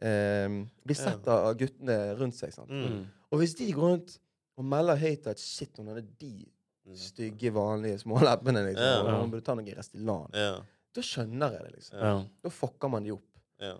[0.00, 0.48] eh,
[0.86, 2.52] bli sett av guttene rundt seg.
[2.52, 2.70] Sant?
[2.70, 3.04] Mm.
[3.32, 4.18] Og hvis de går rundt
[4.58, 6.46] og melder høyt at shit, hun hadde de
[6.90, 6.96] Mm.
[6.96, 9.02] stygge, vanlige små leppene, liksom, Ja.
[9.02, 10.56] og hun burde ta noe Restylane, Ja.
[10.94, 11.98] da skjønner jeg det, liksom.
[12.00, 12.24] Ja.
[12.42, 13.22] Da fucker man de opp.
[13.60, 13.76] Ja.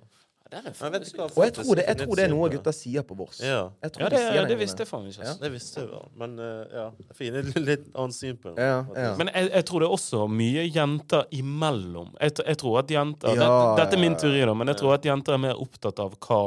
[0.51, 3.14] Du hva, Og jeg tror det, jeg tror det er noe gutta gutter sier på
[3.14, 3.39] vårs.
[3.45, 5.26] Ja, Jeg tror Ja, de det, sier det det visste jeg faen ikke.
[5.28, 5.35] Ja.
[5.45, 6.09] det visste jeg vel.
[6.18, 7.53] Men uh, ja, det fint.
[7.68, 8.66] Litt annet syn på det.
[8.66, 9.12] Ja, ja.
[9.20, 12.11] Men jeg, jeg tror det er også mye jenter imellom.
[12.18, 14.22] Jeg, jeg tror at jenter Ja, det, Dette er min ja, ja.
[14.24, 16.41] teori, da, men jeg tror at jenter er mer opptatt av hva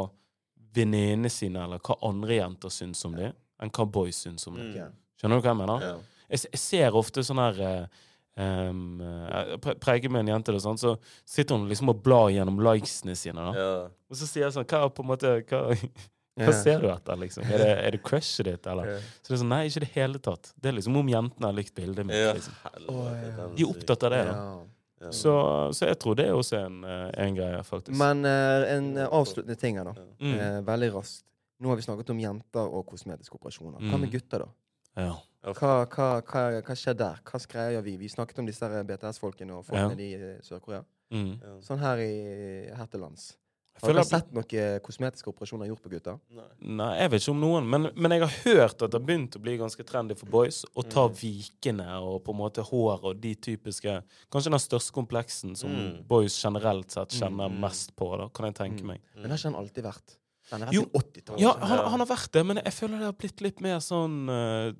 [0.75, 3.31] venninnene sine eller hva andre jenter syns om dem,
[3.63, 4.73] enn hva boys syns om dem.
[4.73, 4.97] Mm.
[5.21, 5.87] Skjønner du hva jeg mener?
[6.27, 8.01] Jeg, jeg ser ofte sånn her eh,
[8.37, 12.01] em, eh, Jeg pre- preker med en jente, og sånn, så sitter hun liksom og
[12.03, 13.35] blar gjennom likesene sine.
[13.35, 13.53] Da.
[13.53, 13.87] Ja.
[14.09, 15.77] Og så sier jeg sånn Hva, på en måte, hva,
[16.35, 16.47] Ja.
[16.47, 17.43] hva ser du etter, liksom?
[17.45, 18.87] Er det, er det crushet ditt, eller?
[18.95, 18.97] Ja.
[19.21, 20.53] Så det er sånn, Nei, ikke i det hele tatt.
[20.59, 22.15] Det er liksom om jentene har likt bildet mitt.
[22.17, 22.55] Ja, Liksom.
[22.63, 23.47] helvete, ja.
[23.53, 24.23] De er opptatt av det.
[24.25, 24.63] da Ja.
[25.03, 25.11] Ja.
[25.11, 25.33] Så,
[25.75, 27.93] så jeg tror det er også en, eh, en greie, faktisk.
[27.99, 29.93] Men uh, en eh, avsluttende ting her, da.
[30.23, 30.33] mm.
[30.39, 31.25] Uh, veldig raskt.
[31.59, 33.77] Nå har vi snakket om jenter og kosmetiske operasjoner.
[33.83, 34.01] Hva Mm.
[34.01, 35.03] med gutter, da?
[35.03, 35.13] ja.
[35.43, 37.19] Hva, hva, hva, hva skjer der?
[37.27, 37.97] Hva skreier vi?
[37.99, 39.87] Vi snakket om disse BTS-folkene og Ja.
[39.89, 40.83] folkene i eh, Sør-Korea.
[41.11, 41.33] Mm.
[41.61, 43.33] Sånn her, i, her til lands.
[43.81, 46.19] Har dere sett noen kosmetiske operasjoner gjort på gutter?
[46.31, 46.45] Nei.
[46.61, 49.35] Nei, jeg vet ikke om noen, men, men jeg har hørt at det har begynt
[49.35, 51.15] å bli ganske trendy for boys å ta Mm.
[51.17, 56.03] vikene og på en måte hår og de typiske Kanskje den største kompleksen som Mm.
[56.07, 57.59] boys generelt sett kjenner Mm.
[57.59, 58.87] mest på, da, kan jeg tenke Mm.
[58.87, 59.01] meg.
[59.15, 60.17] Men det har ikke han alltid vært.
[60.51, 60.81] Den har vært Jo.
[60.83, 61.39] i 80-tallet.
[61.41, 64.29] Ja, han, han har vært det, men jeg føler det har blitt litt mer sånn
[64.29, 64.73] eh,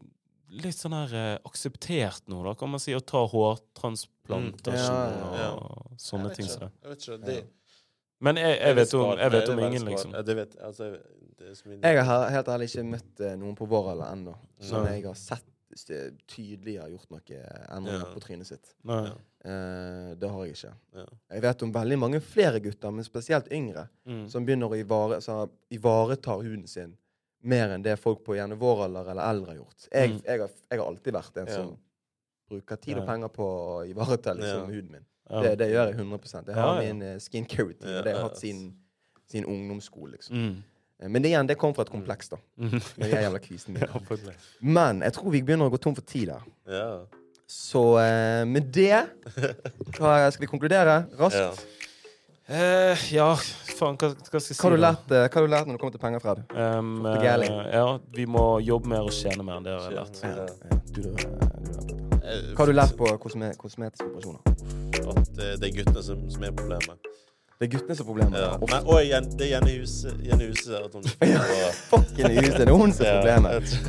[0.54, 5.34] Litt sånn her eh, akseptert nå, da, kan man si, å ta hårtransplantasjon Mm.
[5.34, 5.50] Ja, ja.
[5.58, 6.72] og sånne ting som det.
[6.84, 7.18] Jeg vet ikke.
[7.26, 7.38] Det,
[8.24, 10.14] Men jeg, jeg, vet om, jeg vet om ingen, liksom.
[10.16, 10.92] Jeg, vet, altså,
[11.40, 13.90] det er så mye Jeg har he- helt ærlig ikke møtt eh, noen på vår
[13.92, 15.44] alder ennå som jeg har sett
[15.76, 17.42] st- tydelig har gjort noe
[17.76, 18.14] endringer Ja.
[18.14, 18.74] på trynet sitt.
[18.88, 19.02] Nei.
[19.10, 19.14] Ja.
[19.44, 20.74] Eh, det har jeg ikke.
[20.96, 21.06] Ja.
[21.36, 24.30] Jeg vet om veldig mange flere gutter, men spesielt yngre, Mm.
[24.30, 25.20] som begynner å ivare,
[25.72, 26.96] ivareta huden sin
[27.44, 29.88] mer enn det folk på gjerne vår alder eller eldre har gjort.
[29.92, 30.20] Jeg, Mm.
[30.26, 31.72] jeg, har, jeg har alltid vært en som
[32.50, 35.06] bruker tid og penger på å ivareta liksom, huden min.
[35.44, 37.90] Det, det gjør jeg 100% Jeg har min uh, skincare-routine.
[37.90, 38.64] Ja, og det har jeg hatt siden,
[39.32, 40.12] siden ungdomsskole.
[40.18, 40.36] Liksom.
[40.38, 40.56] Mm.
[41.00, 42.38] Eh, Men det igjen, det kom fra et kompleks, da.
[42.60, 42.76] Mm.
[43.02, 44.30] Jeg er jævla kvisen min.
[44.80, 46.44] Men jeg tror vi begynner å gå tom for tid der.
[46.70, 46.88] Ja.
[47.50, 49.04] Så eh, med det
[49.98, 51.40] hva, Skal vi konkludere raskt?
[51.40, 51.54] ja.
[52.48, 53.30] Eh, ja,
[53.78, 54.56] faen, hva, hva skal jeg si?
[54.58, 54.90] Hva, har du da?
[54.90, 56.42] lært, eh, hva har du lært når det kommer til penger, Fred?
[56.52, 57.86] Um, uh, det ja,
[58.18, 59.62] vi må jobbe mer og tjene mer.
[59.62, 60.20] enn Det har jeg lært.
[60.20, 60.32] Ja.
[60.34, 61.94] Ja, du, du, du, du,
[62.52, 64.44] Hva har du lært på kosme, kosmetiske operasjoner?
[65.14, 67.12] At eh, det er guttene som, som er problemet.
[67.62, 68.44] Det er guttene som er problemet.
[68.44, 68.52] Ja.
[68.60, 70.12] Men, og igjen, det er Jenny Huse.
[70.28, 73.80] Jenny Huse at hun det er hun som er problemet.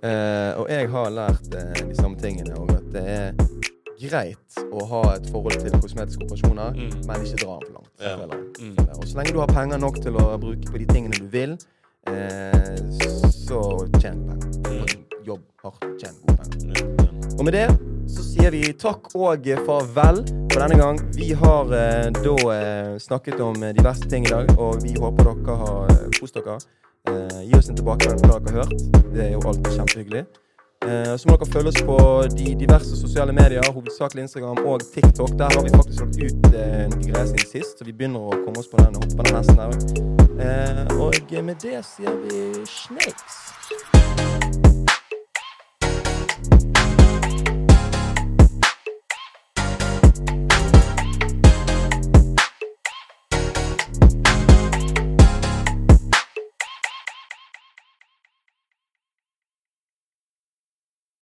[0.00, 3.70] Eh, og jeg har lært de samme tingene, og at det er
[4.00, 7.06] greit å ha et forhold til kosmetiske operasjoner, Mm.
[7.06, 7.92] men ikke dra den for langt.
[8.00, 8.16] Ja.
[8.60, 8.78] Mm.
[8.98, 11.58] Og så lenge du har penger nok til å bruke på de tingene du vil,
[12.06, 12.76] eh,
[13.30, 13.60] så
[14.00, 14.50] tjen penger.
[14.70, 15.06] Mm.
[15.26, 17.38] Jobb hardt, tjen gode penger.
[17.38, 17.68] Og med det
[18.10, 20.98] så sier vi takk og farvel for denne gang.
[21.14, 25.24] Vi har eh, da eh, snakket om de verste ting i dag, og vi håper
[25.30, 26.58] dere har eh, kost dere.
[27.08, 29.12] Eh, gi oss en tilbakemelding på hva dere har hørt.
[29.14, 30.24] Det er jo alltid kjempehyggelig.
[30.86, 31.96] Eh, så må dere følge oss på
[32.32, 35.34] de diverse sosiale medier, hovedsakelig Instagram og TikTok.
[35.38, 38.40] Der har vi faktisk lagt ut en noen greier siden sist, så vi begynner å
[38.46, 39.76] komme oss på den, hoppe på den hesten der.
[40.40, 43.89] Eh, og med det sier vi snakes.